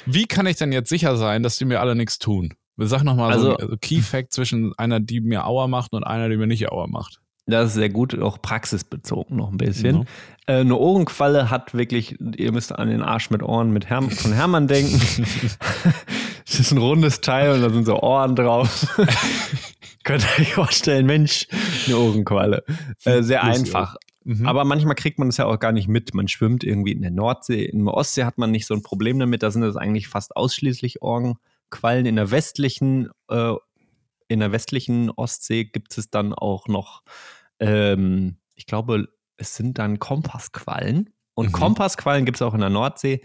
Wie 0.05 0.25
kann 0.25 0.45
ich 0.47 0.57
denn 0.57 0.71
jetzt 0.71 0.89
sicher 0.89 1.15
sein, 1.17 1.43
dass 1.43 1.57
die 1.57 1.65
mir 1.65 1.79
alle 1.79 1.95
nichts 1.95 2.17
tun? 2.19 2.53
Sag 2.77 3.03
nochmal 3.03 3.37
so 3.39 3.55
Also- 3.55 3.75
Key 3.81 4.01
Fact 4.01 4.33
zwischen 4.33 4.73
einer, 4.77 4.99
die 4.99 5.21
mir 5.21 5.45
Auer 5.45 5.67
macht 5.67 5.93
und 5.93 6.03
einer, 6.03 6.27
die 6.29 6.37
mir 6.37 6.47
nicht 6.47 6.71
Auer 6.71 6.87
macht. 6.87 7.19
Das 7.45 7.67
ist 7.69 7.73
sehr 7.73 7.89
gut, 7.89 8.17
auch 8.19 8.41
praxisbezogen 8.41 9.35
noch 9.35 9.51
ein 9.51 9.57
bisschen. 9.57 9.97
Mhm. 9.97 10.03
Äh, 10.47 10.53
eine 10.61 10.75
Ohrenqualle 10.77 11.49
hat 11.51 11.73
wirklich, 11.73 12.17
ihr 12.37 12.53
müsst 12.53 12.73
an 12.73 12.87
den 12.89 13.01
Arsch 13.01 13.29
mit 13.31 13.43
Ohren 13.43 13.71
mit 13.73 13.87
Herm 13.89 14.09
von 14.09 14.31
Hermann 14.31 14.67
denken. 14.67 14.99
Es 16.45 16.59
ist 16.59 16.71
ein 16.71 16.77
rundes 16.77 17.21
Teil 17.21 17.51
und 17.51 17.61
da 17.61 17.69
sind 17.69 17.85
so 17.85 17.99
Ohren 18.01 18.35
drauf. 18.35 18.87
Könnt 20.03 20.23
ihr 20.23 20.41
euch 20.41 20.53
vorstellen, 20.53 21.05
Mensch, 21.05 21.47
eine 21.85 21.97
Ohrenqualle. 21.97 22.63
Äh, 23.05 23.23
sehr 23.23 23.43
Lustig 23.43 23.67
einfach. 23.67 23.95
Mhm. 24.25 24.45
Aber 24.45 24.63
manchmal 24.63 24.95
kriegt 24.95 25.19
man 25.19 25.29
es 25.29 25.37
ja 25.37 25.45
auch 25.45 25.59
gar 25.59 25.71
nicht 25.71 25.87
mit. 25.87 26.13
Man 26.13 26.27
schwimmt 26.27 26.63
irgendwie 26.63 26.91
in 26.91 27.01
der 27.01 27.11
Nordsee. 27.11 27.65
In 27.65 27.85
der 27.85 27.93
Ostsee 27.93 28.23
hat 28.23 28.37
man 28.37 28.51
nicht 28.51 28.65
so 28.65 28.73
ein 28.73 28.83
Problem 28.83 29.19
damit. 29.19 29.43
Da 29.43 29.51
sind 29.51 29.63
es 29.63 29.75
eigentlich 29.75 30.07
fast 30.07 30.35
ausschließlich 30.35 31.01
Orgenquallen. 31.01 32.05
In 32.05 32.15
der 32.15 32.31
westlichen, 32.31 33.09
äh, 33.29 33.53
in 34.27 34.39
der 34.39 34.51
westlichen 34.51 35.09
Ostsee 35.11 35.65
gibt 35.65 35.97
es 35.97 36.09
dann 36.09 36.33
auch 36.33 36.67
noch, 36.67 37.03
ähm, 37.59 38.37
ich 38.55 38.65
glaube, 38.65 39.07
es 39.37 39.55
sind 39.55 39.77
dann 39.77 39.99
Kompassquallen. 39.99 41.09
Und 41.33 41.47
mhm. 41.47 41.51
Kompassquallen 41.53 42.25
gibt 42.25 42.37
es 42.37 42.41
auch 42.41 42.53
in 42.53 42.61
der 42.61 42.69
Nordsee. 42.69 43.21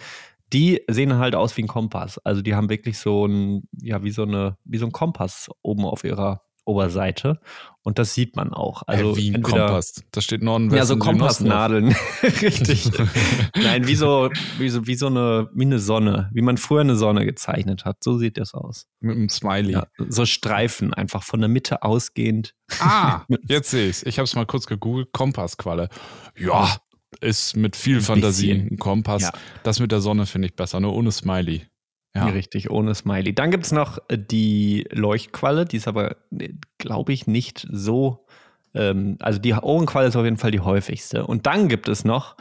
Die 0.52 0.80
sehen 0.88 1.18
halt 1.18 1.34
aus 1.34 1.56
wie 1.56 1.62
ein 1.62 1.68
Kompass. 1.68 2.18
Also 2.18 2.42
die 2.42 2.54
haben 2.54 2.70
wirklich 2.70 2.98
so 2.98 3.26
ein, 3.26 3.68
ja, 3.80 4.02
wie 4.02 4.10
so 4.10 4.22
eine, 4.22 4.56
wie 4.64 4.78
so 4.78 4.86
ein 4.86 4.92
Kompass 4.92 5.48
oben 5.62 5.84
auf 5.84 6.04
ihrer 6.04 6.42
Oberseite. 6.68 7.40
Und 7.82 7.98
das 7.98 8.12
sieht 8.12 8.36
man 8.36 8.52
auch. 8.52 8.82
Also 8.86 9.12
äh, 9.12 9.16
wie 9.16 9.30
ein 9.30 9.36
entweder, 9.36 9.66
Kompass. 9.66 10.04
Da 10.12 10.20
steht 10.20 10.42
Norden, 10.42 10.66
Westen, 10.66 10.76
Ja, 10.76 10.84
so 10.84 10.98
Kompassnadeln. 10.98 11.96
Richtig. 12.22 12.90
Nein, 13.56 13.86
wie 13.86 13.94
so, 13.94 14.30
wie 14.58 14.68
so, 14.68 14.86
wie 14.86 14.94
so 14.94 15.06
eine, 15.06 15.48
wie 15.54 15.64
eine 15.64 15.78
Sonne. 15.78 16.30
Wie 16.34 16.42
man 16.42 16.58
früher 16.58 16.82
eine 16.82 16.96
Sonne 16.96 17.24
gezeichnet 17.24 17.86
hat. 17.86 18.04
So 18.04 18.18
sieht 18.18 18.36
das 18.36 18.52
aus. 18.52 18.86
Mit 19.00 19.16
einem 19.16 19.30
Smiley. 19.30 19.72
Ja, 19.72 19.86
so 19.96 20.26
Streifen, 20.26 20.92
einfach 20.92 21.22
von 21.22 21.40
der 21.40 21.48
Mitte 21.48 21.82
ausgehend. 21.82 22.54
Ah, 22.80 23.22
jetzt 23.48 23.70
sehe 23.70 23.88
ich 23.88 23.96
es. 23.96 24.02
Ich 24.02 24.18
habe 24.18 24.24
es 24.24 24.36
mal 24.36 24.44
kurz 24.44 24.66
gegoogelt. 24.66 25.12
Kompassqualle. 25.12 25.88
Ja, 26.36 26.76
ist 27.20 27.56
mit 27.56 27.76
viel 27.76 27.96
ein 27.96 28.02
Fantasie 28.02 28.54
bisschen. 28.54 28.72
ein 28.72 28.78
Kompass. 28.78 29.22
Ja. 29.22 29.32
Das 29.62 29.80
mit 29.80 29.92
der 29.92 30.00
Sonne 30.00 30.26
finde 30.26 30.48
ich 30.48 30.54
besser, 30.54 30.80
nur 30.80 30.94
ohne 30.94 31.10
Smiley. 31.12 31.66
Ja. 32.14 32.26
Richtig, 32.26 32.70
ohne 32.70 32.94
Smiley. 32.94 33.34
Dann 33.34 33.50
gibt 33.50 33.66
es 33.66 33.72
noch 33.72 33.98
äh, 34.08 34.18
die 34.18 34.86
Leuchtqualle, 34.90 35.64
die 35.64 35.76
ist 35.76 35.88
aber, 35.88 36.16
äh, 36.38 36.50
glaube 36.78 37.12
ich, 37.12 37.26
nicht 37.26 37.66
so. 37.70 38.26
Ähm, 38.74 39.16
also 39.20 39.38
die 39.38 39.52
Ohrenqualle 39.52 40.08
ist 40.08 40.16
auf 40.16 40.24
jeden 40.24 40.36
Fall 40.36 40.50
die 40.50 40.60
häufigste. 40.60 41.26
Und 41.26 41.46
dann 41.46 41.68
gibt 41.68 41.88
es 41.88 42.04
noch 42.04 42.36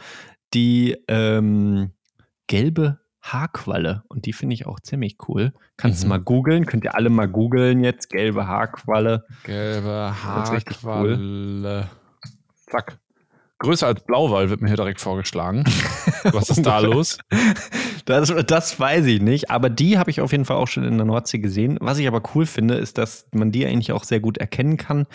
die 0.54 0.96
ähm, 1.06 1.92
gelbe 2.46 3.00
Haarqualle. 3.22 4.04
Und 4.08 4.26
die 4.26 4.32
finde 4.32 4.54
ich 4.54 4.66
auch 4.66 4.80
ziemlich 4.80 5.16
cool. 5.28 5.52
Kannst 5.76 6.00
mhm. 6.00 6.04
du 6.04 6.08
mal 6.08 6.20
googeln, 6.20 6.66
könnt 6.66 6.84
ihr 6.84 6.94
alle 6.94 7.10
mal 7.10 7.28
googeln 7.28 7.84
jetzt. 7.84 8.10
Gelbe 8.10 8.46
Haarqualle. 8.46 9.24
Gelbe 9.44 10.14
Haarqualle. 10.24 11.18
Cool. 11.18 11.88
Zack. 12.66 12.98
Größer 13.60 13.88
als 13.88 14.04
Blauwal 14.04 14.50
wird 14.50 14.60
mir 14.60 14.68
hier 14.68 14.76
direkt 14.76 15.00
vorgeschlagen. 15.00 15.64
Was 16.24 16.48
ist 16.50 16.64
da 16.64 16.78
los? 16.78 17.18
Das, 18.04 18.32
das 18.46 18.78
weiß 18.78 19.06
ich 19.06 19.20
nicht, 19.20 19.50
aber 19.50 19.68
die 19.68 19.98
habe 19.98 20.10
ich 20.10 20.20
auf 20.20 20.30
jeden 20.30 20.44
Fall 20.44 20.56
auch 20.56 20.68
schon 20.68 20.84
in 20.84 20.96
der 20.96 21.06
Nordsee 21.06 21.40
gesehen. 21.40 21.76
Was 21.80 21.98
ich 21.98 22.06
aber 22.06 22.22
cool 22.34 22.46
finde, 22.46 22.74
ist, 22.74 22.98
dass 22.98 23.26
man 23.32 23.50
die 23.50 23.66
eigentlich 23.66 23.92
auch 23.92 24.04
sehr 24.04 24.20
gut 24.20 24.38
erkennen 24.38 24.76
kann, 24.76 25.06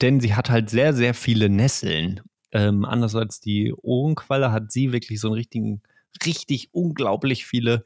denn 0.00 0.20
sie 0.20 0.34
hat 0.34 0.48
halt 0.48 0.70
sehr, 0.70 0.94
sehr 0.94 1.12
viele 1.12 1.50
Nesseln. 1.50 2.20
Ähm, 2.50 2.84
anders 2.84 3.14
als 3.14 3.40
die 3.40 3.74
Ohrenqualle 3.74 4.52
hat 4.52 4.72
sie 4.72 4.92
wirklich 4.92 5.20
so 5.20 5.28
einen 5.28 5.34
richtigen, 5.34 5.82
richtig 6.24 6.70
unglaublich 6.72 7.46
viele 7.46 7.84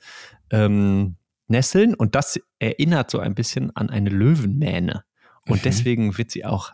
ähm, 0.51 1.17
Nesseln 1.49 1.95
und 1.95 2.15
das 2.15 2.41
erinnert 2.59 3.11
so 3.11 3.19
ein 3.19 3.35
bisschen 3.35 3.75
an 3.75 3.91
eine 3.91 4.11
Löwenmähne. 4.11 5.05
Und 5.49 5.59
mhm. 5.59 5.63
deswegen 5.65 6.19
wird 6.19 6.31
sie 6.31 6.45
auch 6.45 6.73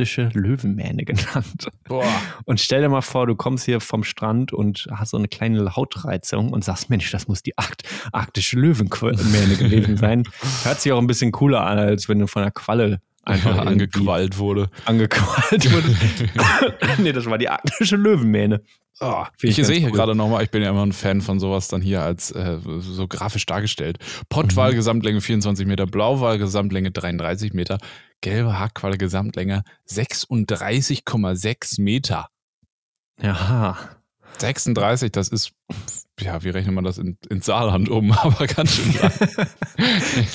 arktische 0.00 0.30
Löwenmähne 0.32 1.04
genannt. 1.04 1.68
Boah. 1.84 2.04
Und 2.46 2.58
stell 2.58 2.80
dir 2.80 2.88
mal 2.88 3.02
vor, 3.02 3.26
du 3.26 3.34
kommst 3.34 3.66
hier 3.66 3.80
vom 3.80 4.02
Strand 4.02 4.52
und 4.52 4.88
hast 4.90 5.10
so 5.10 5.18
eine 5.18 5.28
kleine 5.28 5.76
Hautreizung 5.76 6.52
und 6.52 6.64
sagst, 6.64 6.88
Mensch, 6.88 7.10
das 7.10 7.28
muss 7.28 7.42
die 7.42 7.56
Arkt 7.58 7.82
arktische 8.12 8.58
Löwenmähne 8.58 9.56
gewesen 9.56 9.96
sein. 9.98 10.24
Hört 10.64 10.80
sich 10.80 10.92
auch 10.92 10.98
ein 10.98 11.06
bisschen 11.06 11.32
cooler 11.32 11.66
an, 11.66 11.78
als 11.78 12.08
wenn 12.08 12.18
du 12.18 12.26
von 12.26 12.42
einer 12.42 12.50
Qualle 12.50 13.00
einfach 13.22 13.56
ja, 13.56 13.62
angequallt 13.62 14.38
wurde. 14.38 14.70
Angequallt 14.84 15.72
wurde. 15.72 15.96
nee, 16.98 17.12
das 17.12 17.26
war 17.26 17.38
die 17.38 17.48
arktische 17.48 17.96
Löwenmähne. 17.96 18.62
Oh, 19.02 19.24
ich, 19.40 19.58
ich 19.58 19.66
sehe 19.66 19.78
hier 19.78 19.88
cool. 19.88 19.94
gerade 19.94 20.14
nochmal, 20.14 20.42
ich 20.44 20.50
bin 20.50 20.62
ja 20.62 20.68
immer 20.68 20.84
ein 20.84 20.92
Fan 20.92 21.22
von 21.22 21.40
sowas 21.40 21.68
dann 21.68 21.80
hier 21.80 22.02
als 22.02 22.32
äh, 22.32 22.58
so 22.80 23.08
grafisch 23.08 23.46
dargestellt. 23.46 23.98
Pottwal, 24.28 24.72
mhm. 24.72 24.76
Gesamtlänge 24.76 25.22
24 25.22 25.66
Meter, 25.66 25.86
Blauwal, 25.86 26.36
Gesamtlänge 26.36 26.90
33 26.90 27.54
Meter, 27.54 27.78
gelbe 28.20 28.58
Hackqual, 28.58 28.98
Gesamtlänge 28.98 29.62
36,6 29.88 31.80
Meter. 31.80 32.28
Ja. 33.22 33.78
36, 34.40 35.12
das 35.12 35.28
ist, 35.28 35.52
ja, 36.20 36.42
wie 36.42 36.50
rechnet 36.50 36.74
man 36.74 36.84
das 36.84 36.98
in, 36.98 37.16
ins 37.28 37.46
Saarland 37.46 37.88
um? 37.88 38.12
Aber 38.18 38.46
ganz 38.46 38.74
schön 38.74 38.92
lang. 38.94 39.12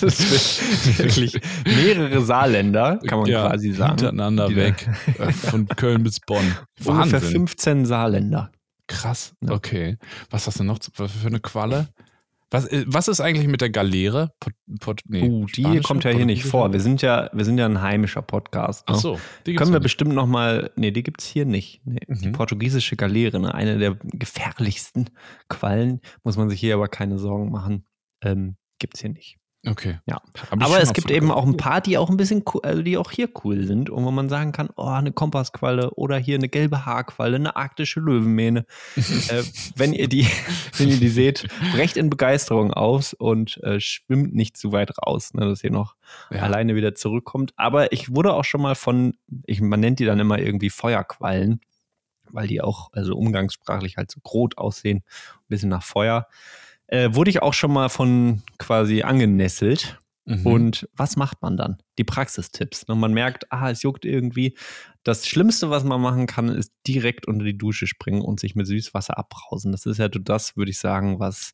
das 0.01 0.19
ist 0.19 0.97
wirklich 0.97 1.39
mehrere 1.65 2.21
Saarländer, 2.21 2.99
kann 3.07 3.19
man 3.19 3.27
ja, 3.27 3.47
quasi 3.47 3.71
sagen. 3.71 3.97
Hintereinander 3.97 4.55
weg. 4.55 4.89
Äh, 5.17 5.31
von 5.31 5.67
Köln 5.67 6.03
bis 6.03 6.19
Bonn. 6.19 6.55
Wahnsinn. 6.79 7.15
Ungefähr 7.15 7.21
15 7.21 7.85
Saarländer. 7.85 8.51
Krass, 8.87 9.33
okay. 9.47 9.97
Was 10.29 10.47
hast 10.47 10.59
du 10.59 10.63
noch 10.63 10.79
für 10.91 11.27
eine 11.27 11.39
Qualle? 11.39 11.87
Was, 12.55 12.67
äh, 12.67 12.85
was 12.87 13.07
ist 13.09 13.19
eigentlich 13.19 13.47
mit 13.47 13.59
der 13.59 13.69
Galeere? 13.69 14.31
Pot, 14.39 14.53
Pot, 14.79 15.01
nee, 15.07 15.27
uh, 15.27 15.45
die 15.45 15.61
Spanische, 15.61 15.83
kommt 15.83 16.03
ja 16.05 16.11
hier 16.11 16.25
nicht 16.25 16.45
vor. 16.45 16.71
Wir 16.71 16.79
sind 16.79 17.01
ja, 17.01 17.29
wir 17.33 17.43
sind 17.43 17.57
ja 17.57 17.65
ein 17.65 17.81
heimischer 17.81 18.21
Podcast. 18.21 18.87
Ne? 18.87 18.95
Ach 18.95 18.99
so, 18.99 19.19
die 19.45 19.55
Können 19.55 19.71
wir 19.71 19.79
nicht. 19.79 19.83
bestimmt 19.83 20.13
noch 20.13 20.25
mal, 20.25 20.71
nee, 20.77 20.91
die 20.91 21.03
gibt 21.03 21.21
es 21.21 21.27
hier 21.27 21.45
nicht. 21.45 21.81
Nee, 21.85 21.99
mhm. 22.07 22.21
Die 22.21 22.29
portugiesische 22.31 22.95
Galeere, 22.95 23.41
ne? 23.41 23.53
eine 23.53 23.77
der 23.77 23.95
gefährlichsten 23.95 25.09
Quallen, 25.49 25.99
muss 26.23 26.37
man 26.37 26.49
sich 26.49 26.59
hier 26.61 26.75
aber 26.75 26.87
keine 26.87 27.19
Sorgen 27.19 27.51
machen, 27.51 27.85
ähm, 28.23 28.55
gibt 28.79 28.95
es 28.95 29.01
hier 29.01 29.09
nicht. 29.09 29.37
Okay. 29.67 29.99
Ja. 30.05 30.21
Aber 30.51 30.79
es 30.79 30.93
gibt 30.93 31.09
eben 31.09 31.31
auch 31.31 31.45
ein 31.45 31.57
paar, 31.57 31.81
die 31.81 31.97
auch 31.97 32.09
ein 32.09 32.17
bisschen 32.17 32.43
cool, 32.53 32.61
also 32.63 32.81
die 32.81 32.97
auch 32.97 33.11
hier 33.11 33.29
cool 33.43 33.65
sind 33.65 33.89
und 33.89 34.05
wo 34.05 34.11
man 34.11 34.29
sagen 34.29 34.51
kann, 34.51 34.69
oh, 34.75 34.85
eine 34.85 35.11
Kompassqualle 35.11 35.91
oder 35.91 36.17
hier 36.17 36.35
eine 36.35 36.49
gelbe 36.49 36.85
Haarqualle, 36.85 37.35
eine 37.35 37.55
arktische 37.55 37.99
Löwenmähne. 37.99 38.65
äh, 38.95 39.43
wenn 39.75 39.93
ihr 39.93 40.07
die, 40.07 40.27
wenn 40.77 40.89
ihr 40.89 40.97
die 40.97 41.09
seht, 41.09 41.47
brecht 41.73 41.97
in 41.97 42.09
Begeisterung 42.09 42.73
aus 42.73 43.13
und 43.13 43.57
äh, 43.63 43.79
schwimmt 43.79 44.35
nicht 44.35 44.55
zu 44.55 44.71
weit 44.71 44.91
raus, 44.99 45.33
ne, 45.33 45.45
dass 45.45 45.63
ihr 45.63 45.71
noch 45.71 45.95
ja. 46.29 46.41
alleine 46.41 46.75
wieder 46.75 46.93
zurückkommt. 46.93 47.53
Aber 47.55 47.91
ich 47.91 48.13
wurde 48.13 48.33
auch 48.33 48.45
schon 48.45 48.61
mal 48.61 48.75
von, 48.75 49.15
ich, 49.45 49.61
man 49.61 49.79
nennt 49.79 49.99
die 49.99 50.05
dann 50.05 50.19
immer 50.19 50.37
irgendwie 50.37 50.69
Feuerquallen, 50.69 51.61
weil 52.29 52.47
die 52.47 52.61
auch 52.61 52.89
also 52.93 53.15
umgangssprachlich 53.15 53.97
halt 53.97 54.11
so 54.11 54.19
rot 54.27 54.57
aussehen, 54.57 54.97
ein 54.97 55.47
bisschen 55.47 55.69
nach 55.69 55.83
Feuer 55.83 56.27
äh, 56.87 57.09
wurde 57.13 57.29
ich 57.29 57.41
auch 57.41 57.53
schon 57.53 57.73
mal 57.73 57.89
von 57.89 58.41
quasi 58.57 59.03
angenesselt. 59.03 59.99
Mhm. 60.25 60.45
Und 60.45 60.89
was 60.95 61.17
macht 61.17 61.41
man 61.41 61.55
dann? 61.55 61.77
Die 61.99 62.03
Praxistipps. 62.03 62.83
Und 62.85 62.99
man 62.99 63.13
merkt, 63.13 63.51
ah, 63.51 63.69
es 63.69 63.83
juckt 63.83 64.05
irgendwie. 64.05 64.57
Das 65.03 65.27
Schlimmste, 65.27 65.69
was 65.69 65.83
man 65.83 66.01
machen 66.01 66.25
kann, 66.25 66.49
ist 66.49 66.71
direkt 66.87 67.27
unter 67.27 67.45
die 67.45 67.57
Dusche 67.57 67.85
springen 67.85 68.21
und 68.21 68.39
sich 68.39 68.55
mit 68.55 68.65
Süßwasser 68.65 69.17
abbrausen. 69.19 69.71
Das 69.71 69.85
ist 69.85 69.99
ja 69.99 70.07
das, 70.07 70.57
würde 70.57 70.71
ich 70.71 70.79
sagen, 70.79 71.19
was 71.19 71.53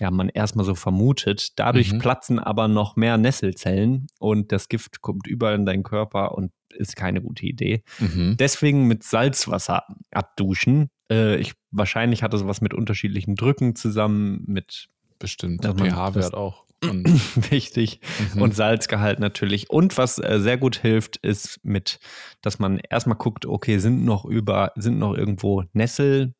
ja, 0.00 0.10
man 0.10 0.28
erstmal 0.28 0.64
so 0.64 0.74
vermutet. 0.74 1.58
Dadurch 1.58 1.92
mhm. 1.92 1.98
platzen 1.98 2.38
aber 2.38 2.68
noch 2.68 2.96
mehr 2.96 3.16
Nesselzellen 3.16 4.06
und 4.18 4.52
das 4.52 4.68
Gift 4.68 5.00
kommt 5.00 5.26
überall 5.26 5.54
in 5.54 5.66
deinen 5.66 5.84
Körper 5.84 6.36
und 6.36 6.52
ist 6.70 6.96
keine 6.96 7.22
gute 7.22 7.46
Idee. 7.46 7.82
Mhm. 8.00 8.36
Deswegen 8.38 8.86
mit 8.86 9.04
Salzwasser 9.04 9.84
abduschen. 10.10 10.90
Äh, 11.10 11.36
ich, 11.36 11.54
wahrscheinlich 11.70 12.22
hat 12.22 12.32
das 12.32 12.46
was 12.46 12.60
mit 12.60 12.74
unterschiedlichen 12.74 13.34
Drücken 13.34 13.76
zusammen, 13.76 14.42
mit 14.46 14.88
bestimmt 15.18 15.64
pH-Wert 15.64 16.34
auch. 16.34 16.64
Wichtig. 17.50 18.00
Mhm. 18.34 18.42
Und 18.42 18.54
Salzgehalt 18.54 19.18
natürlich. 19.18 19.70
Und 19.70 19.96
was 19.96 20.18
äh, 20.18 20.38
sehr 20.40 20.58
gut 20.58 20.76
hilft, 20.76 21.16
ist 21.18 21.60
mit, 21.62 21.98
dass 22.42 22.58
man 22.58 22.78
erstmal 22.78 23.16
guckt, 23.16 23.46
okay, 23.46 23.78
sind 23.78 24.04
noch 24.04 24.24
über, 24.24 24.72
sind 24.76 24.98
noch 24.98 25.14
irgendwo 25.14 25.64
Nessel, 25.72 26.34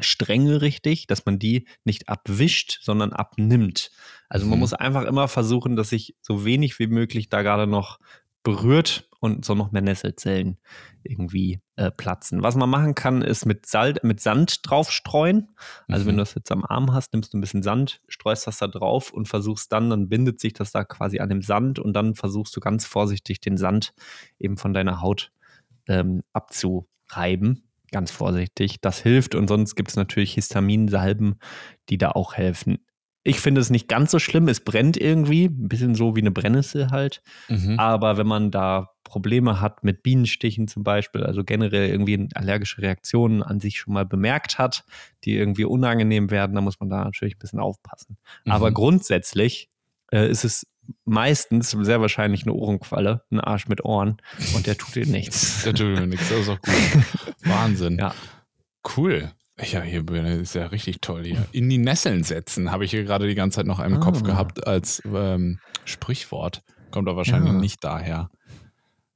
Stränge 0.00 0.62
richtig, 0.62 1.06
dass 1.06 1.26
man 1.26 1.38
die 1.38 1.66
nicht 1.84 2.08
abwischt, 2.08 2.78
sondern 2.82 3.12
abnimmt. 3.12 3.90
Also 4.28 4.46
man 4.46 4.58
mhm. 4.58 4.60
muss 4.60 4.72
einfach 4.72 5.04
immer 5.04 5.28
versuchen, 5.28 5.76
dass 5.76 5.90
sich 5.90 6.14
so 6.20 6.44
wenig 6.44 6.78
wie 6.78 6.86
möglich 6.86 7.28
da 7.28 7.42
gerade 7.42 7.66
noch 7.66 7.98
berührt 8.48 9.06
und 9.20 9.44
so 9.44 9.54
noch 9.54 9.72
mehr 9.72 9.82
Nesselzellen 9.82 10.56
irgendwie 11.02 11.60
äh, 11.76 11.90
platzen. 11.90 12.42
Was 12.42 12.56
man 12.56 12.70
machen 12.70 12.94
kann, 12.94 13.20
ist 13.20 13.44
mit, 13.44 13.66
Salt, 13.66 14.02
mit 14.04 14.20
Sand 14.20 14.60
draufstreuen. 14.62 15.50
Also 15.86 16.04
mhm. 16.04 16.08
wenn 16.08 16.16
du 16.16 16.22
das 16.22 16.34
jetzt 16.34 16.50
am 16.50 16.64
Arm 16.64 16.94
hast, 16.94 17.12
nimmst 17.12 17.34
du 17.34 17.36
ein 17.36 17.42
bisschen 17.42 17.62
Sand, 17.62 18.00
streust 18.08 18.46
das 18.46 18.56
da 18.56 18.66
drauf 18.66 19.12
und 19.12 19.28
versuchst 19.28 19.70
dann, 19.70 19.90
dann 19.90 20.08
bindet 20.08 20.40
sich 20.40 20.54
das 20.54 20.72
da 20.72 20.82
quasi 20.84 21.18
an 21.18 21.28
dem 21.28 21.42
Sand 21.42 21.78
und 21.78 21.92
dann 21.92 22.14
versuchst 22.14 22.56
du 22.56 22.60
ganz 22.60 22.86
vorsichtig 22.86 23.40
den 23.40 23.58
Sand 23.58 23.92
eben 24.38 24.56
von 24.56 24.72
deiner 24.72 25.02
Haut 25.02 25.30
ähm, 25.88 26.22
abzureiben 26.32 27.64
ganz 27.90 28.10
vorsichtig. 28.10 28.82
Das 28.82 29.00
hilft 29.00 29.34
und 29.34 29.48
sonst 29.48 29.74
gibt 29.74 29.88
es 29.88 29.96
natürlich 29.96 30.34
Histaminsalben, 30.34 31.38
die 31.88 31.96
da 31.96 32.10
auch 32.10 32.34
helfen. 32.34 32.78
Ich 33.28 33.40
finde 33.40 33.60
es 33.60 33.68
nicht 33.68 33.88
ganz 33.88 34.10
so 34.10 34.18
schlimm, 34.18 34.48
es 34.48 34.60
brennt 34.60 34.96
irgendwie, 34.96 35.44
ein 35.44 35.68
bisschen 35.68 35.94
so 35.94 36.16
wie 36.16 36.20
eine 36.20 36.30
Brennnessel 36.30 36.90
halt. 36.90 37.22
Mhm. 37.48 37.78
Aber 37.78 38.16
wenn 38.16 38.26
man 38.26 38.50
da 38.50 38.94
Probleme 39.04 39.60
hat 39.60 39.84
mit 39.84 40.02
Bienenstichen 40.02 40.66
zum 40.66 40.82
Beispiel, 40.82 41.24
also 41.24 41.44
generell 41.44 41.90
irgendwie 41.90 42.26
allergische 42.34 42.80
Reaktionen 42.80 43.42
an 43.42 43.60
sich 43.60 43.78
schon 43.78 43.92
mal 43.92 44.06
bemerkt 44.06 44.58
hat, 44.58 44.84
die 45.24 45.36
irgendwie 45.36 45.66
unangenehm 45.66 46.30
werden, 46.30 46.54
dann 46.54 46.64
muss 46.64 46.80
man 46.80 46.88
da 46.88 47.04
natürlich 47.04 47.36
ein 47.36 47.38
bisschen 47.38 47.60
aufpassen. 47.60 48.16
Mhm. 48.46 48.52
Aber 48.52 48.72
grundsätzlich 48.72 49.68
äh, 50.10 50.30
ist 50.30 50.44
es 50.44 50.66
meistens 51.04 51.72
sehr 51.72 52.00
wahrscheinlich 52.00 52.44
eine 52.44 52.54
Ohrenqualle, 52.54 53.24
ein 53.30 53.40
Arsch 53.40 53.68
mit 53.68 53.84
Ohren 53.84 54.16
und 54.54 54.66
der 54.66 54.78
tut 54.78 54.94
dir 54.94 55.06
nichts. 55.06 55.62
Der 55.64 55.74
tut 55.74 55.88
mir 55.88 56.06
nichts, 56.06 56.30
das 56.30 56.40
ist 56.40 56.48
auch 56.48 56.62
gut. 56.62 57.34
Wahnsinn. 57.44 57.98
Ja. 57.98 58.14
Cool. 58.96 59.32
Ja, 59.60 59.82
hier 59.82 60.06
ist 60.40 60.54
ja 60.54 60.66
richtig 60.66 61.00
toll 61.00 61.24
hier. 61.24 61.46
In 61.52 61.68
die 61.68 61.78
Nesseln 61.78 62.22
setzen, 62.22 62.70
habe 62.70 62.84
ich 62.84 62.92
hier 62.92 63.04
gerade 63.04 63.26
die 63.26 63.34
ganze 63.34 63.56
Zeit 63.56 63.66
noch 63.66 63.80
im 63.80 63.94
ah. 63.94 63.98
Kopf 63.98 64.22
gehabt 64.22 64.66
als 64.66 65.02
ähm, 65.04 65.58
Sprichwort. 65.84 66.62
Kommt 66.90 67.08
aber 67.08 67.18
wahrscheinlich 67.18 67.52
ja. 67.52 67.58
nicht 67.58 67.82
daher. 67.82 68.30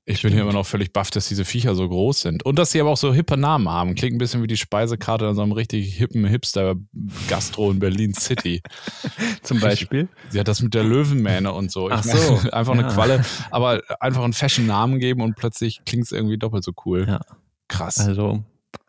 Ich 0.04 0.18
Stimmt. 0.18 0.32
bin 0.32 0.34
hier 0.34 0.42
immer 0.42 0.58
noch 0.58 0.66
völlig 0.66 0.92
baff, 0.92 1.10
dass 1.10 1.28
diese 1.28 1.44
Viecher 1.44 1.76
so 1.76 1.88
groß 1.88 2.22
sind. 2.22 2.44
Und 2.44 2.58
dass 2.58 2.72
sie 2.72 2.80
aber 2.80 2.90
auch 2.90 2.96
so 2.96 3.14
hippe 3.14 3.36
Namen 3.36 3.68
haben. 3.68 3.94
Klingt 3.94 4.16
ein 4.16 4.18
bisschen 4.18 4.42
wie 4.42 4.48
die 4.48 4.56
Speisekarte 4.56 5.26
in 5.26 5.36
so 5.36 5.42
einem 5.42 5.52
richtig 5.52 5.94
hippen 5.94 6.24
Hipster-Gastro 6.24 7.70
in 7.70 7.78
Berlin 7.78 8.12
City. 8.12 8.62
Zum 9.42 9.60
Beispiel? 9.60 10.08
Ja, 10.32 10.42
das 10.42 10.60
mit 10.60 10.74
der 10.74 10.82
Löwenmähne 10.82 11.52
und 11.52 11.70
so. 11.70 11.88
Ich 11.88 11.94
Ach 11.94 12.02
so. 12.02 12.40
einfach 12.52 12.74
ja. 12.74 12.80
eine 12.80 12.88
Qualle, 12.92 13.24
aber 13.52 13.80
einfach 14.00 14.24
einen 14.24 14.32
Fashion-Namen 14.32 14.98
geben 14.98 15.22
und 15.22 15.36
plötzlich 15.36 15.84
klingt 15.86 16.06
es 16.06 16.12
irgendwie 16.12 16.36
doppelt 16.36 16.64
so 16.64 16.72
cool. 16.84 17.06
Ja. 17.06 17.20
Krass. 17.68 17.98
Also, 18.00 18.42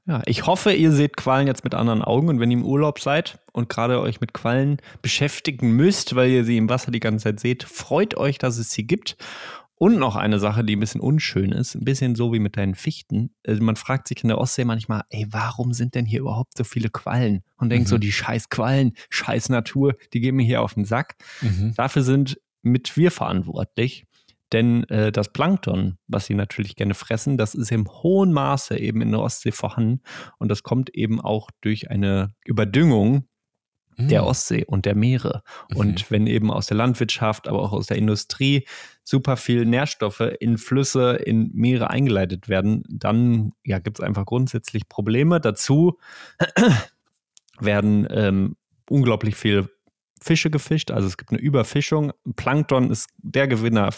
ja, 0.06 0.22
ich 0.26 0.46
hoffe, 0.46 0.74
ihr 0.74 0.92
seht 0.92 1.16
Quallen 1.16 1.48
jetzt 1.48 1.64
mit 1.64 1.76
anderen 1.76 2.02
Augen 2.02 2.28
und 2.28 2.40
wenn 2.40 2.52
ihr 2.52 2.58
im 2.58 2.66
Urlaub 2.66 3.00
seid 3.00 3.40
und 3.54 3.70
gerade 3.70 4.02
euch 4.02 4.20
mit 4.20 4.34
Quallen 4.34 4.78
beschäftigen 5.02 5.72
müsst, 5.72 6.16
weil 6.16 6.30
ihr 6.30 6.44
sie 6.44 6.58
im 6.58 6.70
Wasser 6.70 6.92
die 6.92 7.00
ganze 7.00 7.24
Zeit 7.24 7.40
seht, 7.40 7.64
freut 7.64 8.16
euch, 8.16 8.38
dass 8.38 8.58
es 8.58 8.72
sie 8.72 8.86
gibt 8.86 9.16
und 9.76 9.98
noch 9.98 10.16
eine 10.16 10.40
Sache, 10.40 10.64
die 10.64 10.76
ein 10.76 10.80
bisschen 10.80 11.02
unschön 11.02 11.52
ist, 11.52 11.76
ein 11.76 11.86
bisschen 11.86 12.16
so 12.16 12.34
wie 12.34 12.40
mit 12.40 12.58
deinen 12.58 12.76
Fichten. 12.76 13.34
Also 13.46 13.64
man 13.64 13.76
fragt 13.76 14.08
sich 14.08 14.24
in 14.24 14.28
der 14.28 14.38
Ostsee 14.38 14.66
manchmal, 14.66 15.04
ey, 15.10 15.26
warum 15.30 15.74
sind 15.74 15.96
denn 15.96 16.06
hier 16.06 16.22
überhaupt 16.22 16.58
so 16.58 16.64
viele 16.64 16.90
Quallen? 16.90 17.44
Und 17.58 17.70
denkt 17.70 17.88
mhm. 17.88 17.90
so, 17.90 17.98
die 17.98 18.12
scheiß 18.12 18.50
Quallen, 18.50 18.94
scheiß 19.10 19.50
Natur, 19.50 19.96
die 20.14 20.20
gehen 20.20 20.36
mir 20.36 20.46
hier 20.46 20.62
auf 20.62 20.74
den 20.74 20.86
Sack. 20.86 21.16
Mhm. 21.42 21.74
Dafür 21.76 22.04
sind 22.04 22.40
mit 22.62 22.96
wir 22.98 23.12
verantwortlich. 23.12 24.06
Denn 24.54 24.84
äh, 24.86 25.12
das 25.12 25.34
Plankton, 25.34 25.98
was 26.08 26.28
sie 26.28 26.36
natürlich 26.36 26.76
gerne 26.76 26.94
fressen, 26.94 27.38
das 27.38 27.56
ist 27.56 27.72
im 27.72 27.88
hohen 27.88 28.32
Maße 28.32 28.78
eben 28.78 29.02
in 29.02 29.12
der 29.12 29.20
Ostsee 29.20 29.52
vorhanden. 29.52 30.02
Und 30.38 30.50
das 30.50 30.64
kommt 30.64 30.92
eben 30.92 31.20
auch 31.20 31.50
durch 31.62 31.90
eine 31.90 32.34
Überdüngung 32.46 33.28
der 33.98 34.22
mhm. 34.22 34.28
Ostsee 34.28 34.66
und 34.66 34.86
der 34.86 34.96
Meere. 34.96 35.44
Mhm. 35.70 35.78
Und 35.78 36.12
wenn 36.12 36.28
eben 36.28 36.52
aus 36.52 36.68
der 36.68 36.78
Landwirtschaft, 36.78 37.48
aber 37.48 37.62
auch 37.62 37.74
aus 37.74 37.88
der 37.88 37.98
Industrie 37.98 38.66
super 39.04 39.38
viel 39.38 39.66
Nährstoffe 39.66 40.22
in 40.40 40.58
Flüsse, 40.58 41.14
in 41.16 41.52
Meere 41.54 41.90
eingeleitet 41.90 42.48
werden, 42.48 42.84
dann 42.90 43.54
ja, 43.66 43.80
gibt 43.80 44.00
es 44.00 44.06
einfach 44.06 44.26
grundsätzlich 44.26 44.88
Probleme. 44.88 45.40
Dazu 45.40 45.98
werden 47.60 48.08
ähm, 48.10 48.56
unglaublich 48.90 49.36
viel 49.36 49.70
Fische 50.22 50.50
gefischt, 50.50 50.90
also 50.90 51.06
es 51.06 51.18
gibt 51.18 51.32
eine 51.32 51.42
Überfischung. 51.42 52.14
Plankton 52.38 52.90
ist 52.92 53.10
der 53.18 53.50
Gewinner 53.50 53.90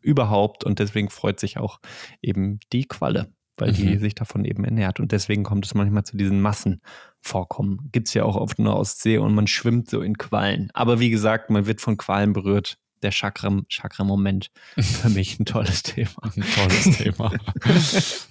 überhaupt 0.00 0.64
und 0.64 0.78
deswegen 0.78 1.10
freut 1.10 1.40
sich 1.40 1.58
auch 1.58 1.80
eben 2.20 2.60
die 2.72 2.84
Qualle 2.84 3.32
weil 3.56 3.72
mhm. 3.72 3.76
die 3.76 3.96
sich 3.98 4.14
davon 4.14 4.44
eben 4.44 4.64
ernährt. 4.64 5.00
Und 5.00 5.12
deswegen 5.12 5.44
kommt 5.44 5.66
es 5.66 5.74
manchmal 5.74 6.04
zu 6.04 6.16
diesen 6.16 6.40
Massenvorkommen. 6.40 7.90
Gibt 7.92 8.08
es 8.08 8.14
ja 8.14 8.24
auch 8.24 8.36
auf 8.36 8.54
der 8.54 8.74
Ostsee 8.74 9.18
und 9.18 9.34
man 9.34 9.46
schwimmt 9.46 9.90
so 9.90 10.00
in 10.00 10.18
Quallen. 10.18 10.70
Aber 10.74 11.00
wie 11.00 11.10
gesagt, 11.10 11.50
man 11.50 11.66
wird 11.66 11.80
von 11.80 11.96
Qualen 11.96 12.32
berührt. 12.32 12.78
Der 13.02 13.10
Chakra-Moment 13.10 14.52
für 14.76 15.08
mich 15.08 15.40
ein 15.40 15.44
tolles 15.44 15.82
Thema. 15.82 16.10
Ein 16.22 16.44
tolles 16.54 16.98
Thema. 16.98 17.32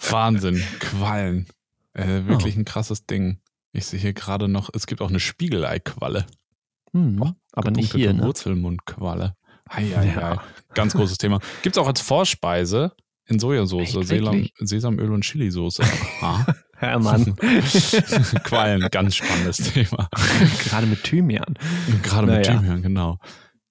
Wahnsinn. 0.09 0.63
Quallen. 0.79 1.45
Äh, 1.93 2.25
wirklich 2.25 2.55
oh. 2.55 2.59
ein 2.59 2.63
krasses 2.63 3.05
Ding. 3.05 3.41
Ich 3.73 3.85
sehe 3.85 3.99
hier 3.99 4.13
gerade 4.13 4.47
noch, 4.47 4.69
es 4.73 4.87
gibt 4.87 5.01
auch 5.01 5.09
eine 5.09 5.19
Spiegelei-Qualle. 5.19 6.25
Hm, 6.93 7.35
aber 7.51 7.71
nicht 7.71 7.93
hier. 7.93 8.13
Ne? 8.13 8.23
Wurzelmundqualle. 8.23 9.35
Hei, 9.73 9.85
hei, 9.95 10.05
ja. 10.07 10.43
Ganz 10.73 10.93
großes 10.93 11.17
Thema. 11.17 11.39
Gibt 11.61 11.77
es 11.77 11.81
auch 11.81 11.87
als 11.87 12.01
Vorspeise 12.01 12.91
in 13.25 13.39
Sojasauce, 13.39 13.91
Selam, 14.05 14.47
Sesamöl 14.59 15.11
und 15.11 15.23
Chilisauce. 15.23 15.79
Ah. 16.21 16.45
Hermann. 16.77 17.35
Quallen, 18.43 18.87
ganz 18.89 19.15
spannendes 19.15 19.57
Thema. 19.57 20.09
Gerade 20.63 20.87
mit 20.87 21.03
Thymian. 21.03 21.55
Gerade 22.01 22.27
naja. 22.27 22.37
mit 22.37 22.47
Thymian, 22.47 22.81
genau. 22.81 23.19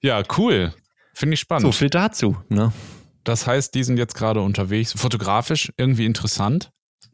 Ja, 0.01 0.23
cool. 0.39 0.73
Finde 1.13 1.35
ich 1.35 1.41
spannend. 1.41 1.63
So 1.67 1.73
viel 1.73 1.91
dazu. 1.91 2.37
Ne? 2.49 2.73
Das 3.25 3.47
heißt, 3.47 3.75
die 3.75 3.83
sind 3.83 3.99
jetzt 3.99 4.15
gerade 4.15 4.41
unterwegs. 4.41 4.93
Fotografisch 4.93 5.73
irgendwie 5.77 6.07
interessant. 6.07 6.71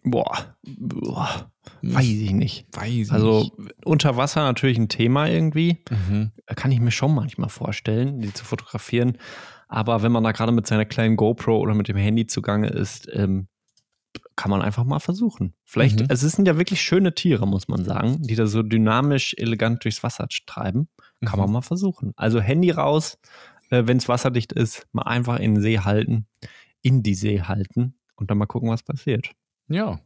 Boah, 0.06 0.56
boah 0.62 1.50
weiß 1.82 2.04
ich 2.04 2.32
nicht. 2.32 2.66
Weiß 2.72 3.10
also 3.10 3.52
nicht. 3.58 3.74
unter 3.84 4.16
Wasser 4.16 4.42
natürlich 4.42 4.78
ein 4.78 4.88
Thema 4.88 5.26
irgendwie. 5.26 5.84
Mhm. 5.90 6.32
Kann 6.54 6.72
ich 6.72 6.80
mir 6.80 6.90
schon 6.90 7.14
manchmal 7.14 7.48
vorstellen, 7.48 8.20
die 8.20 8.32
zu 8.32 8.44
fotografieren. 8.44 9.18
Aber 9.68 10.02
wenn 10.02 10.12
man 10.12 10.24
da 10.24 10.32
gerade 10.32 10.52
mit 10.52 10.66
seiner 10.66 10.84
kleinen 10.84 11.16
GoPro 11.16 11.58
oder 11.58 11.74
mit 11.74 11.88
dem 11.88 11.96
Handy 11.96 12.26
zugange 12.26 12.68
ist, 12.68 13.08
ähm, 13.12 13.48
kann 14.36 14.50
man 14.50 14.62
einfach 14.62 14.84
mal 14.84 15.00
versuchen. 15.00 15.54
Vielleicht, 15.64 16.00
mhm. 16.00 16.06
also 16.08 16.26
es 16.26 16.34
sind 16.34 16.46
ja 16.46 16.56
wirklich 16.56 16.80
schöne 16.80 17.14
Tiere, 17.14 17.46
muss 17.46 17.68
man 17.68 17.84
sagen, 17.84 18.22
die 18.22 18.34
da 18.34 18.46
so 18.46 18.62
dynamisch, 18.62 19.34
elegant 19.36 19.84
durchs 19.84 20.02
Wasser 20.02 20.26
treiben. 20.46 20.88
Kann 21.24 21.38
mhm. 21.38 21.46
man 21.46 21.52
mal 21.52 21.62
versuchen. 21.62 22.12
Also 22.16 22.40
Handy 22.40 22.70
raus, 22.70 23.18
äh, 23.70 23.82
wenn 23.86 23.96
es 23.96 24.08
wasserdicht 24.08 24.52
ist, 24.52 24.86
mal 24.92 25.02
einfach 25.02 25.38
in 25.38 25.54
den 25.54 25.62
See 25.62 25.78
halten, 25.78 26.26
in 26.82 27.02
die 27.02 27.14
See 27.14 27.42
halten 27.42 27.94
und 28.14 28.30
dann 28.30 28.38
mal 28.38 28.46
gucken, 28.46 28.70
was 28.70 28.82
passiert. 28.82 29.34
Ja. 29.68 30.00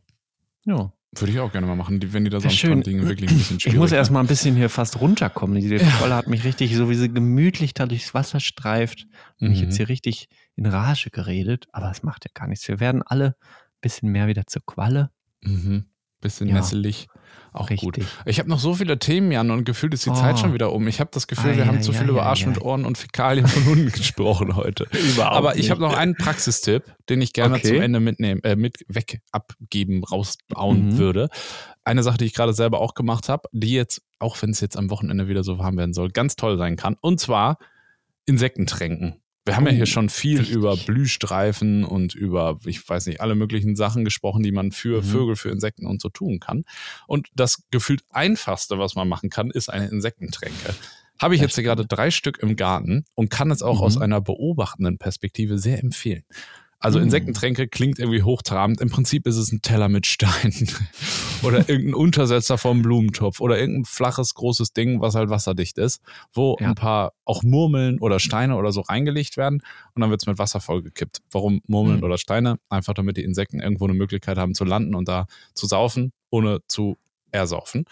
Ja. 0.65 0.93
Würde 1.13 1.33
ich 1.33 1.41
auch 1.41 1.51
gerne 1.51 1.67
mal 1.67 1.75
machen, 1.75 2.01
wenn 2.13 2.23
die 2.23 2.31
da 2.31 2.39
so 2.39 2.47
am 2.47 2.55
Strand 2.55 2.87
liegen, 2.87 3.07
wirklich 3.07 3.31
ein 3.31 3.37
bisschen 3.37 3.59
schwierig. 3.59 3.75
Ich 3.75 3.81
muss 3.81 3.91
erst 3.91 4.13
mal 4.13 4.21
ein 4.21 4.29
bisschen 4.29 4.55
hier 4.55 4.69
fast 4.69 5.01
runterkommen. 5.01 5.61
Die 5.61 5.77
Trolle 5.79 6.15
hat 6.15 6.29
mich 6.29 6.45
richtig 6.45 6.77
so 6.77 6.89
wie 6.89 6.95
sie 6.95 7.13
gemütlich 7.13 7.75
da 7.75 7.87
durchs 7.87 8.15
Wasser 8.15 8.39
streift. 8.39 9.07
Mhm. 9.41 9.49
Mich 9.49 9.61
jetzt 9.61 9.77
hier 9.77 9.89
richtig 9.89 10.29
in 10.55 10.67
Rage 10.67 11.11
geredet, 11.11 11.67
aber 11.73 11.91
es 11.91 12.05
macht 12.05 12.27
ja 12.27 12.31
gar 12.33 12.47
nichts. 12.47 12.69
Wir 12.69 12.79
werden 12.79 13.03
alle 13.05 13.27
ein 13.27 13.81
bisschen 13.81 14.13
mehr 14.13 14.29
wieder 14.29 14.47
zur 14.47 14.63
Qualle. 14.65 15.11
Mhm. 15.43 15.87
Bisschen 16.21 16.49
ja. 16.49 16.55
nesselig. 16.55 17.09
Auch 17.53 17.69
Richtig. 17.69 17.95
gut. 17.95 18.07
Ich 18.27 18.39
habe 18.39 18.49
noch 18.49 18.61
so 18.61 18.75
viele 18.75 18.99
Themen, 18.99 19.33
Jan, 19.33 19.51
und 19.51 19.65
gefühlt 19.65 19.93
ist 19.93 20.07
die 20.07 20.11
oh. 20.11 20.15
Zeit 20.15 20.39
schon 20.39 20.55
wieder 20.55 20.73
um. 20.73 20.87
Ich 20.87 21.01
habe 21.01 21.11
das 21.13 21.27
Gefühl, 21.27 21.53
ah, 21.53 21.57
wir 21.57 21.65
ja, 21.65 21.67
haben 21.67 21.83
zu 21.83 21.93
viel 21.93 22.07
ja, 22.07 22.11
über 22.11 22.23
Arsch 22.25 22.47
mit 22.47 22.61
Ohren 22.61 22.85
und 22.85 22.97
Fäkalien 22.97 23.47
von 23.47 23.65
Hunden 23.65 23.91
gesprochen 23.93 24.55
heute. 24.55 24.87
Überhaupt 25.15 25.37
Aber 25.37 25.57
ich 25.57 25.71
habe 25.71 25.81
noch 25.81 25.97
einen 25.97 26.15
Praxistipp, 26.15 26.85
den 27.09 27.21
ich 27.21 27.33
gerne 27.33 27.57
okay. 27.57 27.69
zum 27.69 27.81
Ende 27.81 27.99
mitnehmen, 27.99 28.41
äh, 28.45 28.55
mit 28.55 28.85
weg 28.87 29.21
abgeben, 29.33 30.05
rausbauen 30.05 30.91
mhm. 30.91 30.99
würde. 30.99 31.29
Eine 31.83 32.05
Sache, 32.05 32.19
die 32.19 32.27
ich 32.27 32.35
gerade 32.35 32.53
selber 32.53 32.81
auch 32.81 32.95
gemacht 32.95 33.29
habe, 33.29 33.49
die 33.53 33.73
jetzt, 33.73 34.03
auch 34.21 34.41
wenn 34.43 34.51
es 34.51 34.61
jetzt 34.61 34.77
am 34.77 34.91
Wochenende 34.91 35.27
wieder 35.27 35.43
so 35.43 35.59
warm 35.59 35.77
werden 35.77 35.93
soll, 35.93 36.11
ganz 36.11 36.37
toll 36.37 36.57
sein 36.57 36.77
kann. 36.77 36.97
Und 37.01 37.19
zwar 37.19 37.59
Insektentränken. 38.27 39.21
Wir 39.51 39.57
haben 39.57 39.67
ja 39.67 39.73
hier 39.73 39.83
oh, 39.83 39.87
schon 39.87 40.09
viel 40.09 40.39
Richtig. 40.39 40.55
über 40.55 40.77
Blühstreifen 40.77 41.83
und 41.83 42.15
über, 42.15 42.61
ich 42.67 42.89
weiß 42.89 43.07
nicht, 43.07 43.21
alle 43.21 43.35
möglichen 43.35 43.75
Sachen 43.75 44.05
gesprochen, 44.05 44.45
die 44.45 44.53
man 44.53 44.71
für 44.71 45.03
mhm. 45.03 45.07
Vögel, 45.07 45.35
für 45.35 45.51
Insekten 45.51 45.87
und 45.87 46.01
so 46.01 46.09
tun 46.09 46.39
kann. 46.39 46.63
Und 47.09 47.27
das 47.35 47.65
gefühlt 47.73 48.05
einfachste, 48.11 48.79
was 48.79 48.95
man 48.95 49.09
machen 49.09 49.29
kann, 49.29 49.51
ist 49.51 49.69
eine 49.69 49.89
Insektentränke. 49.89 50.73
Habe 51.19 51.35
ich 51.35 51.41
jetzt 51.41 51.57
hier 51.57 51.65
gerade 51.65 51.85
drei 51.85 52.13
Stück 52.13 52.39
im 52.39 52.55
Garten 52.55 53.07
und 53.17 53.29
kann 53.29 53.51
es 53.51 53.61
auch 53.61 53.79
mhm. 53.79 53.87
aus 53.87 53.99
einer 53.99 54.21
beobachtenden 54.21 54.99
Perspektive 54.99 55.59
sehr 55.59 55.81
empfehlen. 55.81 56.23
Also 56.81 56.99
mm. 56.99 57.03
Insektentränke 57.03 57.69
klingt 57.69 57.99
irgendwie 57.99 58.23
hochtrabend. 58.23 58.81
Im 58.81 58.89
Prinzip 58.89 59.27
ist 59.27 59.37
es 59.37 59.53
ein 59.53 59.61
Teller 59.61 59.89
mit 59.89 60.07
Steinen 60.07 60.69
oder 61.43 61.69
irgendein 61.69 61.95
Untersetzer 61.95 62.57
vom 62.57 62.81
Blumentopf 62.81 63.41
oder 63.41 63.59
irgendein 63.59 63.85
flaches, 63.85 64.35
großes 64.35 64.73
Ding, 64.73 65.01
was 65.01 65.15
halt 65.15 65.29
wasserdicht 65.29 65.77
ist, 65.77 66.01
wo 66.33 66.57
ja. 66.59 66.69
ein 66.69 66.75
paar 66.75 67.13
auch 67.27 67.43
Murmeln 67.43 67.99
oder 68.01 68.19
Steine 68.19 68.57
oder 68.57 68.73
so 68.73 68.81
reingelegt 68.81 69.37
werden 69.37 69.63
und 69.95 70.01
dann 70.01 70.11
wird 70.11 70.23
es 70.23 70.27
mit 70.27 70.39
Wasser 70.39 70.61
vollgekippt. 70.61 71.21
Warum 71.31 71.61
Murmeln 71.67 72.01
mm. 72.01 72.05
oder 72.05 72.17
Steine? 72.17 72.59
Einfach 72.71 72.95
damit 72.95 73.19
die 73.19 73.25
Insekten 73.25 73.61
irgendwo 73.61 73.85
eine 73.85 73.95
Möglichkeit 73.95 74.39
haben 74.39 74.55
zu 74.55 74.65
landen 74.65 74.95
und 74.95 75.07
da 75.07 75.27
zu 75.53 75.67
saufen, 75.67 76.13
ohne 76.31 76.61
zu 76.67 76.97
ersaufen. 77.31 77.85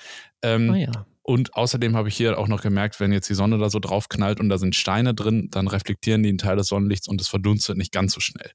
Ähm, 0.43 0.71
oh 0.71 0.75
ja. 0.75 1.07
Und 1.29 1.55
außerdem 1.55 1.95
habe 1.95 2.09
ich 2.09 2.17
hier 2.17 2.39
auch 2.39 2.49
noch 2.49 2.63
gemerkt, 2.63 3.01
wenn 3.01 3.13
jetzt 3.13 3.29
die 3.29 3.35
Sonne 3.35 3.59
da 3.59 3.69
so 3.69 3.81
drauf 3.81 4.09
knallt 4.09 4.41
und 4.41 4.49
da 4.49 4.57
sind 4.57 4.75
Steine 4.75 5.13
drin, 5.13 5.49
dann 5.51 5.69
reflektieren 5.69 6.23
die 6.23 6.31
einen 6.31 6.39
Teil 6.39 6.57
des 6.57 6.69
Sonnenlichts 6.69 7.07
und 7.07 7.21
es 7.21 7.29
verdunstet 7.29 7.77
nicht 7.77 7.93
ganz 7.93 8.15
so 8.15 8.21
schnell. 8.21 8.51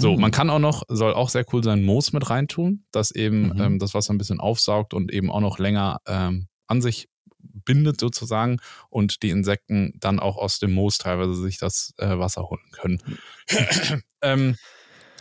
So, 0.00 0.14
mhm. 0.14 0.20
man 0.20 0.30
kann 0.30 0.50
auch 0.50 0.58
noch, 0.58 0.82
soll 0.88 1.12
auch 1.12 1.28
sehr 1.28 1.44
cool 1.52 1.62
sein, 1.62 1.82
Moos 1.82 2.12
mit 2.12 2.30
reintun, 2.30 2.84
das 2.90 3.10
eben 3.10 3.50
mhm. 3.50 3.60
ähm, 3.60 3.78
das 3.78 3.94
Wasser 3.94 4.12
ein 4.12 4.18
bisschen 4.18 4.40
aufsaugt 4.40 4.94
und 4.94 5.12
eben 5.12 5.30
auch 5.30 5.40
noch 5.40 5.58
länger 5.58 6.00
ähm, 6.06 6.48
an 6.66 6.82
sich 6.82 7.08
bindet 7.38 8.00
sozusagen 8.00 8.58
und 8.88 9.22
die 9.22 9.30
Insekten 9.30 9.92
dann 9.98 10.18
auch 10.18 10.36
aus 10.36 10.58
dem 10.58 10.72
Moos 10.72 10.98
teilweise 10.98 11.34
sich 11.34 11.58
das 11.58 11.94
äh, 11.98 12.18
Wasser 12.18 12.48
holen 12.48 12.70
können. 12.72 13.02
ähm, 14.22 14.56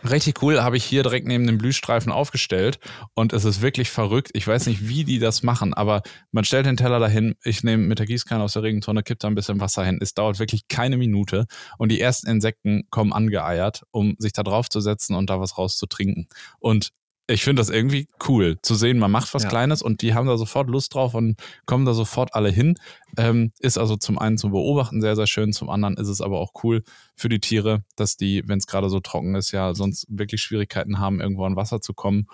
Richtig 0.07 0.41
cool, 0.41 0.61
habe 0.61 0.77
ich 0.77 0.85
hier 0.85 1.03
direkt 1.03 1.27
neben 1.27 1.45
dem 1.45 1.57
Blühstreifen 1.57 2.11
aufgestellt 2.11 2.79
und 3.15 3.33
es 3.33 3.43
ist 3.43 3.61
wirklich 3.61 3.89
verrückt. 3.89 4.29
Ich 4.33 4.47
weiß 4.47 4.67
nicht, 4.67 4.87
wie 4.87 5.03
die 5.03 5.19
das 5.19 5.43
machen, 5.43 5.73
aber 5.73 6.03
man 6.31 6.45
stellt 6.45 6.65
den 6.67 6.77
Teller 6.77 6.99
dahin, 6.99 7.35
ich 7.43 7.63
nehme 7.63 7.85
mit 7.85 7.99
der 7.99 8.05
Gießkanne 8.05 8.41
aus 8.41 8.53
der 8.53 8.63
Regentonne, 8.63 9.03
kippt 9.03 9.25
da 9.25 9.27
ein 9.27 9.35
bisschen 9.35 9.59
Wasser 9.59 9.83
hin. 9.83 9.99
Es 10.01 10.13
dauert 10.13 10.39
wirklich 10.39 10.69
keine 10.69 10.95
Minute 10.95 11.47
und 11.77 11.91
die 11.91 11.99
ersten 11.99 12.29
Insekten 12.29 12.83
kommen 12.89 13.11
angeeiert, 13.11 13.83
um 13.91 14.15
sich 14.19 14.31
da 14.31 14.43
drauf 14.43 14.69
zu 14.69 14.79
setzen 14.79 15.15
und 15.15 15.29
da 15.29 15.41
was 15.41 15.57
rauszutrinken. 15.57 16.27
Und 16.59 16.91
Ich 17.31 17.43
finde 17.43 17.59
das 17.59 17.69
irgendwie 17.69 18.07
cool 18.27 18.57
zu 18.63 18.73
sehen, 18.73 18.97
man 18.97 19.11
macht 19.11 19.33
was 19.35 19.43
Ja. 19.43 19.49
Kleines 19.49 19.81
und 19.83 20.01
die 20.01 20.13
haben 20.15 20.27
da 20.27 20.35
sofort 20.37 20.67
Lust 20.69 20.93
drauf 20.95 21.13
und 21.13 21.35
kommen 21.67 21.85
da 21.85 21.93
sofort 21.93 22.33
alle 22.33 22.49
hin. 22.49 22.75
Ähm, 23.17 23.51
ist 23.59 23.77
also 23.77 23.95
zum 23.97 24.17
einen 24.17 24.37
zum 24.39 24.51
Beobachten 24.51 24.99
sehr, 24.99 25.15
sehr 25.15 25.27
schön, 25.27 25.53
zum 25.53 25.69
anderen 25.69 25.95
ist 25.97 26.07
es 26.07 26.21
aber 26.21 26.39
auch 26.39 26.51
cool 26.63 26.83
für 27.15 27.29
die 27.29 27.39
Tiere, 27.39 27.83
dass 27.95 28.17
die, 28.17 28.43
wenn 28.47 28.57
es 28.57 28.65
gerade 28.67 28.89
so 28.89 28.99
trocken 28.99 29.35
ist, 29.35 29.51
ja 29.51 29.75
sonst 29.75 30.07
wirklich 30.09 30.41
Schwierigkeiten 30.41 30.97
haben, 30.99 31.21
irgendwo 31.21 31.45
an 31.45 31.55
Wasser 31.55 31.81
zu 31.81 31.93
kommen. 31.93 32.25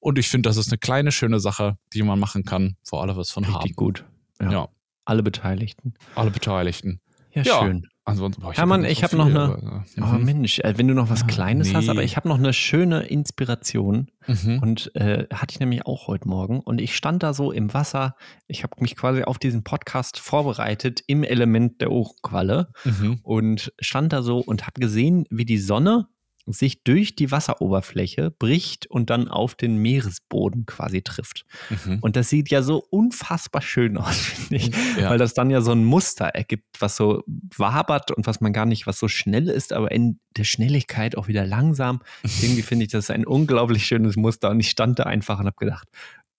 Und 0.00 0.18
ich 0.18 0.28
finde, 0.28 0.48
das 0.48 0.56
ist 0.56 0.70
eine 0.72 0.78
kleine, 0.78 1.12
schöne 1.12 1.38
Sache, 1.40 1.76
die 1.92 2.02
man 2.02 2.18
machen 2.18 2.44
kann, 2.44 2.76
wo 2.90 2.96
alle 2.98 3.16
was 3.16 3.30
von 3.30 3.44
Richtig 3.44 3.60
haben. 3.62 3.76
gut. 3.76 4.04
Ja. 4.40 4.50
Ja. 4.50 4.68
Alle 5.04 5.22
Beteiligten. 5.22 5.94
Alle 6.16 6.30
Beteiligten. 6.30 7.00
Ja, 7.32 7.42
Ja. 7.42 7.60
schön. 7.60 7.86
Ansonsten, 8.04 8.40
boah, 8.42 8.52
Hermann, 8.54 8.80
hab 8.80 8.86
ja 8.86 8.92
ich 8.92 8.98
so 8.98 9.04
hab 9.04 9.12
noch 9.12 9.26
eine- 9.26 9.40
aber, 9.40 9.84
Aber 9.98 10.18
mhm. 10.18 10.24
Mensch, 10.24 10.58
äh, 10.60 10.74
wenn 10.76 10.88
du 10.88 10.94
noch 10.94 11.10
was 11.10 11.22
Ah, 11.24 11.26
Kleines 11.26 11.74
hast, 11.74 11.84
nee. 11.84 11.90
aber 11.90 12.02
ich 12.02 12.16
habe 12.16 12.28
noch 12.28 12.38
eine 12.38 12.52
schöne 12.52 13.02
Inspiration 13.02 14.10
Mhm. 14.26 14.58
und 14.62 14.94
äh, 14.96 15.26
hatte 15.32 15.52
ich 15.52 15.60
nämlich 15.60 15.84
auch 15.86 16.06
heute 16.08 16.26
Morgen 16.28 16.60
und 16.60 16.80
ich 16.80 16.96
stand 16.96 17.22
da 17.22 17.34
so 17.34 17.52
im 17.52 17.72
Wasser. 17.74 18.16
Ich 18.48 18.62
habe 18.62 18.74
mich 18.80 18.96
quasi 18.96 19.22
auf 19.24 19.38
diesen 19.38 19.64
Podcast 19.64 20.18
vorbereitet 20.18 21.02
im 21.06 21.22
Element 21.24 21.80
der 21.82 21.92
Ohrqualle 21.92 22.72
Mhm. 22.84 23.20
und 23.22 23.72
stand 23.80 24.12
da 24.12 24.22
so 24.22 24.38
und 24.38 24.66
habe 24.66 24.80
gesehen, 24.80 25.26
wie 25.30 25.44
die 25.44 25.58
Sonne 25.58 26.06
sich 26.46 26.82
durch 26.82 27.14
die 27.14 27.30
Wasseroberfläche 27.30 28.30
bricht 28.30 28.86
und 28.86 29.10
dann 29.10 29.28
auf 29.28 29.54
den 29.54 29.76
Meeresboden 29.76 30.66
quasi 30.66 31.02
trifft. 31.02 31.44
Mhm. 31.68 31.98
Und 32.00 32.16
das 32.16 32.28
sieht 32.28 32.50
ja 32.50 32.62
so 32.62 32.84
unfassbar 32.90 33.62
schön 33.62 33.96
aus, 33.96 34.16
finde 34.16 34.56
ich. 34.56 34.70
Ja. 34.98 35.10
Weil 35.10 35.18
das 35.18 35.34
dann 35.34 35.50
ja 35.50 35.60
so 35.60 35.72
ein 35.72 35.84
Muster 35.84 36.26
ergibt, 36.26 36.80
was 36.80 36.96
so 36.96 37.22
wabert 37.56 38.10
und 38.10 38.26
was 38.26 38.40
man 38.40 38.52
gar 38.52 38.66
nicht, 38.66 38.86
was 38.86 38.98
so 38.98 39.08
schnell 39.08 39.48
ist, 39.48 39.72
aber 39.72 39.90
in 39.90 40.18
der 40.36 40.44
Schnelligkeit 40.44 41.16
auch 41.16 41.28
wieder 41.28 41.46
langsam. 41.46 42.00
Irgendwie 42.40 42.62
finde 42.62 42.84
ich 42.86 42.92
das 42.92 43.10
ein 43.10 43.26
unglaublich 43.26 43.84
schönes 43.84 44.16
Muster. 44.16 44.50
Und 44.50 44.60
ich 44.60 44.70
stand 44.70 44.98
da 44.98 45.04
einfach 45.04 45.40
und 45.40 45.46
habe 45.46 45.56
gedacht, 45.58 45.88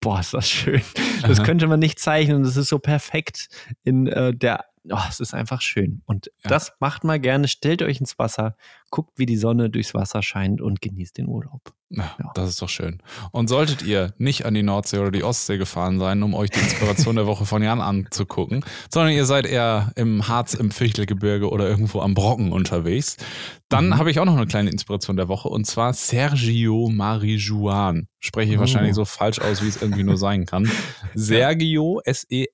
boah, 0.01 0.19
ist 0.19 0.33
das 0.33 0.49
schön. 0.49 0.81
Das 1.21 1.39
Aha. 1.39 1.45
könnte 1.45 1.67
man 1.67 1.79
nicht 1.79 1.99
zeichnen. 1.99 2.43
Das 2.43 2.57
ist 2.57 2.69
so 2.69 2.79
perfekt 2.79 3.47
in 3.83 4.07
äh, 4.07 4.33
der, 4.33 4.65
oh, 4.89 4.97
es 5.09 5.19
ist 5.19 5.33
einfach 5.33 5.61
schön. 5.61 6.01
Und 6.05 6.27
Ja. 6.43 6.49
das 6.49 6.73
macht 6.79 7.03
mal 7.03 7.19
gerne. 7.19 7.47
Stellt 7.47 7.81
euch 7.81 7.99
ins 7.99 8.17
Wasser, 8.17 8.55
guckt, 8.89 9.17
wie 9.17 9.25
die 9.25 9.37
Sonne 9.37 9.69
durchs 9.69 9.93
Wasser 9.93 10.21
scheint 10.23 10.61
und 10.61 10.81
genießt 10.81 11.17
den 11.17 11.27
Urlaub. 11.27 11.61
Ja, 11.89 12.15
Ja. 12.19 12.31
Das 12.35 12.49
ist 12.49 12.61
doch 12.61 12.69
schön. 12.69 13.01
Und 13.31 13.47
solltet 13.49 13.81
ihr 13.83 14.13
nicht 14.17 14.45
an 14.45 14.53
die 14.53 14.63
Nordsee 14.63 14.97
oder 14.99 15.11
die 15.11 15.23
Ostsee 15.23 15.57
gefahren 15.57 15.99
sein, 15.99 16.23
um 16.23 16.33
euch 16.33 16.49
die 16.49 16.59
Inspiration 16.59 17.15
der 17.17 17.25
Woche 17.27 17.45
von 17.45 17.61
Jan 17.61 17.81
anzugucken, 17.81 18.63
sondern 18.89 19.13
ihr 19.13 19.25
seid 19.25 19.45
eher 19.45 19.91
im 19.95 20.27
Harz, 20.27 20.53
im 20.53 20.71
Fichtelgebirge 20.71 21.49
oder 21.49 21.67
irgendwo 21.67 21.99
am 21.99 22.13
Brocken 22.13 22.51
unterwegs, 22.53 23.17
dann 23.69 23.87
Mhm. 23.89 23.97
habe 23.97 24.09
ich 24.11 24.19
auch 24.19 24.25
noch 24.25 24.35
eine 24.37 24.47
kleine 24.47 24.69
Inspiration 24.69 25.17
der 25.17 25.27
Woche 25.27 25.49
und 25.49 25.65
zwar 25.65 25.93
Sergio 25.93 26.89
Marijuan. 26.89 28.07
Spreche 28.19 28.51
ich 28.51 28.57
Oh. 28.57 28.61
wahrscheinlich 28.61 28.95
so 28.95 29.03
falsch 29.05 29.39
aus, 29.39 29.61
wie 29.61 29.67
es 29.67 29.81
irgendwie 29.81 30.03
nur 30.03 30.17
sein 30.17 30.45
kann. 30.45 30.69
Sergio, 31.13 32.01
E 32.29 32.45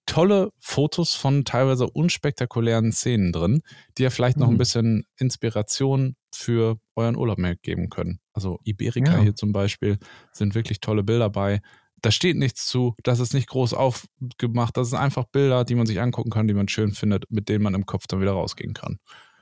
tolle 0.06 0.52
Fotos 0.60 1.16
von 1.16 1.45
teilweise 1.45 1.89
unspektakulären 1.89 2.91
Szenen 2.91 3.32
drin, 3.32 3.62
die 3.97 4.04
ja 4.04 4.10
vielleicht 4.10 4.36
noch 4.36 4.49
ein 4.49 4.56
Mhm. 4.56 4.60
bisschen 4.60 5.06
Inspiration 5.18 6.18
für 6.34 6.78
euren 6.97 7.16
Urlaub 7.16 7.38
mehr 7.38 7.56
geben 7.56 7.89
können. 7.89 8.20
Also 8.34 8.60
Iberika 8.66 9.14
Ja. 9.14 9.20
hier 9.20 9.36
zum 9.36 9.54
Beispiel 9.54 9.97
sind 10.34 10.56
wirklich 10.56 10.82
tolle 10.82 11.04
Bilder 11.04 11.30
bei. 11.30 11.62
Da 12.02 12.10
steht 12.12 12.36
nichts 12.38 12.66
zu, 12.66 12.95
das 13.04 13.20
ist 13.20 13.34
nicht 13.34 13.47
groß 13.47 13.74
aufgemacht, 13.74 14.76
das 14.78 14.89
sind 14.89 14.99
einfach 14.99 15.26
Bilder, 15.26 15.64
die 15.66 15.76
man 15.76 15.86
sich 15.86 16.02
angucken 16.02 16.32
kann, 16.32 16.47
die 16.47 16.54
man 16.56 16.68
schön 16.68 16.93
findet, 16.93 17.30
mit 17.32 17.47
denen 17.47 17.64
man 17.64 17.74
im 17.76 17.86
Kopf 17.86 18.08
dann 18.08 18.22
wieder 18.22 18.32
rausgehen 18.32 18.74
kann. 18.74 18.97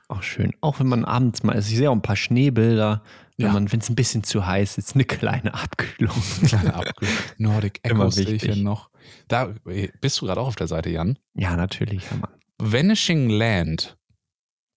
Auch 0.08 0.22
schön. 0.22 0.52
Auch 0.60 0.80
wenn 0.80 0.88
man 0.88 1.04
abends 1.04 1.42
mal, 1.44 1.54
also 1.54 1.70
ich 1.70 1.76
sehe 1.76 1.88
auch 1.88 1.94
ein 1.94 2.02
paar 2.02 2.16
Schneebilder, 2.16 3.02
wenn 3.38 3.46
Ja. 3.46 3.52
man, 3.52 3.70
wenn 3.72 3.78
es 3.80 3.88
ein 3.88 3.94
bisschen 3.94 4.24
zu 4.24 4.44
heiß 4.44 4.76
ist, 4.76 4.94
eine 4.94 5.04
kleine 5.04 5.54
Abkühlung. 5.54 6.14
Kleine 6.46 6.74
Abkühlung. 6.74 7.14
Nordic 7.38 7.78
Echo 7.84 8.10
sehe 8.10 8.28
ich 8.30 8.42
hier 8.42 8.56
noch. 8.56 8.90
Da 9.28 9.54
bist 10.00 10.20
du 10.20 10.26
gerade 10.26 10.40
auch 10.40 10.48
auf 10.48 10.56
der 10.56 10.66
Seite, 10.66 10.90
Jan. 10.90 11.16
Ja, 11.34 11.56
natürlich, 11.56 12.10
Herr 12.10 12.18
Mann. 12.18 12.30
Vanishing 12.58 13.30
Land. 13.30 13.96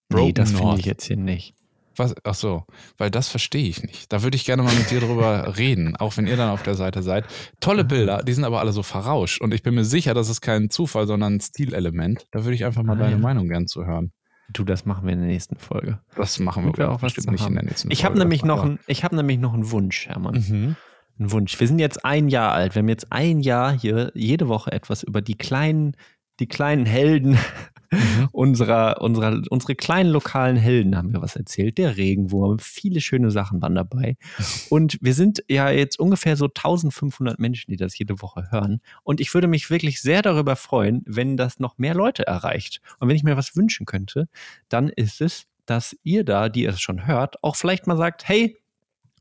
Nee, 0.08 0.16
Broken 0.16 0.34
das 0.34 0.52
finde 0.52 0.78
ich 0.78 0.86
jetzt 0.86 1.04
hier 1.04 1.16
nicht. 1.16 1.54
Was? 1.96 2.14
Ach 2.24 2.34
so, 2.34 2.64
weil 2.98 3.10
das 3.10 3.28
verstehe 3.28 3.68
ich 3.68 3.82
nicht. 3.82 4.12
Da 4.12 4.22
würde 4.22 4.36
ich 4.36 4.44
gerne 4.44 4.62
mal 4.62 4.74
mit 4.74 4.90
dir 4.90 5.00
drüber 5.00 5.56
reden, 5.58 5.96
auch 5.96 6.16
wenn 6.16 6.26
ihr 6.26 6.36
dann 6.36 6.50
auf 6.50 6.62
der 6.62 6.74
Seite 6.74 7.02
seid. 7.02 7.24
Tolle 7.60 7.84
Bilder, 7.84 8.22
die 8.22 8.32
sind 8.32 8.44
aber 8.44 8.60
alle 8.60 8.72
so 8.72 8.82
verrauscht 8.82 9.40
und 9.40 9.54
ich 9.54 9.62
bin 9.62 9.74
mir 9.74 9.84
sicher, 9.84 10.14
das 10.14 10.28
ist 10.28 10.40
kein 10.40 10.70
Zufall, 10.70 11.06
sondern 11.06 11.34
ein 11.36 11.40
Stilelement. 11.40 12.26
Da 12.32 12.44
würde 12.44 12.54
ich 12.54 12.64
einfach 12.64 12.82
mal 12.82 12.96
Ah, 12.96 13.00
deine 13.00 13.12
ja. 13.12 13.18
Meinung 13.18 13.48
gern 13.48 13.66
zu 13.66 13.84
hören. 13.86 14.12
Du, 14.52 14.62
das 14.64 14.84
machen 14.84 15.06
wir 15.06 15.12
in 15.14 15.20
der 15.20 15.28
nächsten 15.28 15.56
Folge. 15.56 16.00
Das 16.16 16.38
machen 16.38 16.66
wir, 16.66 16.76
wir 16.76 16.90
auch 16.90 17.00
bestimmt 17.00 17.30
nicht 17.30 17.46
in 17.46 17.54
der 17.54 17.64
nächsten 17.64 17.90
Ich 17.90 18.04
habe 18.04 18.12
Folge, 18.14 18.24
nämlich 18.24 18.44
noch 18.44 18.62
ein, 18.64 18.78
ich 18.86 19.02
habe 19.04 19.16
nämlich 19.16 19.38
noch 19.38 19.54
einen 19.54 19.70
Wunsch, 19.70 20.06
Hermann. 20.06 20.34
Mhm. 20.34 20.76
Einen 21.18 21.30
Wunsch. 21.32 21.58
Wir 21.58 21.66
sind 21.68 21.78
jetzt 21.78 22.04
ein 22.04 22.28
Jahr 22.28 22.52
alt. 22.52 22.74
Wir 22.74 22.80
haben 22.80 22.88
jetzt 22.88 23.10
ein 23.12 23.40
Jahr 23.40 23.72
hier 23.72 24.10
jede 24.14 24.48
Woche 24.48 24.72
etwas 24.72 25.02
über 25.02 25.22
die 25.22 25.36
kleinen, 25.36 25.96
die 26.40 26.46
kleinen 26.48 26.84
Helden 26.86 27.38
Mhm. 27.94 28.28
unserer, 28.32 29.00
unserer, 29.00 29.40
unsere 29.50 29.74
kleinen 29.74 30.10
lokalen 30.10 30.56
Helden 30.56 30.96
haben 30.96 31.12
wir 31.12 31.22
was 31.22 31.36
erzählt. 31.36 31.78
Der 31.78 31.96
Regenwurm, 31.96 32.58
viele 32.58 33.00
schöne 33.00 33.30
Sachen 33.30 33.62
waren 33.62 33.74
dabei. 33.74 34.16
Und 34.70 34.98
wir 35.00 35.14
sind 35.14 35.42
ja 35.48 35.70
jetzt 35.70 35.98
ungefähr 35.98 36.36
so 36.36 36.46
1500 36.46 37.38
Menschen, 37.38 37.70
die 37.70 37.76
das 37.76 37.96
jede 37.98 38.20
Woche 38.20 38.50
hören. 38.50 38.80
Und 39.02 39.20
ich 39.20 39.32
würde 39.34 39.48
mich 39.48 39.70
wirklich 39.70 40.00
sehr 40.00 40.22
darüber 40.22 40.56
freuen, 40.56 41.02
wenn 41.06 41.36
das 41.36 41.58
noch 41.58 41.78
mehr 41.78 41.94
Leute 41.94 42.26
erreicht. 42.26 42.80
Und 42.98 43.08
wenn 43.08 43.16
ich 43.16 43.24
mir 43.24 43.36
was 43.36 43.56
wünschen 43.56 43.86
könnte, 43.86 44.28
dann 44.68 44.88
ist 44.88 45.20
es, 45.20 45.46
dass 45.66 45.96
ihr 46.02 46.24
da, 46.24 46.48
die 46.48 46.64
es 46.66 46.80
schon 46.80 47.06
hört, 47.06 47.42
auch 47.42 47.56
vielleicht 47.56 47.86
mal 47.86 47.96
sagt, 47.96 48.28
hey, 48.28 48.58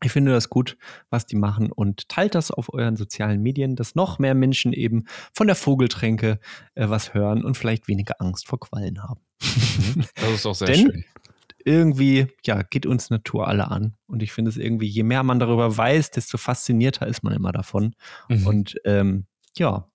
ich 0.03 0.11
finde 0.11 0.31
das 0.31 0.49
gut, 0.49 0.77
was 1.09 1.25
die 1.25 1.35
machen 1.35 1.71
und 1.71 2.09
teilt 2.09 2.35
das 2.35 2.51
auf 2.51 2.73
euren 2.73 2.95
sozialen 2.95 3.41
Medien, 3.41 3.75
dass 3.75 3.95
noch 3.95 4.19
mehr 4.19 4.35
Menschen 4.35 4.73
eben 4.73 5.05
von 5.33 5.47
der 5.47 5.55
Vogeltränke 5.55 6.39
äh, 6.75 6.89
was 6.89 7.13
hören 7.13 7.43
und 7.43 7.55
vielleicht 7.57 7.87
weniger 7.87 8.19
Angst 8.19 8.47
vor 8.47 8.59
Quallen 8.59 9.03
haben. 9.03 9.21
Das 10.15 10.29
ist 10.31 10.45
doch 10.45 10.55
sehr 10.55 10.67
Denn- 10.67 10.91
schön. 10.91 11.05
Irgendwie, 11.65 12.27
ja, 12.45 12.61
geht 12.61 12.85
uns 12.85 13.09
Natur 13.09 13.47
alle 13.47 13.71
an. 13.71 13.95
Und 14.05 14.21
ich 14.21 14.33
finde 14.33 14.49
es 14.49 14.57
irgendwie, 14.57 14.87
je 14.87 15.03
mehr 15.03 15.23
man 15.23 15.39
darüber 15.39 15.77
weiß, 15.77 16.11
desto 16.11 16.37
faszinierter 16.37 17.07
ist 17.07 17.23
man 17.23 17.33
immer 17.33 17.53
davon. 17.53 17.95
Mhm. 18.27 18.47
Und 18.47 18.75
ähm, 18.83 19.27
ja, 19.57 19.87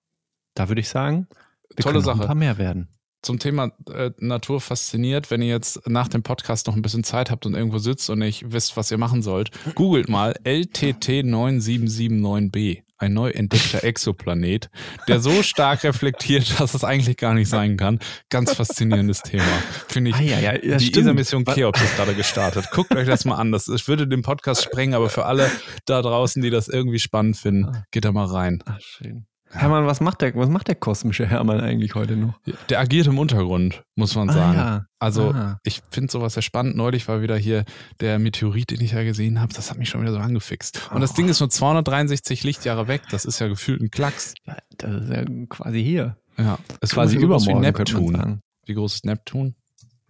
da 0.55 0.67
würde 0.67 0.81
ich 0.81 0.89
sagen, 0.89 1.27
wir 1.75 1.83
Tolle 1.83 1.93
können 1.93 2.05
Sache. 2.05 2.21
ein 2.21 2.25
paar 2.25 2.33
mehr 2.35 2.57
werden. 2.57 2.89
Zum 3.21 3.39
Thema 3.39 3.71
äh, 3.93 4.11
Natur 4.19 4.61
fasziniert, 4.61 5.29
wenn 5.31 5.41
ihr 5.41 5.49
jetzt 5.49 5.87
nach 5.89 6.07
dem 6.07 6.23
Podcast 6.23 6.67
noch 6.67 6.75
ein 6.75 6.81
bisschen 6.81 7.03
Zeit 7.03 7.29
habt 7.31 7.45
und 7.45 7.53
irgendwo 7.53 7.77
sitzt 7.77 8.09
und 8.09 8.19
nicht 8.19 8.51
wisst, 8.51 8.77
was 8.77 8.91
ihr 8.91 8.97
machen 8.97 9.21
sollt, 9.21 9.51
googelt 9.75 10.09
mal 10.09 10.33
LTT9779b, 10.45 12.83
ein 12.97 13.13
neu 13.13 13.29
entdeckter 13.31 13.83
Exoplanet, 13.83 14.69
der 15.07 15.19
so 15.19 15.43
stark 15.43 15.83
reflektiert, 15.83 16.49
dass 16.59 16.73
es 16.73 16.83
eigentlich 16.83 17.17
gar 17.17 17.33
nicht 17.33 17.49
sein 17.49 17.77
kann. 17.77 17.99
Ganz 18.29 18.53
faszinierendes 18.53 19.21
Thema. 19.21 19.43
Finde 19.87 20.11
ich. 20.11 20.15
Ah, 20.17 20.21
ja, 20.21 20.39
ja, 20.39 20.53
ja, 20.63 20.77
die. 20.77 20.93
ESA-Mission 20.97 21.45
Cheops 21.45 21.81
ist 21.81 21.95
gerade 21.95 22.13
gestartet. 22.15 22.69
Guckt 22.71 22.93
euch 22.95 23.07
das 23.07 23.25
mal 23.25 23.35
an. 23.35 23.51
Das, 23.51 23.65
das 23.65 23.87
würde 23.87 24.07
den 24.07 24.21
Podcast 24.21 24.63
sprengen, 24.63 24.93
aber 24.95 25.09
für 25.09 25.25
alle 25.25 25.49
da 25.85 26.01
draußen, 26.01 26.41
die 26.41 26.49
das 26.49 26.67
irgendwie 26.67 26.99
spannend 26.99 27.37
finden, 27.37 27.65
Ah. 27.65 27.83
geht 27.91 28.05
da 28.05 28.11
mal 28.11 28.25
rein. 28.25 28.63
Ach, 28.65 28.79
schön. 28.81 29.25
Hermann, 29.51 29.85
was 29.87 29.99
macht 29.99 30.21
der, 30.21 30.35
was 30.35 30.47
macht 30.49 30.67
der 30.67 30.75
kosmische 30.75 31.25
Hermann 31.25 31.59
eigentlich 31.59 31.95
heute 31.95 32.15
noch? 32.15 32.39
Der 32.69 32.79
agiert 32.79 33.07
im 33.07 33.17
Untergrund, 33.17 33.83
muss 33.95 34.15
man 34.15 34.29
sagen. 34.29 34.57
Ah, 34.59 34.63
ja. 34.77 34.85
Also 34.99 35.31
Ah. 35.31 35.59
ich 35.63 35.81
finde 35.89 36.11
sowas 36.11 36.35
sehr 36.35 36.43
spannend. 36.43 36.75
Neulich 36.75 37.07
war 37.07 37.21
wieder 37.21 37.35
hier 37.37 37.65
der 37.99 38.19
Meteorit, 38.19 38.69
den 38.69 38.81
ich 38.81 38.91
ja 38.91 39.03
gesehen 39.03 39.41
habe. 39.41 39.51
Das 39.53 39.71
hat 39.71 39.77
mich 39.79 39.89
schon 39.89 40.01
wieder 40.01 40.11
so 40.11 40.19
angefixt. 40.19 40.89
Und 40.93 41.01
das 41.01 41.11
Oh. 41.11 41.15
Ding 41.15 41.29
ist 41.29 41.39
nur 41.39 41.49
263 41.49 42.43
Lichtjahre 42.43 42.87
weg. 42.87 43.01
Das 43.09 43.25
ist 43.25 43.39
ja 43.39 43.47
gefühlt 43.47 43.81
ein 43.81 43.89
Klacks. 43.91 44.35
Das 44.77 44.93
ist 45.03 45.09
ja 45.09 45.23
quasi 45.49 45.83
hier. 45.83 46.15
Ja, 46.37 46.57
es 46.81 46.89
ist 46.89 46.93
quasi 46.93 47.17
übermorgen, 47.17 47.53
man 47.53 47.61
Neptun. 47.61 48.15
sagen. 48.15 48.41
Wie 48.65 48.73
groß 48.75 48.93
ist 48.95 49.05
Neptun? 49.05 49.55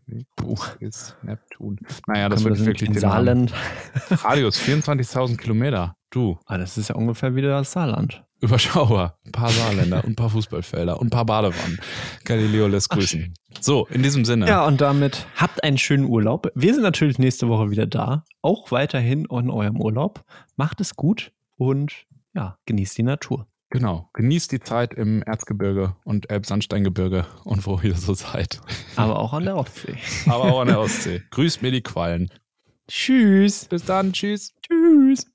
Wie 0.05 0.25
groß 0.37 0.77
ist 0.79 1.15
Neptun? 1.21 1.77
Naja, 2.07 2.29
das 2.29 2.43
wird 2.43 2.59
wirklich 2.65 2.89
in 2.89 2.93
den. 2.95 2.99
Saarland. 3.01 3.53
Radius 4.09 4.57
24.000 4.61 5.37
Kilometer. 5.37 5.95
Du, 6.11 6.39
Ah, 6.45 6.57
das 6.57 6.77
ist 6.77 6.89
ja 6.89 6.95
ungefähr 6.95 7.35
wieder 7.35 7.49
das 7.49 7.71
Saarland. 7.71 8.23
überschaubar. 8.41 9.19
Ein 9.25 9.31
paar 9.31 9.49
Saarländer 9.49 9.97
und 10.03 10.11
ein 10.11 10.15
paar 10.15 10.29
Fußballfelder 10.29 10.99
und 10.99 11.07
ein 11.07 11.09
paar 11.11 11.25
Badewannen. 11.25 11.79
Galileo 12.25 12.67
lässt 12.67 12.89
grüßen. 12.89 13.33
So, 13.59 13.85
in 13.87 14.01
diesem 14.01 14.23
Sinne. 14.25 14.47
Ja, 14.47 14.65
und 14.65 14.79
damit 14.81 15.27
habt 15.35 15.63
einen 15.63 15.77
schönen 15.77 16.05
Urlaub. 16.05 16.49
Wir 16.55 16.73
sind 16.73 16.83
natürlich 16.83 17.19
nächste 17.19 17.47
Woche 17.49 17.69
wieder 17.69 17.85
da. 17.85 18.23
Auch 18.41 18.71
weiterhin 18.71 19.25
in 19.25 19.49
eurem 19.51 19.79
Urlaub. 19.79 20.23
Macht 20.55 20.79
es 20.81 20.95
gut 20.95 21.31
und 21.57 22.05
ja, 22.33 22.57
genießt 22.65 22.97
die 22.97 23.03
Natur. 23.03 23.45
Genau. 23.71 24.09
Genießt 24.13 24.51
die 24.51 24.61
Zeit 24.61 24.95
im 24.95 25.21
Erzgebirge 25.21 25.95
und 26.05 26.31
Elbsandsteingebirge 26.31 27.25
und 27.43 27.67
wo 27.67 27.79
ihr 27.83 27.93
so 27.95 28.15
seid. 28.15 28.61
Aber 28.95 29.19
auch 29.19 29.33
an 29.33 29.43
der 29.43 29.57
Ostsee. 29.57 29.95
Aber 30.25 30.45
auch 30.45 30.61
an 30.61 30.67
der 30.69 30.79
Ostsee. 30.79 31.21
Grüßt 31.29 31.61
mir 31.61 31.71
die 31.71 31.81
Quallen. 31.83 32.31
Tschüss. 32.87 33.65
Bis 33.65 33.85
dann. 33.85 34.13
Tschüss. 34.13 34.55
Tschüss. 34.65 35.27